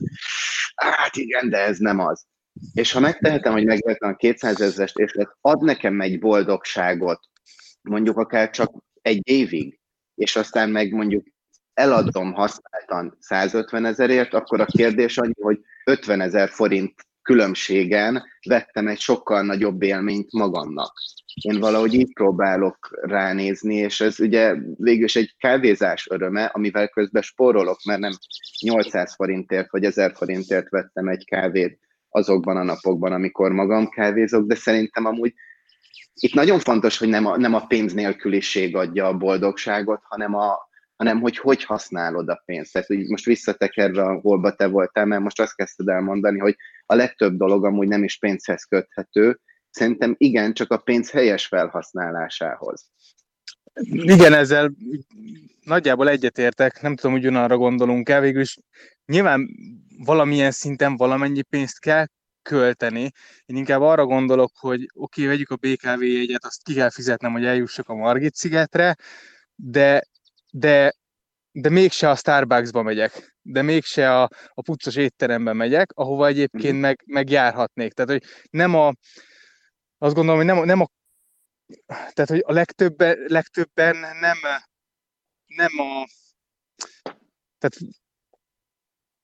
hát 0.89 1.17
igen, 1.17 1.49
de 1.49 1.59
ez 1.59 1.79
nem 1.79 1.99
az. 1.99 2.27
És 2.75 2.93
ha 2.93 3.01
megtehetem, 3.01 3.53
hogy 3.53 3.65
megvettem 3.65 4.11
a 4.11 4.17
200 4.17 4.61
ezrest, 4.61 4.99
és 4.99 5.13
ad 5.41 5.63
nekem 5.63 6.01
egy 6.01 6.19
boldogságot, 6.19 7.21
mondjuk 7.81 8.19
akár 8.19 8.51
csak 8.51 8.73
egy 9.03 9.29
évig, 9.29 9.81
és 10.15 10.37
aztán 10.37 10.71
meg 10.71 10.93
mondjuk 10.93 11.27
eladom 11.75 12.33
használtan 12.33 13.17
150 13.21 13.85
ezerért, 13.85 14.35
akkor 14.35 14.61
a 14.61 14.65
kérdés 14.65 15.19
annyi, 15.19 15.43
hogy 15.43 15.61
50 15.85 16.21
ezer 16.21 16.49
forint 16.49 16.95
különbségen 17.23 18.23
vettem 18.49 18.89
egy 18.89 18.99
sokkal 18.99 19.43
nagyobb 19.43 19.83
élményt 19.83 20.33
magamnak. 20.33 20.93
Én 21.35 21.61
valahogy 21.61 21.95
így 21.95 22.13
próbálok 22.13 22.99
ránézni, 23.03 23.75
és 23.75 24.01
ez 24.01 24.21
ugye 24.21 24.55
végül 24.77 25.07
egy 25.13 25.35
kávézás 25.39 26.07
öröme, 26.11 26.45
amivel 26.45 26.89
közben 26.89 27.23
spórolok, 27.23 27.85
mert 27.85 28.01
nem 28.01 28.13
800 28.61 29.15
forintért 29.15 29.71
vagy 29.71 29.85
1000 29.85 30.13
forintért 30.15 30.69
vettem 30.69 31.09
egy 31.09 31.25
kávét 31.25 31.79
azokban 32.09 32.57
a 32.57 32.63
napokban, 32.63 33.13
amikor 33.13 33.53
magam 33.53 33.89
kávézok, 33.89 34.47
de 34.47 34.55
szerintem 34.55 35.05
amúgy 35.05 35.35
itt 36.15 36.35
nagyon 36.35 36.59
fontos, 36.59 36.99
hogy 36.99 37.09
nem 37.09 37.27
a, 37.27 37.37
nem 37.37 37.55
a 37.55 37.67
pénz 37.67 37.93
nélküliség 37.93 38.77
adja 38.77 39.07
a 39.07 39.17
boldogságot, 39.17 40.01
hanem 40.03 40.35
a, 40.35 40.70
hanem 41.01 41.21
hogy 41.21 41.37
hogy 41.37 41.65
használod 41.65 42.29
a 42.29 42.43
pénzt. 42.45 42.73
Tehát 42.73 42.89
hogy 42.89 43.09
most 43.09 43.25
visszatekerve, 43.25 44.03
holba 44.03 44.55
te 44.55 44.67
voltál, 44.67 45.05
mert 45.05 45.23
most 45.23 45.41
azt 45.41 45.55
kezdted 45.55 45.89
el 45.89 46.01
mondani, 46.01 46.39
hogy 46.39 46.57
a 46.87 46.95
legtöbb 46.95 47.37
dolog 47.37 47.65
amúgy 47.65 47.89
nem 47.89 48.05
is 48.05 48.19
pénzhez 48.19 48.65
köthető. 48.65 49.41
Szerintem 49.71 50.15
igen, 50.19 50.53
csak 50.53 50.71
a 50.71 50.77
pénz 50.77 51.11
helyes 51.11 51.47
felhasználásához. 51.47 52.91
Igen, 53.91 54.33
ezzel 54.33 54.73
nagyjából 55.65 56.09
egyetértek, 56.09 56.83
nem 56.83 56.97
tudom, 56.97 57.13
hogy 57.13 57.21
ugyanarra 57.21 57.57
gondolunk 57.57 58.09
el, 58.09 58.21
végül 58.21 58.41
is 58.41 58.59
nyilván 59.05 59.49
valamilyen 60.05 60.51
szinten 60.51 60.97
valamennyi 60.97 61.43
pénzt 61.43 61.79
kell 61.79 62.07
költeni. 62.43 63.11
Én 63.47 63.57
inkább 63.57 63.81
arra 63.81 64.05
gondolok, 64.05 64.53
hogy 64.59 64.89
oké, 64.95 65.23
okay, 65.23 65.27
vegyük 65.27 65.51
a 65.51 65.57
BKV 65.57 66.03
jegyet, 66.03 66.45
azt 66.45 66.63
ki 66.63 66.75
kell 66.75 66.91
fizetnem, 66.91 67.33
hogy 67.33 67.45
eljussak 67.45 67.89
a 67.89 67.95
Margit 67.95 68.35
szigetre, 68.35 68.97
de 69.55 70.09
de, 70.51 70.95
de 71.53 71.69
mégse 71.69 72.11
a 72.11 72.17
Starbucksba 72.17 72.83
megyek, 72.83 73.37
de 73.43 73.63
mégse 73.63 74.21
a, 74.21 74.29
a 74.55 74.63
puccos 74.63 74.97
étterembe 74.97 75.53
megyek, 75.53 75.93
ahova 75.95 76.27
egyébként 76.27 76.73
mhm. 76.73 76.81
meg, 76.81 77.03
megjárhatnék. 77.07 77.93
Tehát, 77.93 78.11
hogy 78.11 78.23
nem 78.51 78.75
a, 78.75 78.93
azt 79.99 80.15
gondolom, 80.15 80.37
hogy 80.37 80.55
nem, 80.55 80.65
nem 80.65 80.81
a 80.81 80.89
tehát, 81.87 82.29
hogy 82.29 82.43
a 82.47 82.53
legtöbben, 82.53 83.19
legtöbben 83.27 83.97
nem, 83.97 84.39
nem 85.47 85.79
a 85.79 86.07
tehát 87.59 87.95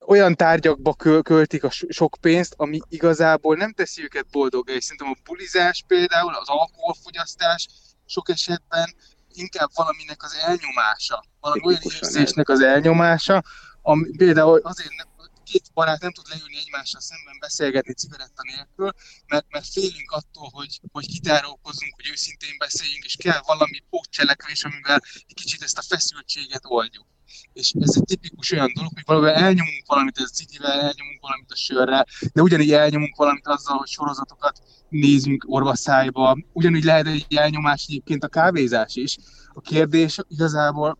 olyan 0.06 0.34
tárgyakba 0.34 0.94
költik 1.22 1.64
a 1.64 1.70
sok 1.70 2.16
pénzt, 2.20 2.54
ami 2.56 2.78
igazából 2.88 3.56
nem 3.56 3.72
teszi 3.72 4.02
őket 4.02 4.30
boldogá, 4.30 4.72
és 4.72 4.84
szerintem 4.84 5.08
a 5.08 5.20
bulizás 5.24 5.84
például, 5.86 6.34
az 6.34 6.48
alkoholfogyasztás 6.48 7.68
sok 8.06 8.28
esetben 8.28 8.94
inkább 9.36 9.70
valaminek 9.74 10.22
az 10.22 10.34
elnyomása, 10.34 11.24
valami 11.40 11.66
olyan 11.66 11.80
érzésnek 11.82 12.48
az 12.48 12.60
elnyomása, 12.60 13.42
ami 13.82 14.16
például 14.16 14.60
azért 14.62 14.94
nem, 14.96 15.06
két 15.44 15.72
barát 15.74 16.00
nem 16.00 16.12
tud 16.12 16.28
leülni 16.28 16.58
egymással 16.58 17.00
szemben 17.00 17.38
beszélgetni 17.40 17.92
cigaretta 17.92 18.42
nélkül, 18.42 18.92
mert, 19.26 19.46
mert 19.48 19.68
félünk 19.72 20.10
attól, 20.10 20.48
hogy, 20.52 20.80
hogy 20.92 21.06
kitárulkozzunk, 21.06 21.94
hogy 21.94 22.08
őszintén 22.10 22.56
beszéljünk, 22.58 23.04
és 23.04 23.16
kell 23.16 23.40
valami 23.46 23.82
pótcselekvés, 23.90 24.64
amivel 24.64 25.00
egy 25.26 25.34
kicsit 25.34 25.62
ezt 25.62 25.78
a 25.78 25.82
feszültséget 25.82 26.62
oldjuk 26.64 27.06
és 27.52 27.72
ez 27.80 27.94
egy 27.96 28.04
tipikus 28.04 28.52
olyan 28.52 28.72
dolog, 28.74 28.90
hogy 28.94 29.02
valahol 29.06 29.28
elnyomunk 29.28 29.84
valamit 29.86 30.18
ez 30.18 30.30
cigivel, 30.30 30.70
elnyomunk 30.70 31.20
valamit 31.20 31.50
a 31.50 31.56
sörrel, 31.56 32.06
de 32.32 32.42
ugyanígy 32.42 32.72
elnyomunk 32.72 33.16
valamit 33.16 33.46
azzal, 33.46 33.76
hogy 33.76 33.88
sorozatokat 33.88 34.62
nézünk 34.88 35.44
orvaszájba, 35.46 36.38
ugyanúgy 36.52 36.84
lehet 36.84 37.06
egy 37.06 37.26
elnyomás 37.36 37.84
egyébként 37.88 38.24
a 38.24 38.28
kávézás 38.28 38.96
is. 38.96 39.16
A 39.54 39.60
kérdés 39.60 40.18
igazából 40.28 40.98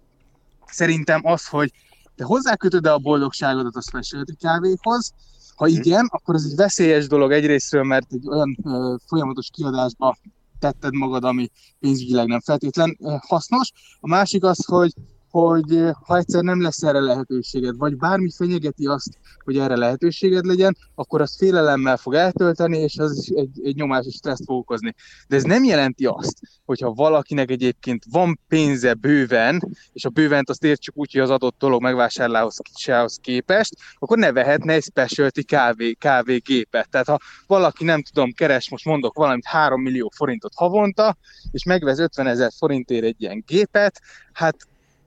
szerintem 0.66 1.20
az, 1.24 1.47
hogy 1.47 1.72
te 2.14 2.24
hozzákötöd-e 2.24 2.93
a 2.93 2.99
boldogságodat 2.99 3.77
a 3.77 3.81
specialty 3.81 4.35
kávéhoz, 4.41 5.14
ha 5.57 5.66
mhm. 5.66 5.74
igen, 5.74 6.07
akkor 6.11 6.35
ez 6.35 6.45
egy 6.45 6.57
veszélyes 6.57 7.07
dolog 7.07 7.33
egyrésztről, 7.33 7.83
mert 7.83 8.12
egy 8.12 8.29
olyan 8.29 8.59
ö, 8.64 8.95
folyamatos 9.07 9.49
kiadásba 9.53 10.16
tetted 10.59 10.95
magad, 10.95 11.24
ami 11.24 11.51
pénzügyileg 11.79 12.27
nem 12.27 12.41
feltétlen 12.41 12.99
hasznos. 13.20 13.72
A 14.01 14.09
másik 14.09 14.45
az, 14.45 14.64
hogy 14.64 14.93
hogy 15.41 15.76
eh, 15.76 15.93
ha 16.05 16.16
egyszer 16.16 16.43
nem 16.43 16.62
lesz 16.62 16.82
erre 16.82 17.01
lehetőséged, 17.01 17.76
vagy 17.76 17.97
bármi 17.97 18.30
fenyegeti 18.37 18.87
azt, 18.87 19.18
hogy 19.45 19.59
erre 19.59 19.76
lehetőséged 19.76 20.45
legyen, 20.45 20.76
akkor 20.95 21.20
az 21.20 21.37
félelemmel 21.37 21.97
fog 21.97 22.14
eltölteni, 22.14 22.78
és 22.78 22.97
az 22.99 23.18
is 23.18 23.28
egy, 23.28 23.61
egy 23.64 23.74
nyomás 23.74 24.07
és 24.07 24.14
stresszt 24.14 24.45
fog 24.45 24.59
okozni. 24.59 24.95
De 25.28 25.37
ez 25.37 25.43
nem 25.43 25.64
jelenti 25.64 26.07
azt, 26.07 26.39
hogyha 26.64 26.93
valakinek 26.93 27.51
egyébként 27.51 28.05
van 28.11 28.41
pénze 28.49 28.95
bőven, 28.95 29.76
és 29.93 30.05
a 30.05 30.09
bővent 30.09 30.51
azt 30.51 30.64
értsük 30.64 30.97
úgy, 30.97 31.12
hogy 31.12 31.20
az 31.20 31.30
adott 31.30 31.59
dolog 31.59 31.82
megvásárlásához 31.82 33.16
képest, 33.20 33.74
akkor 33.99 34.18
ne 34.18 34.32
vehetne 34.32 34.72
egy 34.72 34.82
specialty 34.82 35.43
kávé, 35.43 35.93
kávégépet. 35.93 36.91
Tehát 36.91 37.07
ha 37.07 37.18
valaki 37.47 37.84
nem 37.84 38.03
tudom, 38.03 38.32
keres, 38.32 38.70
most 38.70 38.84
mondok 38.84 39.16
valamit 39.16 39.47
3 39.47 39.82
millió 39.82 40.12
forintot 40.14 40.53
havonta, 40.55 41.16
és 41.51 41.64
megvesz 41.64 41.99
50 41.99 42.26
ezer 42.26 42.51
forintért 42.59 43.05
egy 43.05 43.22
ilyen 43.22 43.45
gépet, 43.47 44.01
hát 44.32 44.57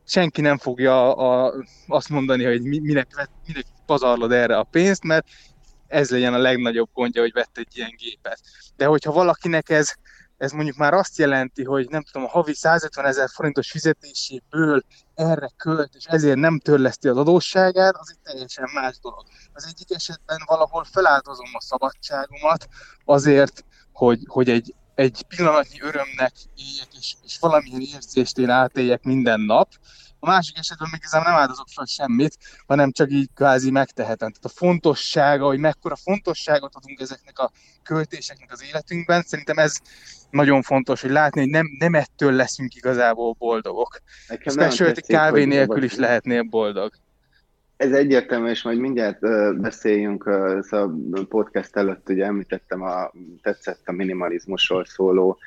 senki 0.10 0.42
nem 0.42 0.58
fogja 0.58 1.16
a, 1.16 1.54
azt 1.88 2.10
mondani, 2.10 2.44
hogy 2.44 2.62
minek, 2.62 3.30
minek 3.48 3.66
pazarlod 3.86 4.32
erre 4.32 4.58
a 4.58 4.64
pénzt, 4.64 5.04
mert 5.04 5.28
ez 5.88 6.10
legyen 6.10 6.34
a 6.34 6.38
legnagyobb 6.38 6.90
gondja, 6.94 7.22
hogy 7.22 7.34
vett 7.34 7.58
egy 7.58 7.78
ilyen 7.78 7.96
gépet. 7.98 8.40
De 8.76 8.86
hogyha 8.86 9.12
valakinek 9.12 9.70
ez, 9.70 9.94
ez 10.38 10.52
mondjuk 10.52 10.78
már 10.78 10.94
azt 10.94 11.18
jelenti, 11.18 11.64
hogy 11.64 11.90
nem 11.90 12.04
tudom, 12.04 12.28
a 12.28 12.30
havi 12.30 12.54
150 12.54 13.06
ezer 13.06 13.30
forintos 13.30 13.72
fizetéséből 13.72 14.82
erre 15.16 15.50
költ, 15.58 15.96
és 15.96 16.06
ezért 16.06 16.38
nem 16.38 16.60
törleszti 16.60 17.08
az 17.08 17.18
adósságát, 17.18 17.96
az 17.98 18.10
egy 18.10 18.32
teljesen 18.32 18.70
más 18.74 19.00
dolog. 19.02 19.26
Az 19.54 19.66
egyik 19.66 19.96
esetben 19.96 20.38
valahol 20.46 20.84
feláldozom 20.84 21.50
a 21.54 21.62
szabadságomat 21.62 22.68
azért, 23.06 23.66
hogy, 23.92 24.20
hogy 24.28 24.50
egy, 24.50 24.76
egy 25.00 25.24
pillanatnyi 25.28 25.82
örömnek 25.82 26.34
éljek, 26.56 26.88
és, 27.00 27.16
és 27.26 27.38
valamilyen 27.40 27.82
érzést 27.82 28.38
én 28.38 28.50
átéljek 28.50 29.04
minden 29.04 29.40
nap. 29.40 29.70
A 30.20 30.28
másik 30.28 30.58
esetben 30.58 30.90
még 30.92 31.02
ezzel 31.04 31.22
nem 31.22 31.34
áldozok 31.34 31.68
fel 31.76 31.86
semmit, 31.86 32.38
hanem 32.68 32.92
csak 32.92 33.12
így 33.12 33.30
kvázi 33.36 33.72
megtehetem. 33.72 34.32
Tehát 34.32 34.46
a 34.46 34.60
fontossága, 34.60 35.46
hogy 35.46 35.60
mekkora 35.60 35.96
fontosságot 35.96 36.76
adunk 36.76 37.00
ezeknek 37.00 37.40
a 37.40 37.52
költéseknek 37.84 38.52
az 38.52 38.64
életünkben, 38.64 39.22
szerintem 39.22 39.58
ez 39.58 39.78
nagyon 40.30 40.62
fontos, 40.62 41.02
hogy 41.02 41.12
látni, 41.12 41.40
hogy 41.40 41.50
nem, 41.50 41.66
nem 41.78 41.94
ettől 41.94 42.32
leszünk 42.32 42.76
igazából 42.76 43.36
boldogok. 43.38 44.02
Specialty 44.46 45.02
kávé 45.02 45.44
nélkül 45.44 45.84
is 45.84 45.96
lehetnél 45.96 46.44
boldog. 46.44 46.94
Ez 47.80 47.92
egyértelmű, 47.92 48.50
és 48.50 48.64
majd 48.64 48.80
mindjárt 48.80 49.20
beszéljünk, 49.62 50.24
szóval 50.60 50.96
a 51.12 51.26
podcast 51.30 51.76
előtt 51.76 52.10
ugye 52.10 52.26
említettem, 52.26 52.82
a, 52.82 53.12
tetszett 53.42 53.82
a 53.86 53.92
minimalizmusról 53.92 54.86
szóló 54.86 55.38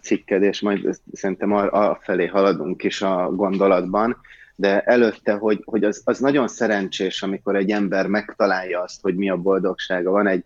cikked, 0.00 0.42
és 0.42 0.60
majd 0.60 1.00
szerintem 1.12 1.70
felé 2.00 2.26
haladunk 2.26 2.84
is 2.84 3.02
a 3.02 3.30
gondolatban, 3.30 4.16
de 4.56 4.80
előtte, 4.80 5.32
hogy, 5.32 5.62
hogy 5.64 5.84
az, 5.84 6.02
az 6.04 6.18
nagyon 6.18 6.48
szerencsés, 6.48 7.22
amikor 7.22 7.56
egy 7.56 7.70
ember 7.70 8.06
megtalálja 8.06 8.80
azt, 8.80 9.00
hogy 9.00 9.16
mi 9.16 9.30
a 9.30 9.36
boldogsága. 9.36 10.10
Van 10.10 10.26
egy 10.26 10.44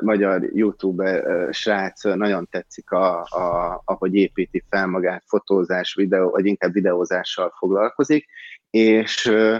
magyar 0.00 0.42
youtuber 0.54 1.26
uh, 1.26 1.52
srác, 1.52 2.04
nagyon 2.04 2.48
tetszik, 2.50 2.90
a, 2.90 3.20
a, 3.20 3.82
ahogy 3.84 4.14
építi 4.14 4.64
fel 4.70 4.86
magát, 4.86 5.22
fotózás, 5.26 5.94
videó, 5.94 6.30
vagy 6.30 6.46
inkább 6.46 6.72
videózással 6.72 7.54
foglalkozik, 7.58 8.26
és 8.70 9.26
uh, 9.26 9.56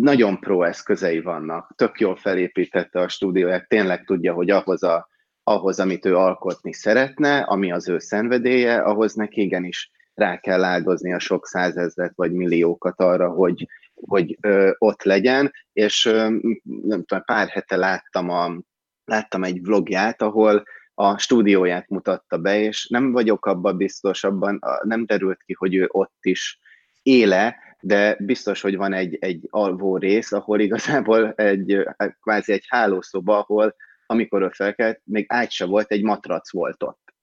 nagyon 0.00 0.40
pro 0.40 0.62
eszközei 0.62 1.20
vannak, 1.20 1.72
tök 1.76 2.00
jól 2.00 2.16
felépítette 2.16 3.00
a 3.00 3.08
stúdióját, 3.08 3.68
tényleg 3.68 4.04
tudja, 4.04 4.32
hogy 4.32 4.50
ahhoz, 4.50 4.82
a, 4.82 5.08
ahhoz, 5.42 5.80
amit 5.80 6.04
ő 6.04 6.16
alkotni 6.16 6.72
szeretne, 6.72 7.38
ami 7.38 7.72
az 7.72 7.88
ő 7.88 7.98
szenvedélye, 7.98 8.78
ahhoz 8.78 9.14
neki 9.14 9.40
igenis 9.40 9.90
rá 10.14 10.38
kell 10.38 10.64
áldozni 10.64 11.12
a 11.12 11.18
sok 11.18 11.46
százezret 11.46 12.12
vagy 12.14 12.32
milliókat 12.32 13.00
arra, 13.00 13.28
hogy, 13.28 13.68
hogy 13.94 14.36
ö, 14.40 14.70
ott 14.78 15.02
legyen, 15.02 15.52
és 15.72 16.04
ö, 16.04 16.28
nem 16.62 17.04
tudom, 17.04 17.24
pár 17.24 17.48
hete 17.48 17.76
láttam, 17.76 18.30
a, 18.30 18.56
láttam 19.04 19.44
egy 19.44 19.62
vlogját, 19.62 20.22
ahol 20.22 20.64
a 20.94 21.18
stúdióját 21.18 21.88
mutatta 21.88 22.38
be, 22.38 22.60
és 22.60 22.88
nem 22.88 23.12
vagyok 23.12 23.46
abban 23.46 23.76
biztos, 23.76 24.24
abban 24.24 24.60
nem 24.82 25.06
derült 25.06 25.42
ki, 25.42 25.52
hogy 25.52 25.74
ő 25.74 25.88
ott 25.90 26.18
is 26.20 26.58
éle, 27.06 27.56
de 27.80 28.16
biztos, 28.18 28.60
hogy 28.60 28.76
van 28.76 28.92
egy, 28.92 29.16
egy 29.20 29.46
alvó 29.50 29.96
rész, 29.96 30.32
ahol 30.32 30.60
igazából 30.60 31.32
egy, 31.32 31.86
kvázi 32.20 32.52
egy 32.52 32.64
hálószoba, 32.68 33.38
ahol 33.38 33.76
amikor 34.06 34.42
ő 34.42 34.48
felkelt, 34.48 35.00
még 35.04 35.24
ágy 35.28 35.50
se 35.50 35.64
volt, 35.64 35.90
egy 35.90 36.02
matrac 36.02 36.52
volt 36.52 36.82
ott. 36.82 37.14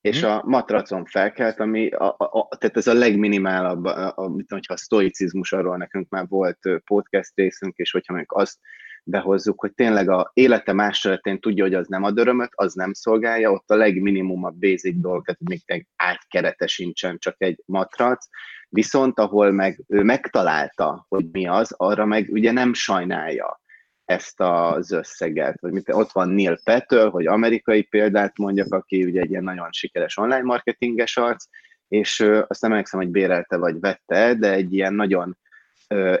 És 0.00 0.22
mhm. 0.22 0.30
a 0.30 0.42
matracon 0.44 1.04
felkelt, 1.04 1.60
ami 1.60 1.88
a, 1.88 2.14
a, 2.18 2.24
a, 2.24 2.56
tehát 2.58 2.76
ez 2.76 2.86
a 2.86 2.92
legminimálabb, 2.92 3.84
a, 3.84 4.06
a, 4.06 4.30
hogyha 4.48 4.74
a 4.74 4.76
sztoicizmus, 4.76 5.52
arról 5.52 5.76
nekünk 5.76 6.08
már 6.08 6.26
volt 6.28 6.58
podcast 6.84 7.32
részünk, 7.34 7.76
és 7.76 7.90
hogyha 7.90 8.12
még 8.12 8.26
azt 8.28 8.58
behozzuk, 9.04 9.60
hogy 9.60 9.74
tényleg 9.74 10.08
a 10.08 10.30
élete 10.34 10.72
más 10.72 11.00
területén 11.00 11.40
tudja, 11.40 11.64
hogy 11.64 11.74
az 11.74 11.86
nem 11.86 12.02
ad 12.02 12.18
örömöt, 12.18 12.50
az 12.54 12.74
nem 12.74 12.92
szolgálja, 12.92 13.52
ott 13.52 13.70
a 13.70 13.76
legminimum 13.76 14.44
a 14.44 14.50
basic 14.50 15.00
dolgokat, 15.00 15.38
még 15.40 15.62
egy 15.64 15.86
ágykerete 15.96 16.66
sincsen, 16.66 17.18
csak 17.18 17.34
egy 17.38 17.62
matrac, 17.66 18.26
viszont 18.68 19.18
ahol 19.18 19.50
meg 19.50 19.84
ő 19.86 20.02
megtalálta, 20.02 21.06
hogy 21.08 21.26
mi 21.32 21.46
az, 21.46 21.74
arra 21.76 22.04
meg 22.04 22.28
ugye 22.30 22.52
nem 22.52 22.74
sajnálja 22.74 23.60
ezt 24.04 24.40
az 24.40 24.92
összeget. 24.92 25.60
Vagy 25.60 25.72
mit, 25.72 25.88
ott 25.92 26.12
van 26.12 26.28
Neil 26.28 26.58
Pettől, 26.64 27.10
hogy 27.10 27.26
amerikai 27.26 27.82
példát 27.82 28.38
mondjak, 28.38 28.74
aki 28.74 29.04
ugye 29.04 29.20
egy 29.20 29.30
ilyen 29.30 29.44
nagyon 29.44 29.72
sikeres 29.72 30.16
online 30.16 30.42
marketinges 30.42 31.16
arc, 31.16 31.44
és 31.88 32.20
azt 32.46 32.62
nem 32.62 32.70
emlékszem, 32.70 33.00
hogy 33.00 33.10
bérelte 33.10 33.56
vagy 33.56 33.80
vette, 33.80 34.34
de 34.34 34.52
egy 34.52 34.72
ilyen 34.72 34.94
nagyon 34.94 35.36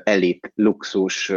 elit 0.02 0.52
luxus 0.54 1.30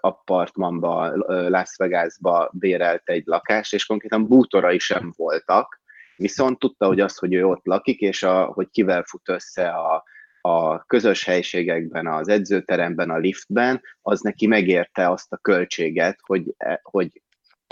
appartmanba, 0.00 1.16
Las 1.48 1.74
Vegasba 1.76 2.50
bérelt 2.52 3.02
egy 3.04 3.22
lakást, 3.26 3.74
és 3.74 3.86
konkrétan 3.86 4.26
bútorai 4.26 4.78
sem 4.78 5.12
voltak, 5.16 5.80
viszont 6.16 6.58
tudta, 6.58 6.86
hogy 6.86 7.00
az, 7.00 7.16
hogy 7.16 7.34
ő 7.34 7.44
ott 7.44 7.64
lakik, 7.64 8.00
és 8.00 8.22
a, 8.22 8.44
hogy 8.44 8.68
kivel 8.70 9.02
fut 9.02 9.28
össze 9.28 9.68
a, 9.68 10.04
a 10.48 10.84
közös 10.86 11.24
helységekben, 11.24 12.06
az 12.06 12.28
edzőteremben, 12.28 13.10
a 13.10 13.16
liftben, 13.16 13.80
az 14.02 14.20
neki 14.20 14.46
megérte 14.46 15.10
azt 15.10 15.32
a 15.32 15.36
költséget, 15.36 16.18
hogy, 16.22 16.54
e, 16.56 16.80
hogy 16.82 17.22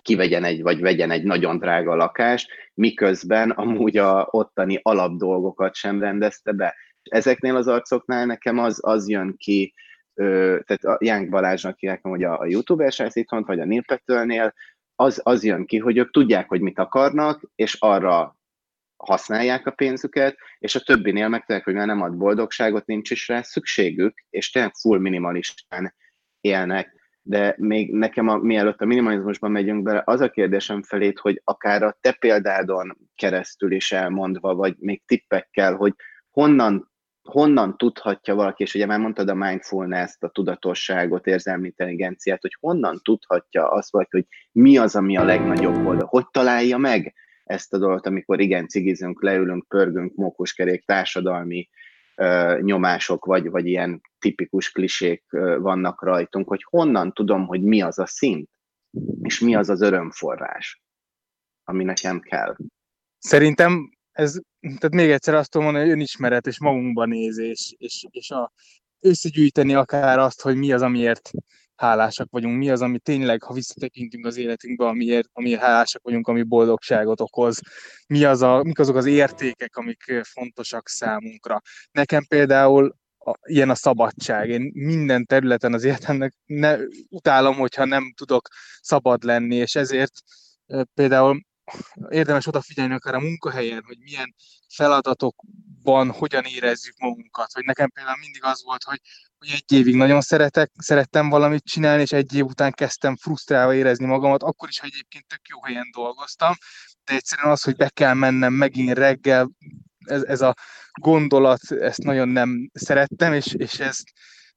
kivegyen 0.02 0.44
egy, 0.44 0.62
vagy 0.62 0.80
vegyen 0.80 1.10
egy 1.10 1.24
nagyon 1.24 1.58
drága 1.58 1.94
lakást, 1.94 2.50
miközben 2.74 3.50
amúgy 3.50 3.96
a 3.96 4.28
ottani 4.30 4.80
alapdolgokat 4.82 5.74
sem 5.74 6.00
rendezte 6.00 6.52
be. 6.52 6.74
Ezeknél 7.02 7.56
az 7.56 7.68
arcoknál 7.68 8.26
nekem 8.26 8.58
az, 8.58 8.78
az 8.82 9.08
jön 9.08 9.34
ki, 9.36 9.74
tehát 10.14 10.84
a 10.84 10.98
Jánk 11.00 11.28
Balázsnak 11.28 11.78
hívják, 11.78 12.02
hogy 12.02 12.22
a, 12.22 12.40
a 12.40 12.46
youtuber 12.46 12.92
itthon, 13.12 13.42
vagy 13.46 13.60
a 13.60 13.64
Nilpetőlnél, 13.64 14.54
az, 14.94 15.20
az 15.24 15.44
jön 15.44 15.66
ki, 15.66 15.78
hogy 15.78 15.96
ők 15.96 16.10
tudják, 16.10 16.48
hogy 16.48 16.60
mit 16.60 16.78
akarnak, 16.78 17.40
és 17.54 17.76
arra 17.78 18.36
használják 18.96 19.66
a 19.66 19.70
pénzüket, 19.70 20.36
és 20.58 20.74
a 20.74 20.80
többinél 20.80 21.28
meg 21.28 21.62
hogy 21.62 21.74
már 21.74 21.86
nem 21.86 22.02
ad 22.02 22.16
boldogságot, 22.16 22.86
nincs 22.86 23.10
is 23.10 23.28
rá 23.28 23.42
szükségük, 23.42 24.24
és 24.30 24.50
tényleg 24.50 24.74
full 24.74 24.98
minimalistán 24.98 25.94
élnek. 26.40 26.94
De 27.22 27.54
még 27.58 27.92
nekem, 27.92 28.28
a, 28.28 28.36
mielőtt 28.36 28.80
a 28.80 28.86
minimalizmusban 28.86 29.50
megyünk 29.50 29.82
bele, 29.82 30.02
az 30.04 30.20
a 30.20 30.30
kérdésem 30.30 30.82
felét, 30.82 31.18
hogy 31.18 31.40
akár 31.44 31.82
a 31.82 31.98
te 32.00 32.12
példádon 32.12 32.98
keresztül 33.14 33.72
is 33.72 33.92
elmondva, 33.92 34.54
vagy 34.54 34.74
még 34.78 35.02
tippekkel, 35.06 35.74
hogy 35.74 35.94
honnan 36.30 36.94
honnan 37.26 37.76
tudhatja 37.76 38.34
valaki, 38.34 38.62
és 38.62 38.74
ugye 38.74 38.86
már 38.86 38.98
mondtad 38.98 39.28
a 39.28 39.34
mindfulness-t, 39.34 40.22
a 40.22 40.28
tudatosságot, 40.28 41.26
érzelmi 41.26 41.66
intelligenciát, 41.66 42.40
hogy 42.40 42.56
honnan 42.60 43.00
tudhatja 43.02 43.68
azt 43.68 43.92
vagy, 43.92 44.06
hogy 44.10 44.26
mi 44.52 44.76
az, 44.76 44.96
ami 44.96 45.16
a 45.16 45.24
legnagyobb 45.24 45.82
boldog, 45.82 46.08
hogy 46.08 46.26
találja 46.30 46.76
meg 46.76 47.14
ezt 47.46 47.74
a 47.74 47.78
dolgot, 47.78 48.06
amikor 48.06 48.40
igen, 48.40 48.68
cigizünk, 48.68 49.22
leülünk, 49.22 49.68
pörgünk, 49.68 50.14
mókuskerék, 50.14 50.84
társadalmi 50.84 51.68
uh, 52.16 52.60
nyomások, 52.60 53.24
vagy, 53.24 53.50
vagy 53.50 53.66
ilyen 53.66 54.00
tipikus 54.18 54.70
klisék 54.70 55.24
uh, 55.32 55.58
vannak 55.58 56.02
rajtunk, 56.02 56.48
hogy 56.48 56.62
honnan 56.62 57.12
tudom, 57.12 57.46
hogy 57.46 57.62
mi 57.62 57.82
az 57.82 57.98
a 57.98 58.06
szint, 58.06 58.50
és 59.22 59.40
mi 59.40 59.54
az 59.54 59.68
az 59.68 59.80
örömforrás, 59.80 60.82
ami 61.64 61.84
nekem 61.84 62.20
kell. 62.20 62.56
Szerintem 63.18 63.90
ez, 64.12 64.40
tehát 64.60 64.94
még 64.94 65.10
egyszer 65.10 65.34
azt 65.34 65.50
tudom 65.50 65.66
mondani, 65.66 65.86
hogy 65.86 65.96
önismeret 65.96 66.46
és 66.46 66.60
magunkba 66.60 67.04
nézés, 67.04 67.74
és, 67.78 68.06
és 68.10 68.30
a, 68.30 68.52
összegyűjteni 69.00 69.74
akár 69.74 70.18
azt, 70.18 70.42
hogy 70.42 70.56
mi 70.56 70.72
az, 70.72 70.82
amiért 70.82 71.30
hálásak 71.76 72.30
vagyunk, 72.30 72.58
mi 72.58 72.70
az, 72.70 72.82
ami 72.82 72.98
tényleg, 72.98 73.42
ha 73.42 73.54
visszatekintünk 73.54 74.26
az 74.26 74.36
életünkbe, 74.36 74.86
amiért, 74.86 75.28
amiért 75.32 75.60
hálásak 75.60 76.02
vagyunk, 76.02 76.28
ami 76.28 76.42
boldogságot 76.42 77.20
okoz, 77.20 77.60
mi 78.06 78.24
az 78.24 78.42
a, 78.42 78.62
mik 78.62 78.78
azok 78.78 78.96
az 78.96 79.06
értékek, 79.06 79.76
amik 79.76 80.20
fontosak 80.22 80.88
számunkra. 80.88 81.60
Nekem 81.90 82.24
például 82.24 82.94
a, 83.18 83.34
ilyen 83.42 83.70
a 83.70 83.74
szabadság. 83.74 84.48
Én 84.48 84.70
minden 84.74 85.26
területen 85.26 85.72
az 85.72 85.84
életemnek 85.84 86.34
ne, 86.44 86.76
utálom, 87.08 87.54
hogyha 87.54 87.84
nem 87.84 88.12
tudok 88.16 88.48
szabad 88.80 89.22
lenni, 89.22 89.56
és 89.56 89.74
ezért 89.74 90.12
például 90.94 91.40
érdemes 92.08 92.46
odafigyelni 92.46 92.94
akár 92.94 93.14
a 93.14 93.20
munkahelyen, 93.20 93.82
hogy 93.86 93.98
milyen 93.98 94.34
feladatokban 94.74 96.10
hogyan 96.10 96.44
érezzük 96.44 96.98
magunkat. 96.98 97.52
Hogy 97.52 97.64
nekem 97.64 97.90
például 97.90 98.18
mindig 98.20 98.44
az 98.44 98.62
volt, 98.64 98.82
hogy, 98.82 99.00
hogy 99.38 99.50
egy 99.50 99.72
évig 99.72 99.94
nagyon 99.94 100.20
szeretek, 100.20 100.70
szerettem 100.78 101.28
valamit 101.28 101.64
csinálni, 101.64 102.02
és 102.02 102.12
egy 102.12 102.34
év 102.34 102.44
után 102.44 102.72
kezdtem 102.72 103.16
frusztrálva 103.16 103.74
érezni 103.74 104.06
magamat, 104.06 104.42
akkor 104.42 104.68
is, 104.68 104.78
ha 104.78 104.86
egyébként 104.86 105.26
tök 105.26 105.48
jó 105.48 105.62
helyen 105.62 105.90
dolgoztam, 105.92 106.54
de 107.04 107.14
egyszerűen 107.14 107.50
az, 107.50 107.62
hogy 107.62 107.76
be 107.76 107.88
kell 107.88 108.14
mennem 108.14 108.52
megint 108.52 108.92
reggel, 108.92 109.50
ez, 109.98 110.22
ez 110.22 110.40
a 110.40 110.54
gondolat, 111.00 111.70
ezt 111.70 112.02
nagyon 112.02 112.28
nem 112.28 112.70
szerettem, 112.72 113.32
és, 113.32 113.46
és 113.46 113.78
ez, 113.78 113.98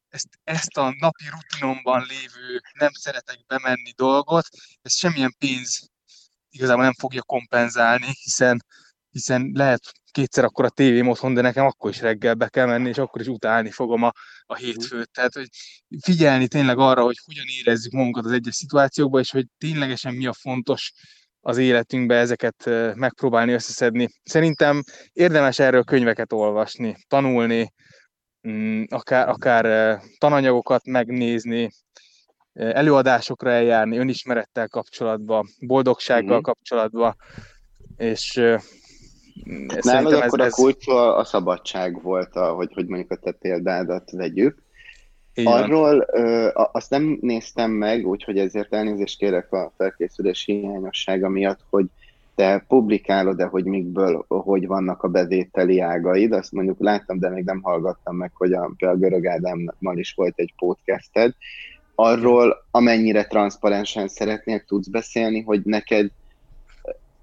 ezt, 0.08 0.28
ezt 0.44 0.76
a 0.76 0.94
napi 0.98 1.24
rutinomban 1.30 2.06
lévő 2.08 2.60
nem 2.78 2.92
szeretek 2.92 3.46
bemenni 3.46 3.92
dolgot, 3.96 4.46
ez 4.82 4.94
semmilyen 4.94 5.34
pénz 5.38 5.90
igazából 6.50 6.82
nem 6.82 6.94
fogja 6.98 7.22
kompenzálni, 7.22 8.06
hiszen, 8.22 8.64
hiszen 9.10 9.50
lehet 9.54 9.80
kétszer 10.10 10.44
akkor 10.44 10.64
a 10.64 10.68
tévém 10.68 11.08
otthon, 11.08 11.34
de 11.34 11.40
nekem 11.40 11.66
akkor 11.66 11.90
is 11.90 12.00
reggel 12.00 12.34
be 12.34 12.48
kell 12.48 12.66
menni, 12.66 12.88
és 12.88 12.98
akkor 12.98 13.20
is 13.20 13.26
utálni 13.26 13.70
fogom 13.70 14.02
a, 14.02 14.12
a 14.46 14.54
hétfőt. 14.54 15.10
Tehát, 15.12 15.34
hogy 15.34 15.48
figyelni 16.02 16.48
tényleg 16.48 16.78
arra, 16.78 17.02
hogy 17.02 17.16
hogyan 17.24 17.44
érezzük 17.58 17.92
magunkat 17.92 18.24
az 18.24 18.32
egyes 18.32 18.54
szituációkban, 18.54 19.20
és 19.20 19.30
hogy 19.30 19.46
ténylegesen 19.58 20.14
mi 20.14 20.26
a 20.26 20.32
fontos 20.32 20.92
az 21.40 21.56
életünkbe 21.56 22.16
ezeket 22.16 22.70
megpróbálni 22.94 23.52
összeszedni. 23.52 24.08
Szerintem 24.22 24.82
érdemes 25.12 25.58
erről 25.58 25.84
könyveket 25.84 26.32
olvasni, 26.32 26.96
tanulni, 27.08 27.72
mm, 28.48 28.82
akár, 28.88 29.28
akár 29.28 29.98
tananyagokat 30.18 30.84
megnézni, 30.84 31.70
előadásokra 32.52 33.50
eljárni, 33.50 33.98
önismerettel 33.98 34.68
kapcsolatban, 34.68 35.46
boldogsággal 35.66 36.32
mm-hmm. 36.32 36.40
kapcsolatban, 36.40 37.16
és 37.96 38.40
Nálad 39.80 40.12
akkor 40.12 40.40
ez, 40.40 40.52
a 40.52 40.54
kulcs 40.54 40.88
a, 40.88 41.18
a 41.18 41.24
szabadság 41.24 42.02
volt, 42.02 42.36
a, 42.36 42.52
hogy, 42.52 42.72
hogy 42.74 42.86
mondjuk 42.86 43.10
a 43.10 43.16
te 43.16 43.32
példádat 43.32 44.10
vegyük. 44.10 44.62
Igen. 45.34 45.52
Arról 45.52 46.06
ö, 46.12 46.48
azt 46.52 46.90
nem 46.90 47.18
néztem 47.20 47.70
meg, 47.70 48.06
úgyhogy 48.06 48.38
ezért 48.38 48.74
elnézést 48.74 49.18
kérek 49.18 49.52
a 49.52 49.72
felkészülés 49.76 50.44
hiányossága 50.44 51.28
miatt, 51.28 51.60
hogy 51.70 51.86
te 52.34 52.64
publikálod-e, 52.68 53.44
hogy 53.44 53.64
mikből, 53.64 54.24
hogy 54.28 54.66
vannak 54.66 55.02
a 55.02 55.08
bevételi 55.08 55.80
ágaid, 55.80 56.32
azt 56.32 56.52
mondjuk 56.52 56.80
láttam, 56.80 57.18
de 57.18 57.28
még 57.28 57.44
nem 57.44 57.62
hallgattam 57.62 58.16
meg, 58.16 58.30
hogy 58.34 58.52
a, 58.52 58.72
a 58.78 58.94
Görög 58.96 59.26
Ádámmal 59.26 59.98
is 59.98 60.12
volt 60.14 60.34
egy 60.36 60.54
podcasted, 60.56 61.34
arról, 61.94 62.64
amennyire 62.70 63.24
transzparensen 63.24 64.08
szeretnél, 64.08 64.60
tudsz 64.60 64.88
beszélni, 64.88 65.40
hogy 65.40 65.60
neked 65.64 66.10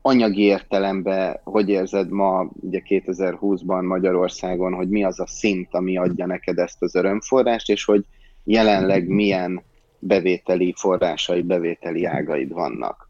anyagi 0.02 0.42
értelemben 0.42 1.40
hogy 1.44 1.70
érzed 1.70 2.10
ma, 2.10 2.50
ugye 2.54 2.82
2020-ban 2.86 3.88
Magyarországon, 3.88 4.74
hogy 4.74 4.90
mi 4.90 5.04
az 5.04 5.20
a 5.20 5.28
szint, 5.28 5.68
ami 5.74 5.98
adja 5.98 6.26
neked 6.26 6.58
ezt 6.58 6.82
az 6.82 6.96
örömforrást, 6.96 7.70
és 7.70 7.86
hogy 7.86 8.06
jelenleg 8.44 9.08
milyen 9.08 9.64
bevételi 10.00 10.74
forrásai, 10.78 11.42
bevételi 11.42 12.06
ágaid 12.06 12.52
vannak? 12.52 13.10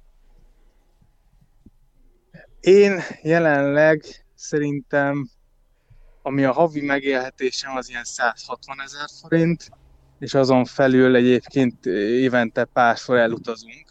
Én 2.59 2.99
jelenleg 3.23 4.03
szerintem, 4.35 5.29
ami 6.21 6.43
a 6.43 6.51
havi 6.51 6.81
megélhetésem, 6.81 7.75
az 7.75 7.89
ilyen 7.89 8.03
160 8.03 8.81
ezer 8.81 9.07
forint, 9.21 9.69
és 10.19 10.33
azon 10.33 10.65
felül 10.65 11.15
egyébként 11.15 11.85
évente 11.85 12.65
párszor 12.65 13.17
elutazunk, 13.17 13.85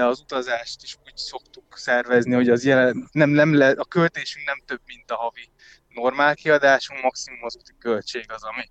de 0.00 0.06
az 0.06 0.20
utazást 0.20 0.82
is 0.82 0.96
úgy 1.04 1.16
szoktuk 1.16 1.78
szervezni, 1.78 2.34
hogy 2.34 2.48
az 2.48 2.64
jelen, 2.64 3.08
nem, 3.12 3.30
nem 3.30 3.54
le, 3.54 3.70
a 3.70 3.84
költésünk 3.84 4.46
nem 4.46 4.62
több, 4.66 4.80
mint 4.86 5.10
a 5.10 5.16
havi 5.16 5.48
normál 5.88 6.34
kiadásunk, 6.34 7.02
maximum 7.02 7.44
az 7.44 7.56
úti 7.56 7.72
költség 7.78 8.24
az, 8.32 8.42
ami, 8.42 8.70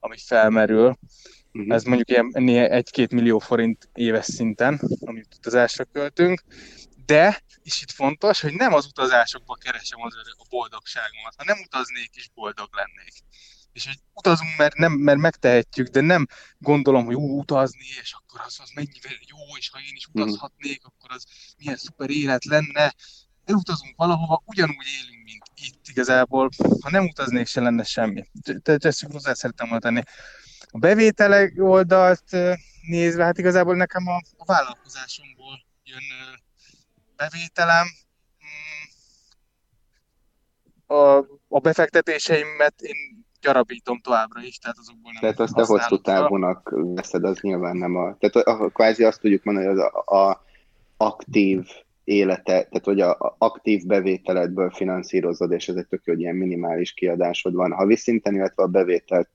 ami 0.00 0.16
felmerül. 0.18 0.98
Uh-huh. 1.52 1.74
Ez 1.74 1.82
mondjuk 1.84 2.08
ilyen 2.08 2.70
egy-két 2.70 3.12
millió 3.12 3.38
forint 3.38 3.88
éves 3.92 4.24
szinten, 4.24 4.80
amit 5.00 5.34
utazásra 5.36 5.84
költünk, 5.84 6.42
de, 7.06 7.42
és 7.62 7.82
itt 7.82 7.90
fontos, 7.90 8.40
hogy 8.40 8.54
nem 8.54 8.72
az 8.72 8.86
utazásokba 8.86 9.54
keresem 9.54 10.02
az 10.02 10.14
a 10.38 10.46
boldogságomat. 10.48 11.34
Ha 11.36 11.44
nem 11.44 11.58
utaznék 11.64 12.10
is, 12.14 12.30
boldog 12.34 12.68
lennék 12.72 13.14
és 13.76 13.86
hogy 13.86 13.98
utazunk, 14.12 14.56
mert, 14.56 14.74
nem, 14.74 14.92
mert 14.92 15.18
megtehetjük, 15.18 15.88
de 15.88 16.00
nem 16.00 16.26
gondolom, 16.58 17.04
hogy 17.04 17.14
ú, 17.14 17.38
utazni, 17.38 17.86
és 18.02 18.12
akkor 18.12 18.40
az, 18.46 18.58
az 18.62 18.70
mennyivel 18.74 19.12
jó, 19.26 19.56
és 19.58 19.70
ha 19.70 19.78
én 19.78 19.94
is 19.94 20.06
mhm. 20.06 20.22
utazhatnék, 20.22 20.84
akkor 20.84 21.10
az 21.10 21.24
milyen 21.58 21.76
szuper 21.76 22.10
élet 22.10 22.44
lenne. 22.44 22.94
Elutazunk 23.44 23.96
valahova, 23.96 24.42
ugyanúgy 24.44 24.86
élünk, 25.00 25.24
mint 25.24 25.44
itt 25.54 25.88
igazából. 25.88 26.48
Ha 26.80 26.90
nem 26.90 27.04
utaznék, 27.04 27.46
se 27.46 27.60
lenne 27.60 27.84
semmi. 27.84 28.24
Tehát 28.62 28.84
ezt 28.84 29.06
hozzá 29.12 29.34
szerettem 29.34 29.68
volna 29.68 29.82
tenni. 29.82 30.02
A 30.70 30.78
bevételek 30.78 31.54
oldalt 31.56 32.36
nézve, 32.86 33.24
hát 33.24 33.38
igazából 33.38 33.76
nekem 33.76 34.06
a, 34.06 34.20
a 34.36 34.44
vállalkozásomból 34.44 35.64
jön 35.84 36.02
bevételem. 37.16 37.86
Mm. 38.44 38.86
A, 40.96 41.16
a 41.48 41.58
befektetéseimet 41.58 42.80
én 42.80 43.25
gyarapítom 43.46 44.00
továbbra 44.00 44.42
is, 44.42 44.58
tehát 44.58 44.76
azokból 44.78 45.12
nem 45.12 45.20
Tehát 45.20 45.40
azt 45.40 45.54
te 45.54 45.64
hosszú 45.64 46.00
távonak 46.00 46.72
veszed, 46.72 47.24
az 47.24 47.40
nyilván 47.40 47.76
nem 47.76 47.96
a... 47.96 48.16
Tehát 48.18 48.46
a, 48.46 48.64
a, 48.64 48.68
kvázi 48.68 49.04
azt 49.04 49.20
tudjuk 49.20 49.44
mondani, 49.44 49.66
hogy 49.66 49.78
az 49.78 49.90
a, 50.04 50.16
a 50.16 50.44
aktív 50.96 51.66
élete, 52.04 52.52
tehát 52.52 52.84
hogy 52.84 53.00
a 53.00 53.34
aktív 53.38 53.86
bevételedből 53.86 54.70
finanszírozod, 54.70 55.52
és 55.52 55.68
ez 55.68 55.76
egy 55.76 55.86
tök 55.86 56.02
hogy 56.04 56.20
ilyen 56.20 56.36
minimális 56.36 56.92
kiadásod 56.92 57.54
van 57.54 57.72
havi 57.72 57.96
szinten, 57.96 58.34
illetve 58.34 58.62
a 58.62 58.66
bevételt 58.66 59.28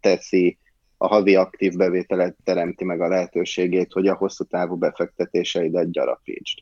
teszi, 0.00 0.58
a 0.96 1.06
havi 1.06 1.34
aktív 1.34 1.76
bevételet 1.76 2.36
teremti 2.44 2.84
meg 2.84 3.00
a 3.00 3.08
lehetőségét, 3.08 3.92
hogy 3.92 4.06
a 4.06 4.14
hosszú 4.14 4.44
távú 4.44 4.76
befektetéseidet 4.76 5.90
gyarapítsd. 5.90 6.58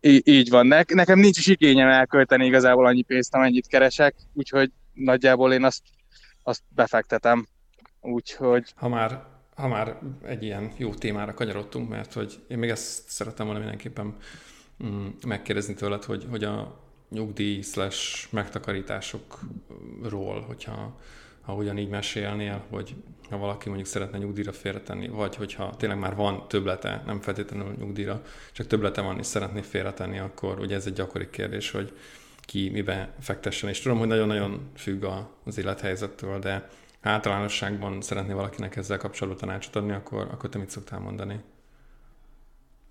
Í- 0.00 0.28
így 0.28 0.50
van. 0.50 0.66
Ne- 0.66 0.94
nekem 0.94 1.18
nincs 1.18 1.38
is 1.38 1.46
igényem 1.46 1.88
elkölteni 1.88 2.46
igazából 2.46 2.86
annyi 2.86 3.02
pénzt, 3.02 3.34
amennyit 3.34 3.66
keresek, 3.66 4.14
úgyhogy 4.34 4.70
nagyjából 4.92 5.52
én 5.52 5.64
azt, 5.64 5.82
azt 6.42 6.62
befektetem. 6.68 7.46
Úgyhogy... 8.00 8.72
Ha 8.76 8.88
már, 8.88 9.24
ha 9.54 9.68
már 9.68 9.98
egy 10.22 10.42
ilyen 10.42 10.72
jó 10.76 10.94
témára 10.94 11.34
kanyarodtunk, 11.34 11.88
mert 11.88 12.12
hogy 12.12 12.44
én 12.48 12.58
még 12.58 12.70
ezt 12.70 13.08
szeretem 13.08 13.44
volna 13.44 13.60
mindenképpen 13.60 14.16
mm, 14.84 15.06
megkérdezni 15.26 15.74
tőled, 15.74 16.04
hogy, 16.04 16.26
hogy 16.30 16.44
a 16.44 16.80
nyugdíj 17.08 17.60
slash 17.60 18.32
megtakarításokról, 18.32 20.40
hogyha 20.40 21.00
ha 21.42 21.54
ugyanígy 21.54 21.88
mesélnél, 21.88 22.64
hogy 22.70 22.94
ha 23.30 23.36
valaki 23.36 23.68
mondjuk 23.68 23.88
szeretne 23.88 24.18
nyugdíjra 24.18 24.52
félretenni, 24.52 25.08
vagy 25.08 25.36
hogyha 25.36 25.76
tényleg 25.76 25.98
már 25.98 26.14
van 26.14 26.48
töblete, 26.48 27.02
nem 27.06 27.20
feltétlenül 27.20 27.74
nyugdíjra, 27.78 28.22
csak 28.52 28.66
töblete 28.66 29.00
van 29.00 29.18
és 29.18 29.26
szeretné 29.26 29.60
félretenni, 29.60 30.18
akkor 30.18 30.60
ugye 30.60 30.74
ez 30.74 30.86
egy 30.86 30.92
gyakori 30.92 31.30
kérdés, 31.30 31.70
hogy 31.70 31.92
ki 32.46 32.70
mibe 32.70 33.14
fektessen. 33.20 33.68
És 33.68 33.80
tudom, 33.80 33.98
hogy 33.98 34.08
nagyon-nagyon 34.08 34.70
függ 34.76 35.04
az 35.44 35.58
élethelyzettől, 35.58 36.38
de 36.38 36.68
általánosságban 37.00 38.00
szeretné 38.00 38.32
valakinek 38.32 38.76
ezzel 38.76 38.98
kapcsolatban 38.98 39.46
tanácsot 39.46 39.76
adni, 39.76 39.92
akkor, 39.92 40.28
akkor 40.30 40.50
te 40.50 40.58
mit 40.58 40.70
szoktál 40.70 41.00
mondani? 41.00 41.40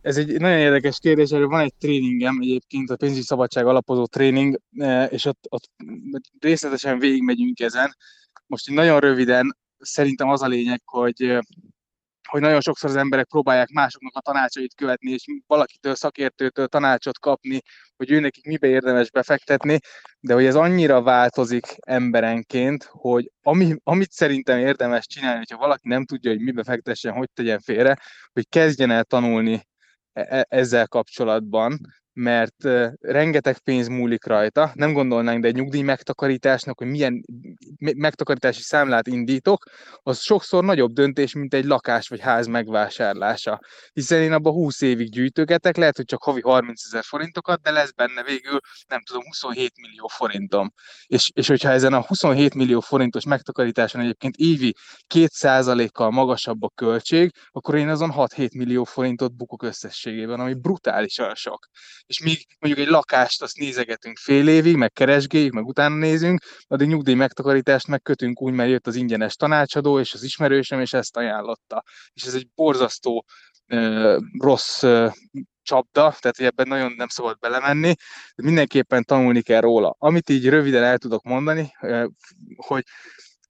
Ez 0.01 0.17
egy 0.17 0.39
nagyon 0.39 0.57
érdekes 0.57 0.99
kérdés, 0.99 1.29
erről 1.29 1.47
van 1.47 1.59
egy 1.59 1.73
tréningem 1.79 2.37
egyébként, 2.41 2.89
a 2.89 2.95
pénzügyi 2.95 3.21
szabadság 3.21 3.65
alapozó 3.65 4.05
tréning, 4.05 4.59
eh, 4.77 5.11
és 5.11 5.25
ott, 5.25 5.45
ott 5.49 5.69
részletesen 6.39 6.99
végigmegyünk 6.99 7.59
ezen. 7.59 7.95
Most 8.47 8.69
nagyon 8.69 8.99
röviden, 8.99 9.57
szerintem 9.79 10.29
az 10.29 10.41
a 10.41 10.47
lényeg, 10.47 10.81
hogy 10.85 11.37
hogy 12.27 12.41
nagyon 12.41 12.61
sokszor 12.61 12.89
az 12.89 12.95
emberek 12.95 13.27
próbálják 13.27 13.69
másoknak 13.69 14.15
a 14.15 14.21
tanácsait 14.21 14.75
követni, 14.75 15.11
és 15.11 15.25
valakitől, 15.47 15.95
szakértőtől 15.95 16.67
tanácsot 16.67 17.19
kapni, 17.19 17.61
hogy 17.97 18.11
ő 18.11 18.19
nekik 18.19 18.45
mibe 18.45 18.67
érdemes 18.67 19.11
befektetni, 19.11 19.79
de 20.19 20.33
hogy 20.33 20.45
ez 20.45 20.55
annyira 20.55 21.01
változik 21.01 21.65
emberenként, 21.79 22.83
hogy 22.91 23.31
ami, 23.41 23.75
amit 23.83 24.11
szerintem 24.11 24.59
érdemes 24.59 25.07
csinálni, 25.07 25.37
hogyha 25.37 25.57
valaki 25.57 25.87
nem 25.87 26.05
tudja, 26.05 26.31
hogy 26.31 26.41
mibe 26.41 26.63
fektessen, 26.63 27.13
hogy 27.13 27.29
tegyen 27.33 27.59
félre, 27.59 27.97
hogy 28.33 28.49
kezdjen 28.49 28.91
el 28.91 29.03
tanulni 29.03 29.67
e-, 30.13 30.27
e 30.29 30.45
ezzel 30.49 30.87
kapcsolatban, 30.87 31.79
mert 32.13 32.67
rengeteg 32.99 33.57
pénz 33.57 33.87
múlik 33.87 34.25
rajta. 34.25 34.71
Nem 34.73 34.93
gondolnánk, 34.93 35.41
de 35.41 35.47
egy 35.47 35.55
nyugdíj 35.55 35.81
megtakarításnak, 35.81 36.77
hogy 36.77 36.87
milyen 36.87 37.23
megtakarítási 37.77 38.61
számlát 38.61 39.07
indítok, 39.07 39.63
az 40.03 40.19
sokszor 40.19 40.63
nagyobb 40.63 40.91
döntés, 40.91 41.33
mint 41.33 41.53
egy 41.53 41.65
lakás 41.65 42.07
vagy 42.07 42.19
ház 42.19 42.47
megvásárlása. 42.47 43.59
Hiszen 43.93 44.21
én 44.21 44.31
abban 44.31 44.53
20 44.53 44.81
évig 44.81 45.11
gyűjtögetek, 45.11 45.77
lehet, 45.77 45.95
hogy 45.95 46.05
csak 46.05 46.23
havi 46.23 46.41
30 46.41 46.85
ezer 46.85 47.03
forintokat, 47.03 47.61
de 47.61 47.71
lesz 47.71 47.91
benne 47.91 48.23
végül, 48.23 48.59
nem 48.87 49.01
tudom, 49.03 49.23
27 49.23 49.73
millió 49.81 50.07
forintom. 50.07 50.73
És, 51.05 51.31
és 51.33 51.47
hogyha 51.47 51.69
ezen 51.69 51.93
a 51.93 52.01
27 52.01 52.53
millió 52.53 52.79
forintos 52.79 53.25
megtakarításon 53.25 54.01
egyébként 54.01 54.35
évi 54.35 54.73
2%-kal 55.13 56.11
magasabb 56.11 56.63
a 56.63 56.71
költség, 56.75 57.31
akkor 57.49 57.75
én 57.75 57.89
azon 57.89 58.11
6-7 58.15 58.57
millió 58.57 58.83
forintot 58.83 59.35
bukok 59.35 59.63
összességében, 59.63 60.39
ami 60.39 60.53
brutálisan 60.53 61.35
sok 61.35 61.67
és 62.11 62.19
míg 62.19 62.45
mondjuk 62.59 62.85
egy 62.87 62.91
lakást 62.91 63.41
azt 63.41 63.57
nézegetünk 63.57 64.17
fél 64.17 64.47
évig, 64.47 64.75
meg 64.75 64.91
keresgéljük, 64.91 65.53
meg 65.53 65.65
utána 65.65 65.95
nézünk, 65.95 66.41
addig 66.67 66.87
nyugdíj 66.87 67.13
megtakarítást 67.13 67.87
megkötünk 67.87 68.41
úgy, 68.41 68.53
mert 68.53 68.69
jött 68.69 68.87
az 68.87 68.95
ingyenes 68.95 69.35
tanácsadó, 69.35 69.99
és 69.99 70.13
az 70.13 70.23
ismerősöm, 70.23 70.79
és 70.79 70.93
ezt 70.93 71.17
ajánlotta. 71.17 71.83
És 72.13 72.23
ez 72.23 72.33
egy 72.33 72.47
borzasztó 72.55 73.25
rossz 74.39 74.83
csapda, 75.63 76.15
tehát 76.19 76.37
hogy 76.37 76.45
ebben 76.45 76.67
nagyon 76.67 76.93
nem 76.97 77.07
szabad 77.07 77.39
belemenni, 77.39 77.93
de 78.35 78.43
mindenképpen 78.43 79.03
tanulni 79.03 79.41
kell 79.41 79.61
róla. 79.61 79.95
Amit 79.97 80.29
így 80.29 80.49
röviden 80.49 80.83
el 80.83 80.97
tudok 80.97 81.23
mondani, 81.23 81.71
hogy 82.55 82.83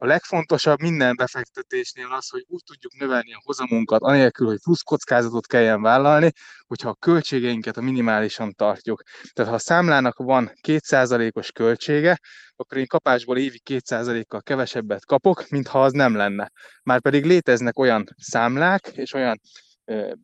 a 0.01 0.05
legfontosabb 0.05 0.79
minden 0.79 1.15
befektetésnél 1.15 2.07
az, 2.11 2.29
hogy 2.29 2.45
úgy 2.47 2.63
tudjuk 2.63 2.93
növelni 2.93 3.33
a 3.33 3.41
hozamunkat, 3.43 4.01
anélkül, 4.01 4.47
hogy 4.47 4.59
plusz 4.63 4.81
kockázatot 4.81 5.47
kelljen 5.47 5.81
vállalni, 5.81 6.31
hogyha 6.67 6.89
a 6.89 6.95
költségeinket 6.95 7.77
a 7.77 7.81
minimálisan 7.81 8.53
tartjuk. 8.53 9.01
Tehát 9.33 9.49
ha 9.49 9.57
a 9.57 9.59
számlának 9.59 10.17
van 10.17 10.51
2%-os 10.67 11.51
költsége, 11.51 12.19
akkor 12.55 12.77
én 12.77 12.87
kapásból 12.87 13.37
évi 13.37 13.61
2%-kal 13.69 14.41
kevesebbet 14.41 15.05
kapok, 15.05 15.49
mintha 15.49 15.83
az 15.83 15.91
nem 15.91 16.15
lenne. 16.15 16.51
Márpedig 16.83 17.25
léteznek 17.25 17.79
olyan 17.79 18.07
számlák 18.17 18.91
és 18.93 19.13
olyan 19.13 19.41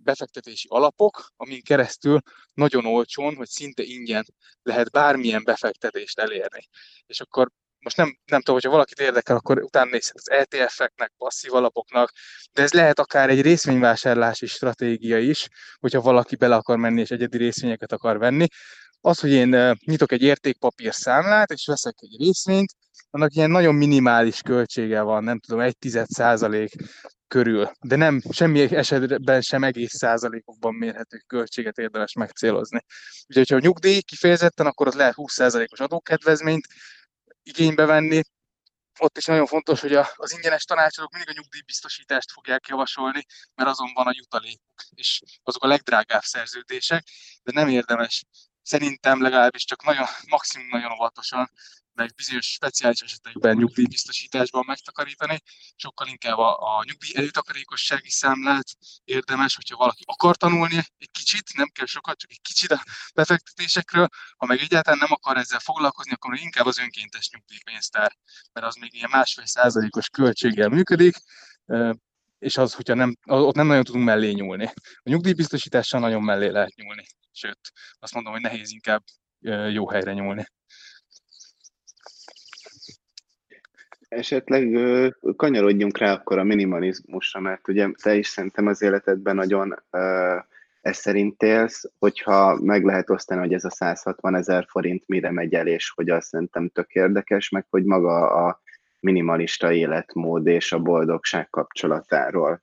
befektetési 0.03 0.67
alapok, 0.69 1.28
amin 1.36 1.61
keresztül 1.61 2.19
nagyon 2.53 2.86
olcsón, 2.86 3.36
vagy 3.36 3.47
szinte 3.47 3.84
ingyen 3.84 4.25
lehet 4.63 4.91
bármilyen 4.91 5.43
befektetést 5.43 6.19
elérni. 6.19 6.67
És 7.05 7.19
akkor 7.19 7.49
most 7.88 7.98
nem, 7.98 8.18
nem 8.26 8.40
tudom, 8.40 8.56
hogyha 8.56 8.72
valakit 8.72 9.00
érdekel, 9.00 9.36
akkor 9.36 9.64
utána 9.64 9.90
nézhet 9.90 10.16
az 10.16 10.32
ETF-eknek, 10.32 11.12
passzív 11.18 11.54
alapoknak, 11.54 12.12
de 12.54 12.62
ez 12.62 12.74
lehet 12.74 13.00
akár 13.00 13.30
egy 13.30 13.42
részvényvásárlási 13.42 14.46
stratégia 14.46 15.18
is, 15.18 15.48
hogyha 15.80 16.02
valaki 16.02 16.36
bele 16.36 16.56
akar 16.56 16.78
menni 16.78 17.02
és 17.02 17.12
egyedi 17.12 17.38
részvényeket 17.38 17.92
akar 17.92 18.18
venni. 18.18 18.48
Az, 19.02 19.20
hogy 19.20 19.32
én 19.32 19.76
nyitok 19.86 20.12
egy 20.12 20.22
értékpapír 20.22 20.94
számlát, 20.94 21.52
és 21.52 21.66
veszek 21.66 21.96
egy 21.98 22.16
részvényt, 22.20 22.72
annak 23.10 23.34
ilyen 23.34 23.50
nagyon 23.50 23.76
minimális 23.76 24.42
költsége 24.42 25.02
van, 25.02 25.24
nem 25.24 25.40
tudom, 25.40 25.60
egy 25.60 25.78
tized 25.78 26.08
százalék 26.08 26.72
körül, 27.28 27.72
de 27.82 27.96
nem 27.96 28.22
semmi 28.32 28.76
esetben 28.76 29.42
sem 29.42 29.64
egész 29.64 29.94
százalékokban 29.94 30.74
mérhető 30.74 31.18
költséget 31.28 31.78
érdemes 31.78 32.14
megcélozni. 32.14 32.80
Úgyhogy, 33.28 33.50
ha 33.50 33.56
a 33.56 33.60
nyugdíj 33.60 34.02
kifejezetten, 34.02 34.66
akkor 34.66 34.88
az 34.88 34.96
lehet 34.96 35.14
20 35.14 35.34
százalékos 35.34 35.80
adókedvezményt, 35.80 36.68
igénybe 37.48 37.86
venni. 37.86 38.22
Ott 39.00 39.18
is 39.18 39.26
nagyon 39.26 39.45
fontos, 39.45 39.80
hogy 39.80 39.93
az 39.93 40.34
ingyenes 40.34 40.64
tanácsadók 40.64 41.12
mindig 41.12 41.30
a 41.30 41.34
nyugdíjbiztosítást 41.36 42.32
fogják 42.32 42.68
javasolni, 42.68 43.26
mert 43.56 43.70
azon 43.70 43.93
van 43.93 44.08
a 44.08 44.12
jutalékuk, 44.16 44.82
és 44.95 45.22
azok 45.43 45.64
a 45.64 45.68
legdrágább 45.68 46.22
szerződések, 46.22 47.04
de 47.43 47.52
nem 47.52 47.68
érdemes 47.68 48.24
szerintem 48.62 49.22
legalábbis 49.22 49.66
csak 49.66 49.84
nagyon, 49.84 50.06
maximum 50.28 50.68
nagyon 50.68 50.91
óvatosan 50.91 51.52
meg 51.98 52.14
bizonyos 52.16 52.45
speciális 52.45 53.00
esetekben 53.02 53.56
nyugdíjbiztosításban 53.56 54.64
megtakarítani, 54.68 55.39
sokkal 55.76 56.08
inkább 56.08 56.38
a, 56.38 56.78
a 56.78 56.84
nyugdíj 56.84 57.12
előtakarékossági 57.16 58.10
számlát 58.10 58.68
érdemes, 59.04 59.56
hogyha 59.56 59.78
valaki 59.78 60.04
akar 60.06 60.36
tanulni 60.36 60.78
egy 60.98 61.12
kicsit, 61.12 61.54
nem 61.54 61.68
kell 61.68 61.86
sokat, 61.86 62.18
csak 62.18 62.32
egy 62.32 62.41
kicsit 62.41 62.72
a 62.72 62.84
befektetésekről, 63.16 64.08
ha 64.38 64.45
meg 64.45 64.60
egyáltalán 64.60 65.00
nem 65.00 65.12
akar 65.12 65.38
ezzel 65.38 65.60
foglalkozni, 65.60 66.12
akkor 66.12 66.39
inkább 66.39 66.66
az 66.66 66.80
önkéntes 66.80 67.30
nyugdíjpénztár, 67.30 68.18
mert 68.54 68.66
az 68.66 68.76
még 68.76 68.93
ilyen 68.93 69.10
másfél 69.12 69.45
százalékos 69.45 70.10
költséggel 70.10 70.70
működik, 70.70 71.16
és 72.39 72.58
az, 72.58 72.74
hogyha 72.74 72.93
nem, 72.93 73.18
ott 73.26 73.56
nem 73.56 73.68
nagyon 73.68 73.84
tudunk 73.84 74.06
mellé 74.06 74.32
nyúlni. 74.32 74.66
A 75.04 75.10
nyugdíjbiztosítással 75.10 76.00
nagyon 76.00 76.24
mellé 76.24 76.48
lehet 76.48 76.76
nyúlni, 76.76 77.06
sőt, 77.32 77.60
azt 78.00 78.14
mondom, 78.14 78.32
hogy 78.34 78.41
nehéz 78.41 78.72
inkább 78.72 79.04
jó 79.70 79.89
helyre 79.89 80.14
nyúlni. 80.14 80.45
Esetleg 84.18 84.80
kanyarodjunk 85.36 85.97
rá 85.97 86.13
akkor 86.13 86.38
a 86.38 86.43
minimalizmusra, 86.43 87.39
mert 87.39 87.68
ugye 87.68 87.89
te 88.01 88.15
is 88.15 88.28
szerintem 88.28 88.68
az 88.68 88.82
életedben 88.82 89.36
nagyon 89.36 89.84
ez 90.82 90.97
szerint 90.97 91.41
élsz, 91.41 91.84
hogyha 91.99 92.59
meg 92.61 92.84
lehet 92.84 93.09
osztani, 93.09 93.39
hogy 93.39 93.53
ez 93.53 93.63
a 93.63 93.70
160 93.70 94.36
ezer 94.36 94.65
forint 94.70 95.03
mire 95.07 95.32
megy 95.32 95.53
el, 95.53 95.68
és 95.68 95.91
hogy 95.95 96.09
azt 96.09 96.28
szerintem 96.28 96.70
tök 96.70 96.93
érdekes, 96.93 97.49
meg 97.49 97.65
hogy 97.70 97.84
maga 97.84 98.30
a 98.45 98.61
minimalista 98.99 99.72
életmód 99.72 100.47
és 100.47 100.72
a 100.72 100.80
boldogság 100.80 101.49
kapcsolatáról. 101.49 102.61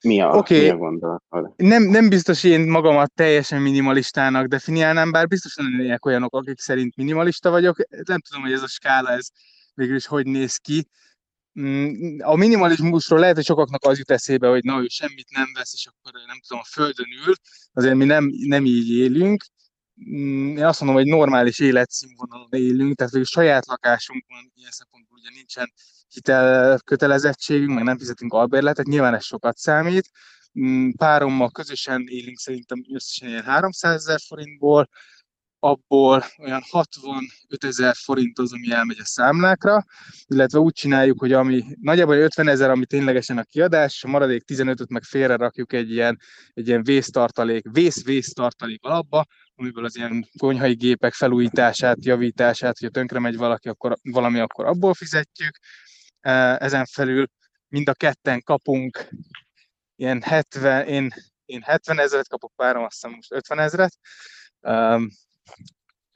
Mi 0.00 0.20
a, 0.20 0.36
okay. 0.36 0.60
mi 0.60 0.68
a 0.68 0.76
gondolatod? 0.76 1.52
Nem, 1.56 1.82
nem 1.82 2.08
biztos 2.08 2.44
én 2.44 2.60
magamat 2.60 3.12
teljesen 3.12 3.62
minimalistának 3.62 4.46
definiálnám, 4.46 5.10
bár 5.10 5.26
biztosan 5.26 5.64
lennének 5.70 6.06
olyanok, 6.06 6.34
akik 6.34 6.58
szerint 6.58 6.96
minimalista 6.96 7.50
vagyok. 7.50 7.76
Nem 7.88 8.20
tudom, 8.20 8.42
hogy 8.42 8.52
ez 8.52 8.62
a 8.62 8.68
skála, 8.68 9.10
ez 9.10 9.28
végül 9.78 9.96
is 9.96 10.06
hogy 10.06 10.26
néz 10.26 10.56
ki. 10.56 10.88
Mm, 11.60 12.18
a 12.20 12.34
minimalizmusról 12.36 13.18
lehet, 13.18 13.34
hogy 13.34 13.44
sokaknak 13.44 13.84
az 13.84 13.98
jut 13.98 14.10
eszébe, 14.10 14.48
hogy 14.48 14.62
na, 14.62 14.80
ő 14.80 14.86
semmit 14.88 15.30
nem 15.30 15.52
vesz, 15.54 15.72
és 15.74 15.86
akkor 15.86 16.12
nem 16.26 16.40
tudom, 16.46 16.62
a 16.62 16.68
földön 16.70 17.06
ül, 17.26 17.34
azért 17.72 17.94
mi 17.94 18.04
nem, 18.04 18.30
nem 18.46 18.64
így 18.64 18.90
élünk. 18.90 19.44
Mm, 20.10 20.56
én 20.56 20.64
azt 20.64 20.80
mondom, 20.80 20.98
hogy 20.98 21.06
normális 21.06 21.58
életszínvonalon 21.58 22.48
élünk, 22.50 22.96
tehát 22.96 23.12
hogy 23.12 23.26
saját 23.26 23.66
lakásunk 23.66 24.24
ilyen 24.54 24.70
szempontból 24.70 25.18
ugye 25.18 25.30
nincsen 25.34 25.72
hitel 26.08 26.78
kötelezettségünk, 26.78 27.74
meg 27.74 27.84
nem 27.84 27.98
fizetünk 27.98 28.32
albérletet, 28.32 28.86
nyilván 28.86 29.14
ez 29.14 29.24
sokat 29.24 29.56
számít. 29.56 30.10
Mm, 30.60 30.90
párommal 30.90 31.50
közösen 31.50 32.04
élünk 32.08 32.38
szerintem 32.38 32.84
összesen 32.94 33.28
ilyen 33.28 33.44
300 33.44 33.94
ezer 33.94 34.20
forintból, 34.26 34.88
abból 35.60 36.24
olyan 36.38 36.62
65 36.70 37.30
ezer 37.58 37.94
forint 37.94 38.38
az, 38.38 38.52
ami 38.52 38.70
elmegy 38.70 38.98
a 39.00 39.04
számlákra, 39.04 39.84
illetve 40.26 40.58
úgy 40.58 40.72
csináljuk, 40.72 41.18
hogy 41.18 41.32
ami 41.32 41.64
nagyjából 41.80 42.16
50 42.16 42.48
ezer, 42.48 42.70
ami 42.70 42.86
ténylegesen 42.86 43.38
a 43.38 43.42
kiadás, 43.42 44.04
a 44.04 44.08
maradék 44.08 44.42
15-öt 44.46 44.88
meg 44.88 45.02
félre 45.02 45.36
rakjuk 45.36 45.72
egy 45.72 45.90
ilyen, 45.90 46.18
egy 46.52 46.68
ilyen 46.68 46.82
vésztartalék, 46.82 47.64
vész-vésztartalék 47.70 48.84
alapba, 48.84 49.26
amiből 49.54 49.84
az 49.84 49.96
ilyen 49.96 50.28
konyhai 50.38 50.74
gépek 50.74 51.12
felújítását, 51.12 52.04
javítását, 52.04 52.78
hogyha 52.78 52.92
tönkre 52.92 53.18
megy 53.18 53.36
valaki, 53.36 53.68
akkor 53.68 53.96
valami, 54.02 54.38
akkor 54.38 54.64
abból 54.64 54.94
fizetjük. 54.94 55.58
Ezen 56.58 56.84
felül 56.84 57.26
mind 57.68 57.88
a 57.88 57.92
ketten 57.92 58.42
kapunk 58.42 59.08
ilyen 59.96 60.22
70, 60.22 60.86
én, 60.86 61.10
én 61.44 61.62
70 61.62 61.98
ezeret 61.98 62.28
kapok, 62.28 62.52
párom 62.56 62.84
azt 62.84 62.92
hiszem 62.92 63.10
most 63.10 63.32
50 63.32 63.58
ezeret, 63.58 63.98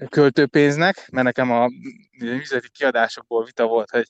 költőpénznek, 0.09 1.09
mert 1.11 1.27
nekem 1.27 1.51
a 1.51 1.69
üzleti 2.21 2.69
kiadásokból 2.71 3.45
vita 3.45 3.67
volt, 3.67 3.91
hogy, 3.91 4.07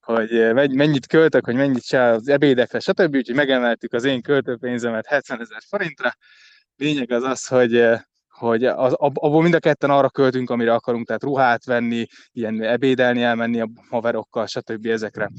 hogy 0.00 0.30
mennyit 0.74 1.06
költök, 1.06 1.44
hogy 1.44 1.54
mennyit 1.54 1.84
se 1.84 2.02
az 2.02 2.28
ebédekre, 2.28 2.78
stb. 2.78 3.14
Úgyhogy 3.14 3.34
megemeltük 3.34 3.92
az 3.92 4.04
én 4.04 4.22
költőpénzemet 4.22 5.06
70 5.06 5.40
ezer 5.40 5.62
forintra. 5.68 6.12
Lényeg 6.76 7.10
az 7.10 7.22
az, 7.22 7.46
hogy 7.46 7.72
hogy 8.36 8.64
az, 8.64 8.92
abból 8.98 9.42
mind 9.42 9.54
a 9.54 9.58
ketten 9.58 9.90
arra 9.90 10.10
költünk, 10.10 10.50
amire 10.50 10.74
akarunk, 10.74 11.06
tehát 11.06 11.22
ruhát 11.22 11.64
venni, 11.64 12.06
ilyen 12.32 12.62
ebédelni, 12.62 13.22
elmenni 13.22 13.60
a 13.60 13.68
haverokkal, 13.88 14.46
stb. 14.46 14.86
ezekre 14.86 15.30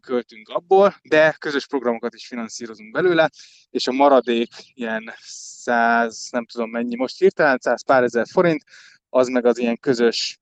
költünk 0.00 0.48
abból, 0.48 0.94
de 1.02 1.34
közös 1.38 1.66
programokat 1.66 2.14
is 2.14 2.26
finanszírozunk 2.26 2.92
belőle, 2.92 3.30
és 3.70 3.86
a 3.86 3.92
maradék 3.92 4.48
ilyen 4.74 5.12
100, 5.20 6.28
nem 6.30 6.46
tudom 6.46 6.70
mennyi 6.70 6.96
most 6.96 7.18
hirtelen, 7.18 7.58
100 7.60 7.84
pár 7.84 8.02
ezer 8.02 8.26
forint, 8.30 8.64
az 9.08 9.28
meg 9.28 9.46
az 9.46 9.58
ilyen 9.58 9.78
közös 9.78 10.38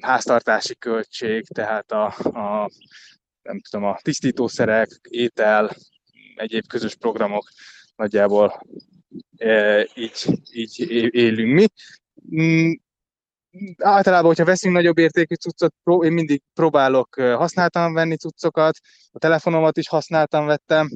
háztartási 0.00 0.76
költség, 0.76 1.46
tehát 1.46 1.92
a, 1.92 2.06
a 2.22 2.70
nem 3.42 3.60
tudom, 3.70 3.86
a 3.86 3.98
tisztítószerek, 4.02 4.88
étel, 5.08 5.76
egyéb 6.34 6.66
közös 6.66 6.94
programok 6.94 7.48
nagyjából 7.96 8.60
így, 9.94 10.40
így 10.52 10.90
élünk 11.14 11.52
mi. 11.52 11.66
Mm, 12.36 12.72
általában, 13.78 14.26
hogyha 14.26 14.44
veszünk 14.44 14.74
nagyobb 14.74 14.98
értékű 14.98 15.34
cuccot, 15.34 15.74
én 16.04 16.12
mindig 16.12 16.42
próbálok 16.54 17.14
használtan 17.14 17.92
venni 17.92 18.16
cuccokat, 18.16 18.78
a 19.10 19.18
telefonomat 19.18 19.76
is 19.76 19.88
használtan 19.88 20.46
vettem, 20.46 20.88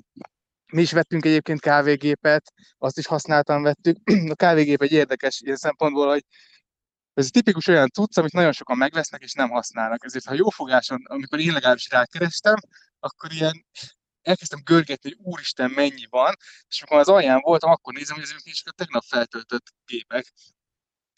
mi 0.72 0.80
is 0.80 0.92
vettünk 0.92 1.24
egyébként 1.24 1.60
kávégépet, 1.60 2.52
azt 2.78 2.98
is 2.98 3.06
használtan 3.06 3.62
vettük. 3.62 3.96
A 4.30 4.34
kávégép 4.34 4.82
egy 4.82 4.92
érdekes 4.92 5.40
ilyen 5.40 5.56
szempontból, 5.56 6.08
hogy 6.08 6.24
ez 7.14 7.28
tipikus 7.30 7.66
olyan 7.66 7.88
cucc, 7.90 8.18
amit 8.18 8.32
nagyon 8.32 8.52
sokan 8.52 8.76
megvesznek 8.76 9.22
és 9.22 9.32
nem 9.32 9.48
használnak. 9.48 10.04
Ezért, 10.04 10.24
ha 10.24 10.34
jófogáson, 10.34 11.02
amikor 11.04 11.40
én 11.40 11.52
legalábbis 11.52 11.88
rákerestem, 11.90 12.54
akkor 12.98 13.32
ilyen 13.32 13.64
elkezdtem 14.22 14.60
görgetni, 14.64 15.10
hogy 15.10 15.18
úristen, 15.26 15.70
mennyi 15.70 16.06
van, 16.10 16.34
és 16.68 16.80
amikor 16.80 16.98
az 16.98 17.08
alján 17.08 17.40
voltam, 17.40 17.70
akkor 17.70 17.94
nézem, 17.94 18.16
hogy 18.16 18.24
ezek 18.24 18.42
csak 18.42 18.68
a 18.68 18.76
tegnap 18.76 19.04
feltöltött 19.06 19.72
gépek 19.86 20.32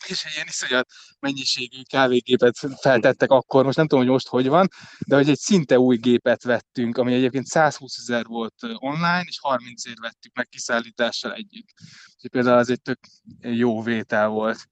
és 0.07 0.24
egy 0.24 0.32
ilyen 0.34 0.46
iszonyat 0.48 0.88
mennyiségű 1.20 1.82
kávégépet 1.82 2.59
feltettek 2.80 3.30
akkor, 3.30 3.64
most 3.64 3.76
nem 3.76 3.86
tudom, 3.86 4.05
hogy 4.05 4.12
most 4.12 4.28
hogy 4.28 4.48
van, 4.48 4.68
de 5.07 5.14
hogy 5.14 5.30
egy 5.30 5.38
szinte 5.38 5.78
új 5.78 5.96
gépet 5.96 6.42
vettünk, 6.42 6.98
ami 6.98 7.14
egyébként 7.14 7.46
120 7.46 7.98
ezer 7.98 8.24
volt 8.24 8.55
online, 8.76 9.24
és 9.26 9.38
30 9.40 9.86
ér 9.86 9.96
vettük 10.00 10.34
meg 10.34 10.48
kiszállítással 10.48 11.32
együtt. 11.32 11.68
Úgyhogy 12.14 12.30
például 12.30 12.59
ez 12.59 12.68
egy 12.68 12.82
tök 12.82 12.98
jó 13.40 13.82
vétel 13.82 14.28
volt. 14.28 14.68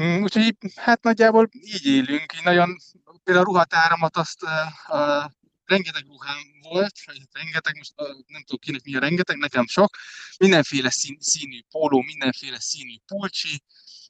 Mm, 0.00 0.22
úgyhogy 0.22 0.56
hát 0.74 1.02
nagyjából 1.02 1.48
így 1.52 1.86
élünk, 1.86 2.34
így 2.36 2.44
nagyon, 2.44 2.76
például 3.24 3.46
a 3.46 3.48
ruhatáramat 3.48 4.16
azt 4.16 4.42
uh, 4.88 5.24
rengeteg 5.66 6.06
ruhám 6.06 6.42
volt, 6.62 6.92
rengeteg, 7.32 7.76
most 7.76 7.92
nem 8.26 8.42
tudom 8.44 8.60
kinek 8.60 8.82
mi 8.84 8.96
a 8.96 9.00
rengeteg, 9.00 9.36
nekem 9.36 9.66
sok, 9.66 9.96
mindenféle 10.38 10.90
szín, 10.90 11.16
színű 11.20 11.60
póló, 11.70 12.02
mindenféle 12.02 12.60
színű 12.60 12.96
pulcsi, 13.06 13.62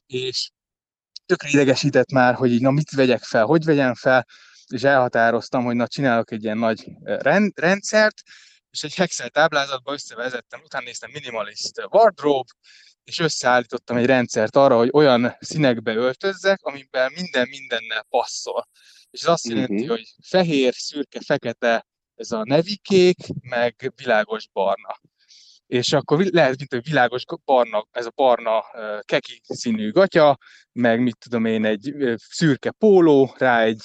és 0.05 0.49
tökre 1.25 1.49
idegesített 1.49 2.11
már, 2.11 2.35
hogy 2.35 2.51
így, 2.51 2.61
na 2.61 2.71
mit 2.71 2.91
vegyek 2.91 3.23
fel, 3.23 3.45
hogy 3.45 3.63
vegyem 3.63 3.93
fel, 3.93 4.25
és 4.67 4.83
elhatároztam, 4.83 5.63
hogy 5.63 5.75
na 5.75 5.87
csinálok 5.87 6.31
egy 6.31 6.43
ilyen 6.43 6.57
nagy 6.57 6.85
rend, 7.03 7.59
rendszert, 7.59 8.21
és 8.69 8.83
egy 8.83 8.93
Excel 8.97 9.29
táblázatba 9.29 9.93
összevezettem, 9.93 10.61
utána 10.63 10.85
néztem 10.85 11.11
minimalist 11.11 11.87
wardrobe, 11.89 12.51
és 13.03 13.19
összeállítottam 13.19 13.97
egy 13.97 14.05
rendszert 14.05 14.55
arra, 14.55 14.77
hogy 14.77 14.89
olyan 14.93 15.35
színekbe 15.39 15.93
öltözzek, 15.93 16.61
amiben 16.61 17.11
minden 17.15 17.47
mindennel 17.47 18.05
passzol. 18.09 18.67
És 19.09 19.21
ez 19.21 19.27
azt 19.27 19.47
jelenti, 19.47 19.73
uh-huh. 19.73 19.89
hogy 19.89 20.05
fehér, 20.23 20.73
szürke, 20.73 21.19
fekete, 21.25 21.87
ez 22.15 22.31
a 22.31 22.41
nevikék, 22.43 23.17
meg 23.41 23.93
világos 23.95 24.47
barna 24.53 24.99
és 25.67 25.93
akkor 25.93 26.25
lehet, 26.31 26.57
mint 26.57 26.73
egy 26.73 26.87
világos 26.87 27.23
barna, 27.45 27.87
ez 27.91 28.05
a 28.05 28.11
barna 28.15 28.63
keki 29.01 29.41
színű 29.43 29.91
gatya, 29.91 30.37
meg 30.71 31.01
mit 31.01 31.17
tudom 31.17 31.45
én, 31.45 31.65
egy 31.65 31.93
szürke 32.15 32.71
póló, 32.71 33.35
rá 33.37 33.61
egy 33.61 33.81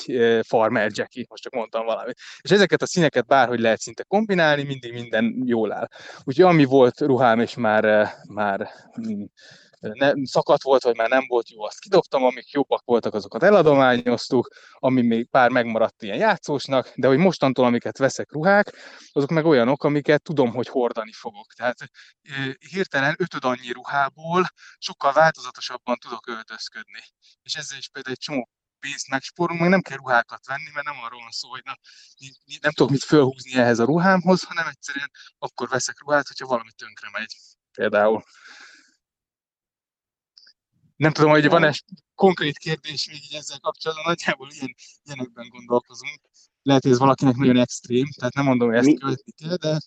farmer 0.47 0.91
jacket, 0.95 1.29
most 1.29 1.43
csak 1.43 1.53
mondtam 1.53 1.85
valamit. 1.85 2.19
És 2.41 2.51
ezeket 2.51 2.83
a 2.83 2.87
színeket 2.87 3.27
bárhogy 3.27 3.61
lehet 3.61 3.81
szinte 3.81 4.03
kombinálni, 4.03 4.63
mindig 4.63 4.93
minden 4.93 5.43
jól 5.47 5.73
áll. 5.73 5.89
Úgyhogy 6.25 6.45
ami 6.45 6.65
volt 6.65 7.01
ruhám, 7.01 7.41
és 7.41 7.55
már, 7.55 8.09
már 8.29 8.71
mm, 9.87 9.91
ne, 9.93 10.13
szakadt 10.23 10.63
volt, 10.63 10.83
vagy 10.83 10.97
már 10.97 11.09
nem 11.09 11.25
volt 11.27 11.51
jó, 11.51 11.63
azt 11.63 11.81
kidobtam, 11.81 12.25
amik 12.25 12.51
jobbak 12.51 12.83
voltak, 12.85 13.15
azokat 13.15 13.43
eladományoztuk, 13.43 14.49
ami 14.73 15.03
még 15.03 15.29
pár 15.29 15.51
megmaradt 15.51 16.03
ilyen 16.03 16.17
játszósnak, 16.17 16.93
de 16.95 17.07
hogy 17.07 17.19
mostantól, 17.19 17.65
amiket 17.65 17.99
veszek 17.99 18.33
ruhák, 18.33 18.73
azok 19.13 19.31
meg 19.31 19.45
olyanok, 19.45 19.85
amiket 19.85 20.23
tudom, 20.23 20.53
hogy 20.53 20.69
hordani 20.69 21.13
fogok. 21.13 21.53
Tehát 21.53 21.77
hirtelen 22.71 23.15
ötöd 23.19 23.45
annyi 23.45 23.73
ruhából 23.73 24.47
sokkal 24.79 25.13
változatosabban 25.13 25.97
tudok 25.97 26.27
öltözködni. 26.27 27.03
És 27.43 27.55
ezzel 27.55 27.79
is 27.79 27.89
például 27.89 28.15
egy 28.15 28.25
csomó 28.25 28.49
pénzt 28.87 29.09
megspórolunk, 29.09 29.61
meg 29.63 29.71
nem 29.71 29.81
kell 29.81 29.97
ruhákat 29.97 30.47
venni, 30.47 30.71
mert 30.75 30.87
nem 30.87 31.03
arról 31.05 31.21
van 31.21 31.31
szó, 31.31 31.49
hogy 31.49 31.63
na, 31.65 31.77
nem 32.61 32.73
tudok 32.73 32.91
mit 32.91 33.05
fölhúzni 33.05 33.55
ehhez 33.55 33.79
a 33.79 33.85
ruhámhoz, 33.85 34.43
hanem 34.43 34.67
egyszerűen 34.67 35.11
akkor 35.39 35.69
veszek 35.69 36.01
ruhát, 36.01 36.29
hogyha 36.29 36.47
valami 36.47 36.71
tönkre 36.77 37.09
megy. 37.13 37.37
Például. 37.73 38.23
Nem 41.03 41.13
tudom, 41.13 41.31
hogy 41.31 41.49
van-e 41.49 41.73
konkrét 42.15 42.59
kérdés 42.59 43.09
még 43.11 43.21
így 43.25 43.37
ezzel 43.39 43.59
kapcsolatban, 43.61 44.05
nagyjából 44.07 44.49
ilyen, 44.51 44.75
ilyenekben 45.05 45.49
gondolkozunk. 45.49 46.21
Lehet, 46.63 46.83
hogy 46.83 46.93
ez 46.93 46.99
valakinek 46.99 47.37
nagyon 47.37 47.57
extrém, 47.57 48.07
tehát 48.19 48.35
nem 48.35 48.45
mondom, 48.45 48.69
hogy 48.69 48.77
ezt 48.77 48.87
Mi... 48.87 48.95
követni 48.95 49.33
kell, 49.33 49.57
de... 49.57 49.79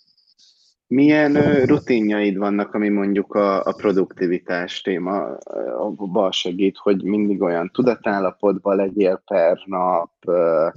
Milyen 0.88 1.34
rutinjaid 1.66 2.38
vannak, 2.38 2.74
ami 2.74 2.90
mondjuk 2.90 3.34
a, 3.34 3.64
a 3.64 3.74
produktivitás 3.74 4.82
téma 4.82 5.38
abban 5.78 6.32
segít, 6.32 6.78
hogy 6.78 7.04
mindig 7.04 7.42
olyan 7.42 7.70
tudatállapotban 7.74 8.76
legyél 8.76 9.22
per 9.26 9.62
nap, 9.66 10.12
uh, 10.26 10.72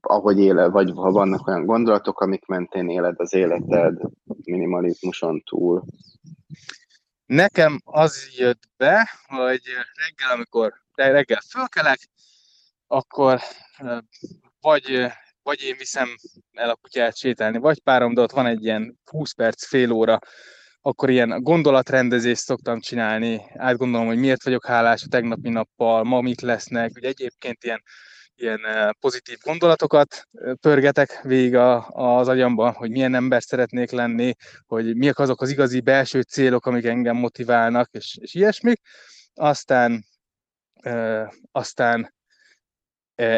ahogy 0.00 0.38
éle, 0.38 0.68
vagy 0.68 0.90
ha 0.94 1.10
vannak 1.10 1.46
olyan 1.46 1.64
gondolatok, 1.64 2.20
amik 2.20 2.46
mentén 2.46 2.88
éled 2.88 3.14
az 3.18 3.34
életed 3.34 4.00
minimalizmuson 4.44 5.42
túl? 5.42 5.84
Nekem 7.26 7.80
az 7.84 8.30
jött 8.36 8.62
be, 8.76 9.10
hogy 9.26 9.62
reggel, 9.94 10.30
amikor 10.34 10.72
reggel 10.94 11.40
fölkelek, 11.50 11.98
akkor 12.86 13.40
vagy, 14.60 15.06
vagy 15.42 15.62
én 15.62 15.76
viszem 15.78 16.08
el 16.52 16.70
a 16.70 16.76
kutyát 16.76 17.16
sétálni, 17.16 17.58
vagy 17.58 17.80
párom, 17.80 18.14
de 18.14 18.20
ott 18.20 18.30
van 18.30 18.46
egy 18.46 18.64
ilyen 18.64 18.98
20 19.04 19.32
perc, 19.32 19.66
fél 19.66 19.90
óra, 19.90 20.18
akkor 20.80 21.10
ilyen 21.10 21.42
gondolatrendezést 21.42 22.42
szoktam 22.42 22.80
csinálni, 22.80 23.42
átgondolom, 23.56 24.06
hogy 24.06 24.18
miért 24.18 24.44
vagyok 24.44 24.66
hálás 24.66 25.02
a 25.02 25.08
tegnapi 25.08 25.48
nappal, 25.48 26.04
ma 26.04 26.20
mit 26.20 26.40
lesznek, 26.40 26.90
hogy 26.92 27.04
egyébként 27.04 27.64
ilyen 27.64 27.82
ilyen 28.36 28.60
pozitív 29.00 29.38
gondolatokat 29.42 30.28
pörgetek 30.60 31.20
végig 31.22 31.54
az 31.86 32.28
agyamban, 32.28 32.72
hogy 32.72 32.90
milyen 32.90 33.14
ember 33.14 33.42
szeretnék 33.42 33.90
lenni, 33.90 34.34
hogy 34.66 34.96
miek 34.96 35.18
azok 35.18 35.40
az 35.40 35.50
igazi 35.50 35.80
belső 35.80 36.20
célok, 36.20 36.66
amik 36.66 36.84
engem 36.84 37.16
motiválnak, 37.16 37.88
és, 37.92 38.16
és 38.20 38.34
ilyesmik. 38.34 38.80
Aztán, 39.34 40.04
aztán 41.52 42.14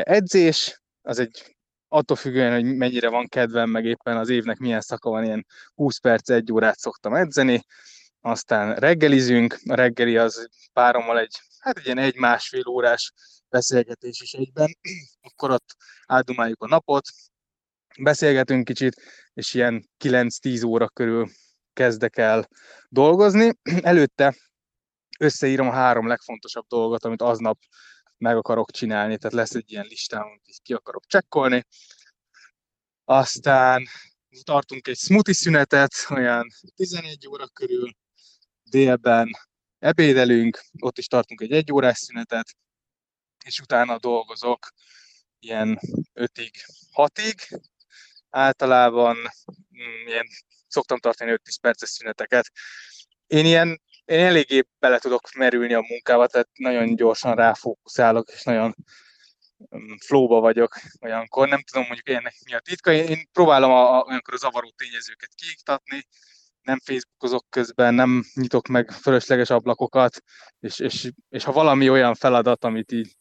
edzés, 0.03 0.81
az 1.03 1.19
egy 1.19 1.57
attól 1.89 2.17
függően, 2.17 2.53
hogy 2.53 2.77
mennyire 2.77 3.09
van 3.09 3.29
kedvem, 3.29 3.71
meg 3.71 3.85
éppen 3.85 4.17
az 4.17 4.29
évnek 4.29 4.59
milyen 4.59 4.81
szaka 4.81 5.11
van, 5.11 5.25
ilyen 5.25 5.47
20 5.75 5.99
perc, 5.99 6.31
egy 6.31 6.53
órát 6.53 6.79
szoktam 6.79 7.15
edzeni, 7.15 7.65
aztán 8.21 8.75
reggelizünk, 8.75 9.59
a 9.67 9.75
reggeli 9.75 10.17
az 10.17 10.49
párommal 10.73 11.19
egy, 11.19 11.41
hát 11.59 11.79
egy 11.79 11.85
ilyen 11.85 11.99
egy-másfél 11.99 12.67
órás 12.67 13.13
beszélgetés 13.49 14.21
is 14.21 14.33
egyben, 14.33 14.77
akkor 15.21 15.51
ott 15.51 15.77
áldumáljuk 16.07 16.63
a 16.63 16.67
napot, 16.67 17.09
beszélgetünk 17.99 18.65
kicsit, 18.65 19.03
és 19.35 19.55
ilyen 19.55 19.91
9-10 20.05 20.67
óra 20.67 20.89
körül 20.89 21.29
kezdek 21.73 22.17
el 22.17 22.49
dolgozni. 22.89 23.53
Előtte 23.83 24.37
összeírom 25.19 25.69
a 25.69 25.73
három 25.73 26.07
legfontosabb 26.07 26.67
dolgot, 26.67 27.05
amit 27.05 27.23
aznap 27.23 27.59
meg 28.19 28.37
akarok 28.37 28.71
csinálni, 28.71 29.19
tehát 29.19 29.37
lesz 29.37 29.55
egy 29.55 29.71
ilyen 29.71 29.87
listám, 29.87 30.23
amit 30.23 30.61
ki 30.63 30.73
akarok 30.73 31.07
csekkolni. 31.07 31.65
Aztán 33.05 33.87
tartunk 34.43 34.89
egy 34.89 34.97
smoothie 34.97 35.35
szünetet, 35.35 35.93
olyan 36.11 36.49
11 36.75 37.29
óra 37.29 37.47
körül, 37.47 37.91
délben 38.63 39.31
ebédelünk, 39.79 40.61
ott 40.79 40.99
is 40.99 41.07
tartunk 41.07 41.41
egy 41.41 41.53
egy 41.53 41.73
órás 41.73 41.99
szünetet, 41.99 42.57
és 43.47 43.61
utána 43.61 43.99
dolgozok 43.99 44.69
ilyen 45.39 45.79
5-ig, 46.15 46.51
6-ig. 46.95 47.61
Általában 48.31 49.17
mm, 49.17 50.07
ilyen, 50.07 50.27
szoktam 50.69 50.99
tartani 50.99 51.33
5-10 51.45 51.57
perces 51.61 51.89
szüneteket. 51.89 52.51
Én 53.27 53.45
ilyen 53.45 53.81
én 54.05 54.25
eléggé 54.25 54.63
bele 54.79 54.99
tudok 54.99 55.33
merülni 55.35 55.75
a 55.75 55.85
munkába, 55.89 56.27
tehát 56.27 56.49
nagyon 56.53 56.97
gyorsan 56.97 57.35
ráfókuszálok, 57.35 58.31
és 58.31 58.43
nagyon 58.43 58.75
mm, 59.77 59.95
flóba 60.07 60.41
vagyok 60.41 60.77
olyankor. 61.01 61.49
Nem 61.49 61.63
tudom 61.63 61.87
mondjuk 61.87 62.09
ennek 62.09 62.35
mi 62.45 62.55
a 62.55 62.61
titka. 62.61 62.93
Én, 62.93 63.07
én 63.07 63.29
próbálom 63.33 63.71
a, 63.71 63.99
a, 63.99 64.05
olyankor 64.09 64.35
a 64.35 64.37
zavaró 64.37 64.73
tényezőket 64.77 65.35
kiiktatni, 65.35 66.07
nem 66.67 66.79
Facebookozok 66.85 67.45
közben, 67.51 67.95
nem 67.95 68.25
nyitok 68.35 68.67
meg 68.67 68.91
fölösleges 68.91 69.51
ablakokat, 69.51 70.23
és, 70.61 70.79
és, 70.79 71.11
és 71.29 71.45
ha 71.45 71.53
valami 71.53 71.91
olyan 71.91 72.15
feladat, 72.15 72.65
amit 72.65 72.93
így 72.93 73.17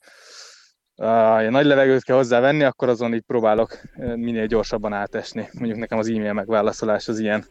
uh, 0.96 1.50
nagy 1.50 1.66
levegőt 1.66 2.04
kell 2.04 2.16
hozzávenni, 2.16 2.64
akkor 2.64 2.90
azon 2.90 3.14
így 3.14 3.24
próbálok 3.28 3.82
minél 3.96 4.46
gyorsabban 4.46 4.94
átesni. 4.94 5.50
Mondjuk 5.52 5.80
nekem 5.80 5.98
az 5.98 6.08
e-mail 6.08 6.34
megválaszolás 6.34 7.08
az 7.08 7.20
ilyen. 7.20 7.46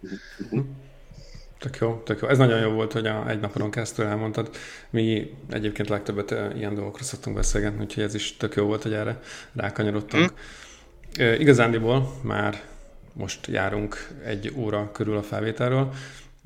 Tök 1.58 1.76
jó, 1.76 2.02
tök 2.04 2.20
jó. 2.20 2.28
Ez 2.28 2.38
nagyon 2.38 2.60
jó 2.60 2.70
volt, 2.70 2.92
hogy 2.92 3.06
a 3.06 3.28
egy 3.28 3.40
napon 3.40 3.70
keresztül 3.70 4.06
elmondtad. 4.06 4.50
Mi 4.90 5.36
egyébként 5.50 5.88
legtöbbet 5.88 6.30
ilyen 6.56 6.74
dolgokra 6.74 7.04
szoktunk 7.04 7.36
beszélgetni, 7.36 7.82
úgyhogy 7.82 8.02
ez 8.02 8.14
is 8.14 8.36
tök 8.36 8.54
jó 8.54 8.64
volt, 8.64 8.82
hogy 8.82 8.92
erre 8.92 9.20
rákanyarodtunk. 9.54 10.32
Mm. 11.22 11.32
Igazándiból 11.32 12.14
már 12.22 12.62
most 13.14 13.46
járunk 13.46 13.96
egy 14.24 14.52
óra 14.56 14.90
körül 14.92 15.16
a 15.16 15.22
felvételről. 15.22 15.92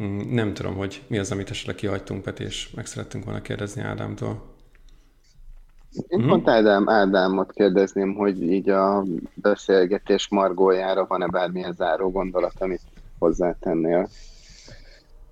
Mm, 0.02 0.34
nem 0.34 0.54
tudom, 0.54 0.74
hogy 0.74 1.02
mi 1.06 1.18
az, 1.18 1.30
amit 1.30 1.50
esetleg 1.50 1.74
kihagytunk, 1.74 2.22
Peti, 2.22 2.44
és 2.44 2.70
meg 2.70 2.86
szerettünk 2.86 3.24
volna 3.24 3.42
kérdezni 3.42 3.82
Ádámtól. 3.82 4.56
Én 6.08 6.18
hmm. 6.18 6.28
pont 6.28 6.48
Ádám, 6.48 6.88
Ádámot 6.88 7.52
kérdezném, 7.52 8.14
hogy 8.14 8.42
így 8.42 8.68
a 8.68 9.04
beszélgetés 9.34 10.28
margójára 10.28 11.06
van-e 11.06 11.26
bármilyen 11.26 11.72
záró 11.72 12.10
gondolat, 12.10 12.54
amit 12.58 12.80
hozzátennél? 13.18 14.08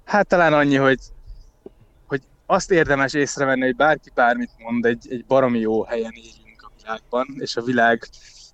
Hát 0.05 0.27
talán 0.27 0.53
annyi, 0.53 0.77
hogy, 0.77 0.99
hogy 2.07 2.23
azt 2.47 2.71
érdemes 2.71 3.15
észrevenni, 3.15 3.65
hogy 3.65 3.77
bárki 3.77 4.11
bármit 4.15 4.51
mond, 4.59 4.85
egy, 4.85 5.07
egy 5.11 5.25
baromi 5.25 5.59
jó 5.59 5.85
helyen 5.85 6.13
élünk 6.13 6.63
a 6.63 6.71
világban, 6.83 7.27
és 7.39 7.57
a 7.57 7.63
világ 7.63 8.09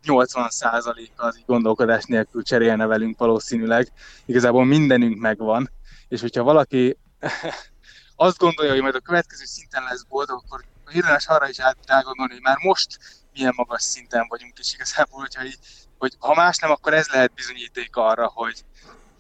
80%-a 0.07 1.25
az 1.27 1.37
így 1.37 1.45
gondolkodás 1.47 2.05
nélkül 2.05 2.43
cserélne 2.43 2.87
velünk 2.87 3.19
valószínűleg. 3.19 3.89
Igazából 4.25 4.65
mindenünk 4.65 5.21
megvan, 5.21 5.71
és 6.09 6.21
hogyha 6.21 6.43
valaki 6.43 6.97
azt 8.17 8.39
gondolja, 8.39 8.73
hogy 8.73 8.83
majd 8.83 8.95
a 8.95 9.01
következő 9.01 9.45
szinten 9.45 9.83
lesz 9.83 10.03
boldog, 10.03 10.43
akkor 10.45 10.65
érdemes 10.93 11.27
arra 11.27 11.49
is 11.49 11.59
átgondolni, 11.87 12.33
hogy 12.33 12.43
már 12.43 12.57
most 12.63 12.99
milyen 13.33 13.53
magas 13.57 13.83
szinten 13.83 14.27
vagyunk, 14.29 14.59
és 14.59 14.75
igazából, 14.75 15.21
hogyha 15.21 15.45
így, 15.45 15.59
hogy 15.99 16.13
ha 16.19 16.35
más 16.35 16.59
nem, 16.59 16.71
akkor 16.71 16.95
ez 16.95 17.09
lehet 17.09 17.35
bizonyíték 17.35 17.97
arra, 17.97 18.27
hogy, 18.35 18.65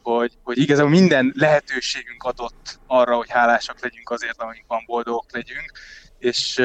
hogy, 0.02 0.38
hogy 0.42 0.58
igazából 0.58 0.90
minden 0.90 1.32
lehetőségünk 1.36 2.22
adott 2.22 2.78
arra, 2.86 3.16
hogy 3.16 3.30
hálásak 3.30 3.80
legyünk 3.80 4.10
azért, 4.10 4.40
amink 4.40 4.64
van, 4.66 4.82
boldogok 4.86 5.32
legyünk, 5.32 5.72
és, 6.18 6.62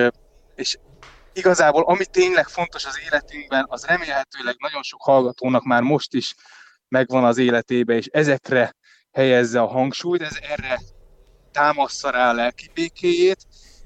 és 0.55 0.78
igazából 1.38 1.83
ami 1.83 2.05
tényleg 2.05 2.47
fontos 2.47 2.85
az 2.85 2.99
életünkben, 3.05 3.65
az 3.67 3.85
remélhetőleg 3.85 4.55
nagyon 4.57 4.83
sok 4.83 5.01
hallgatónak 5.01 5.63
már 5.63 5.81
most 5.81 6.13
is 6.13 6.35
megvan 6.88 7.23
az 7.23 7.38
életébe, 7.38 7.95
és 7.95 8.05
ezekre 8.05 8.75
helyezze 9.11 9.61
a 9.61 9.67
hangsúlyt, 9.67 10.21
ez 10.21 10.38
erre 10.41 10.79
támassza 11.51 12.09
rá 12.09 12.29
a 12.29 12.33
lelki 12.33 12.69
békéjét, 12.73 13.38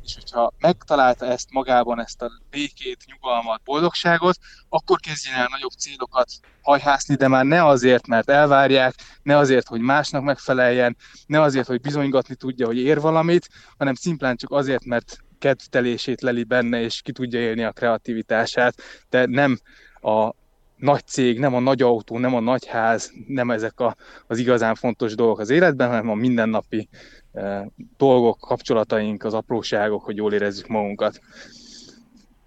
és 0.04 0.16
hogyha 0.16 0.54
megtalálta 0.58 1.26
ezt 1.26 1.52
magában, 1.52 2.00
ezt 2.00 2.22
a 2.22 2.32
békét, 2.50 3.04
nyugalmat, 3.06 3.64
boldogságot, 3.64 4.38
akkor 4.70 5.00
kezdjen 5.00 5.36
el 5.36 5.48
nagyobb 5.52 5.72
célokat 5.72 6.30
hajhászni, 6.62 7.16
de 7.16 7.28
már 7.28 7.46
ne 7.46 7.66
azért, 7.66 8.08
mert 8.08 8.30
elvárják, 8.30 8.94
ne 9.24 9.38
azért, 9.38 9.68
hogy 9.68 9.82
másnak 9.82 10.24
megfeleljen, 10.24 10.98
ne 11.26 11.42
azért, 11.42 11.68
hogy 11.68 11.82
bizonygatni 11.82 12.36
tudja, 12.36 12.66
hogy 12.66 12.78
ér 12.78 13.00
valamit, 13.00 13.48
hanem 13.78 13.94
szimplán 13.94 14.36
csak 14.36 14.52
azért, 14.52 14.86
mert 14.86 15.18
kedvtelését 15.42 16.22
leli 16.22 16.44
benne, 16.44 16.82
és 16.82 17.02
ki 17.02 17.12
tudja 17.12 17.40
élni 17.40 17.64
a 17.64 17.72
kreativitását, 17.72 18.76
de 19.10 19.26
nem 19.26 19.60
a 20.02 20.34
nagy 20.78 21.06
cég, 21.06 21.40
nem 21.40 21.54
a 21.54 21.60
nagy 21.60 21.82
autó, 21.82 22.18
nem 22.18 22.36
a 22.36 22.40
nagy 22.40 22.66
ház, 22.66 23.12
nem 23.28 23.52
ezek 23.52 23.80
a, 23.80 23.96
az 24.28 24.38
igazán 24.38 24.76
fontos 24.76 25.16
dolgok 25.16 25.40
az 25.40 25.50
életben, 25.50 25.88
hanem 25.88 26.10
a 26.10 26.14
mindennapi 26.14 26.90
e, 27.34 27.70
dolgok, 27.98 28.38
kapcsolataink, 28.40 29.24
az 29.24 29.34
apróságok, 29.34 30.04
hogy 30.04 30.16
jól 30.16 30.34
érezzük 30.34 30.68
magunkat. 30.68 31.20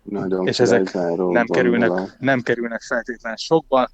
Nagyon 0.02 0.46
és 0.46 0.60
ezek 0.60 0.92
nem 1.16 1.46
kerülnek, 1.46 1.90
nem 2.18 2.40
kerülnek 2.40 2.80
feltétlenül 2.80 3.38
sokba, 3.38 3.88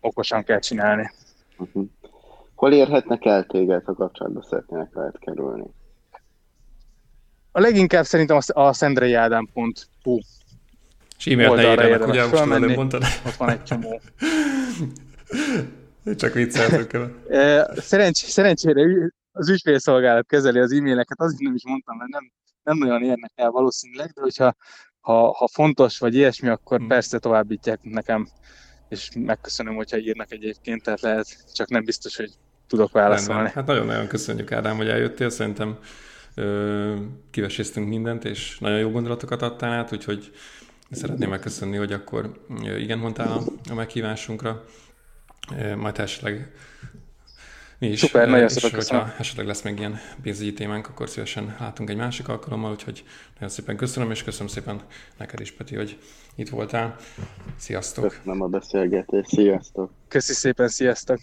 okosan 0.00 0.42
kell 0.42 0.58
csinálni. 0.58 1.10
Uh-huh. 1.58 1.86
Hol 2.54 2.72
érhetnek 2.72 3.24
el 3.24 3.44
téged, 3.44 3.84
ha 3.84 3.94
kapcsolatba 3.94 4.42
szeretnének 4.42 4.92
veled 4.92 5.18
kerülni? 5.18 5.66
A 7.58 7.60
leginkább 7.60 8.04
szerintem 8.04 8.38
a 8.46 8.72
szendreiádám.hu 8.72 10.18
és 11.18 11.26
e-mailt 11.26 11.54
ne 11.54 11.72
írjanak, 11.72 12.08
ugye 12.08 12.26
most 12.26 12.42
előbb 12.42 12.76
mondtad. 12.76 13.02
Ott 13.26 13.34
van 13.34 13.50
egy 13.50 13.62
csomó. 13.62 14.00
Csak 16.16 16.32
vicceltük 16.32 16.90
Szerencs, 17.76 18.16
szerencsére 18.16 18.82
az 19.32 19.48
ügyfélszolgálat 19.48 20.26
kezeli 20.26 20.58
az 20.58 20.72
e-maileket, 20.72 21.20
azért 21.20 21.40
nem 21.40 21.54
is 21.54 21.64
mondtam, 21.64 21.96
mert 21.96 22.10
nem, 22.10 22.32
nem 22.62 22.78
nagyon 22.78 23.02
érnek 23.02 23.32
el 23.34 23.50
valószínűleg, 23.50 24.10
de 24.10 24.20
hogyha 24.20 24.54
ha, 25.00 25.32
ha 25.32 25.48
fontos 25.48 25.98
vagy 25.98 26.14
ilyesmi, 26.14 26.48
akkor 26.48 26.78
hmm. 26.78 26.88
persze 26.88 27.18
továbbítják 27.18 27.78
nekem, 27.82 28.28
és 28.88 29.08
megköszönöm, 29.14 29.74
hogyha 29.74 29.98
írnak 29.98 30.32
egyébként, 30.32 30.82
tehát 30.82 31.00
lehet, 31.00 31.52
csak 31.52 31.68
nem 31.68 31.84
biztos, 31.84 32.16
hogy 32.16 32.30
tudok 32.66 32.92
válaszolni. 32.92 33.32
Rendben. 33.32 33.54
Hát 33.54 33.66
nagyon-nagyon 33.66 34.06
köszönjük 34.06 34.52
Ádám, 34.52 34.76
hogy 34.76 34.88
eljöttél, 34.88 35.30
szerintem 35.30 35.78
kiveséztünk 37.30 37.88
mindent, 37.88 38.24
és 38.24 38.58
nagyon 38.58 38.78
jó 38.78 38.90
gondolatokat 38.90 39.42
adtál 39.42 39.72
át, 39.72 39.92
úgyhogy 39.92 40.32
szeretném 40.90 41.28
megköszönni, 41.28 41.76
hogy 41.76 41.92
akkor 41.92 42.44
igen 42.78 42.98
mondtál 42.98 43.32
a, 43.32 43.42
a 43.70 43.74
meghívásunkra. 43.74 44.64
Majd 45.76 45.98
esetleg 45.98 46.52
mi 47.78 47.88
is. 47.88 47.98
Szuper, 47.98 48.28
nagyon 48.28 48.48
szépen 48.48 48.70
köszönöm. 48.70 49.02
hogyha 49.02 49.18
esetleg 49.18 49.46
lesz 49.46 49.62
még 49.62 49.78
ilyen 49.78 49.98
pénzügyi 50.22 50.52
témánk, 50.52 50.88
akkor 50.88 51.08
szívesen 51.08 51.56
látunk 51.60 51.90
egy 51.90 51.96
másik 51.96 52.28
alkalommal, 52.28 52.70
úgyhogy 52.70 53.04
nagyon 53.34 53.48
szépen 53.48 53.76
köszönöm, 53.76 54.10
és 54.10 54.22
köszönöm 54.22 54.48
szépen 54.48 54.80
neked 55.16 55.40
is, 55.40 55.52
Peti, 55.52 55.76
hogy 55.76 55.98
itt 56.34 56.48
voltál. 56.48 56.96
Sziasztok! 57.56 58.08
Köszönöm 58.08 58.42
a 58.42 58.46
beszélgetést, 58.46 59.28
sziasztok! 59.28 59.90
Köszi 60.08 60.32
szépen, 60.32 60.68
sziasztok! 60.68 61.18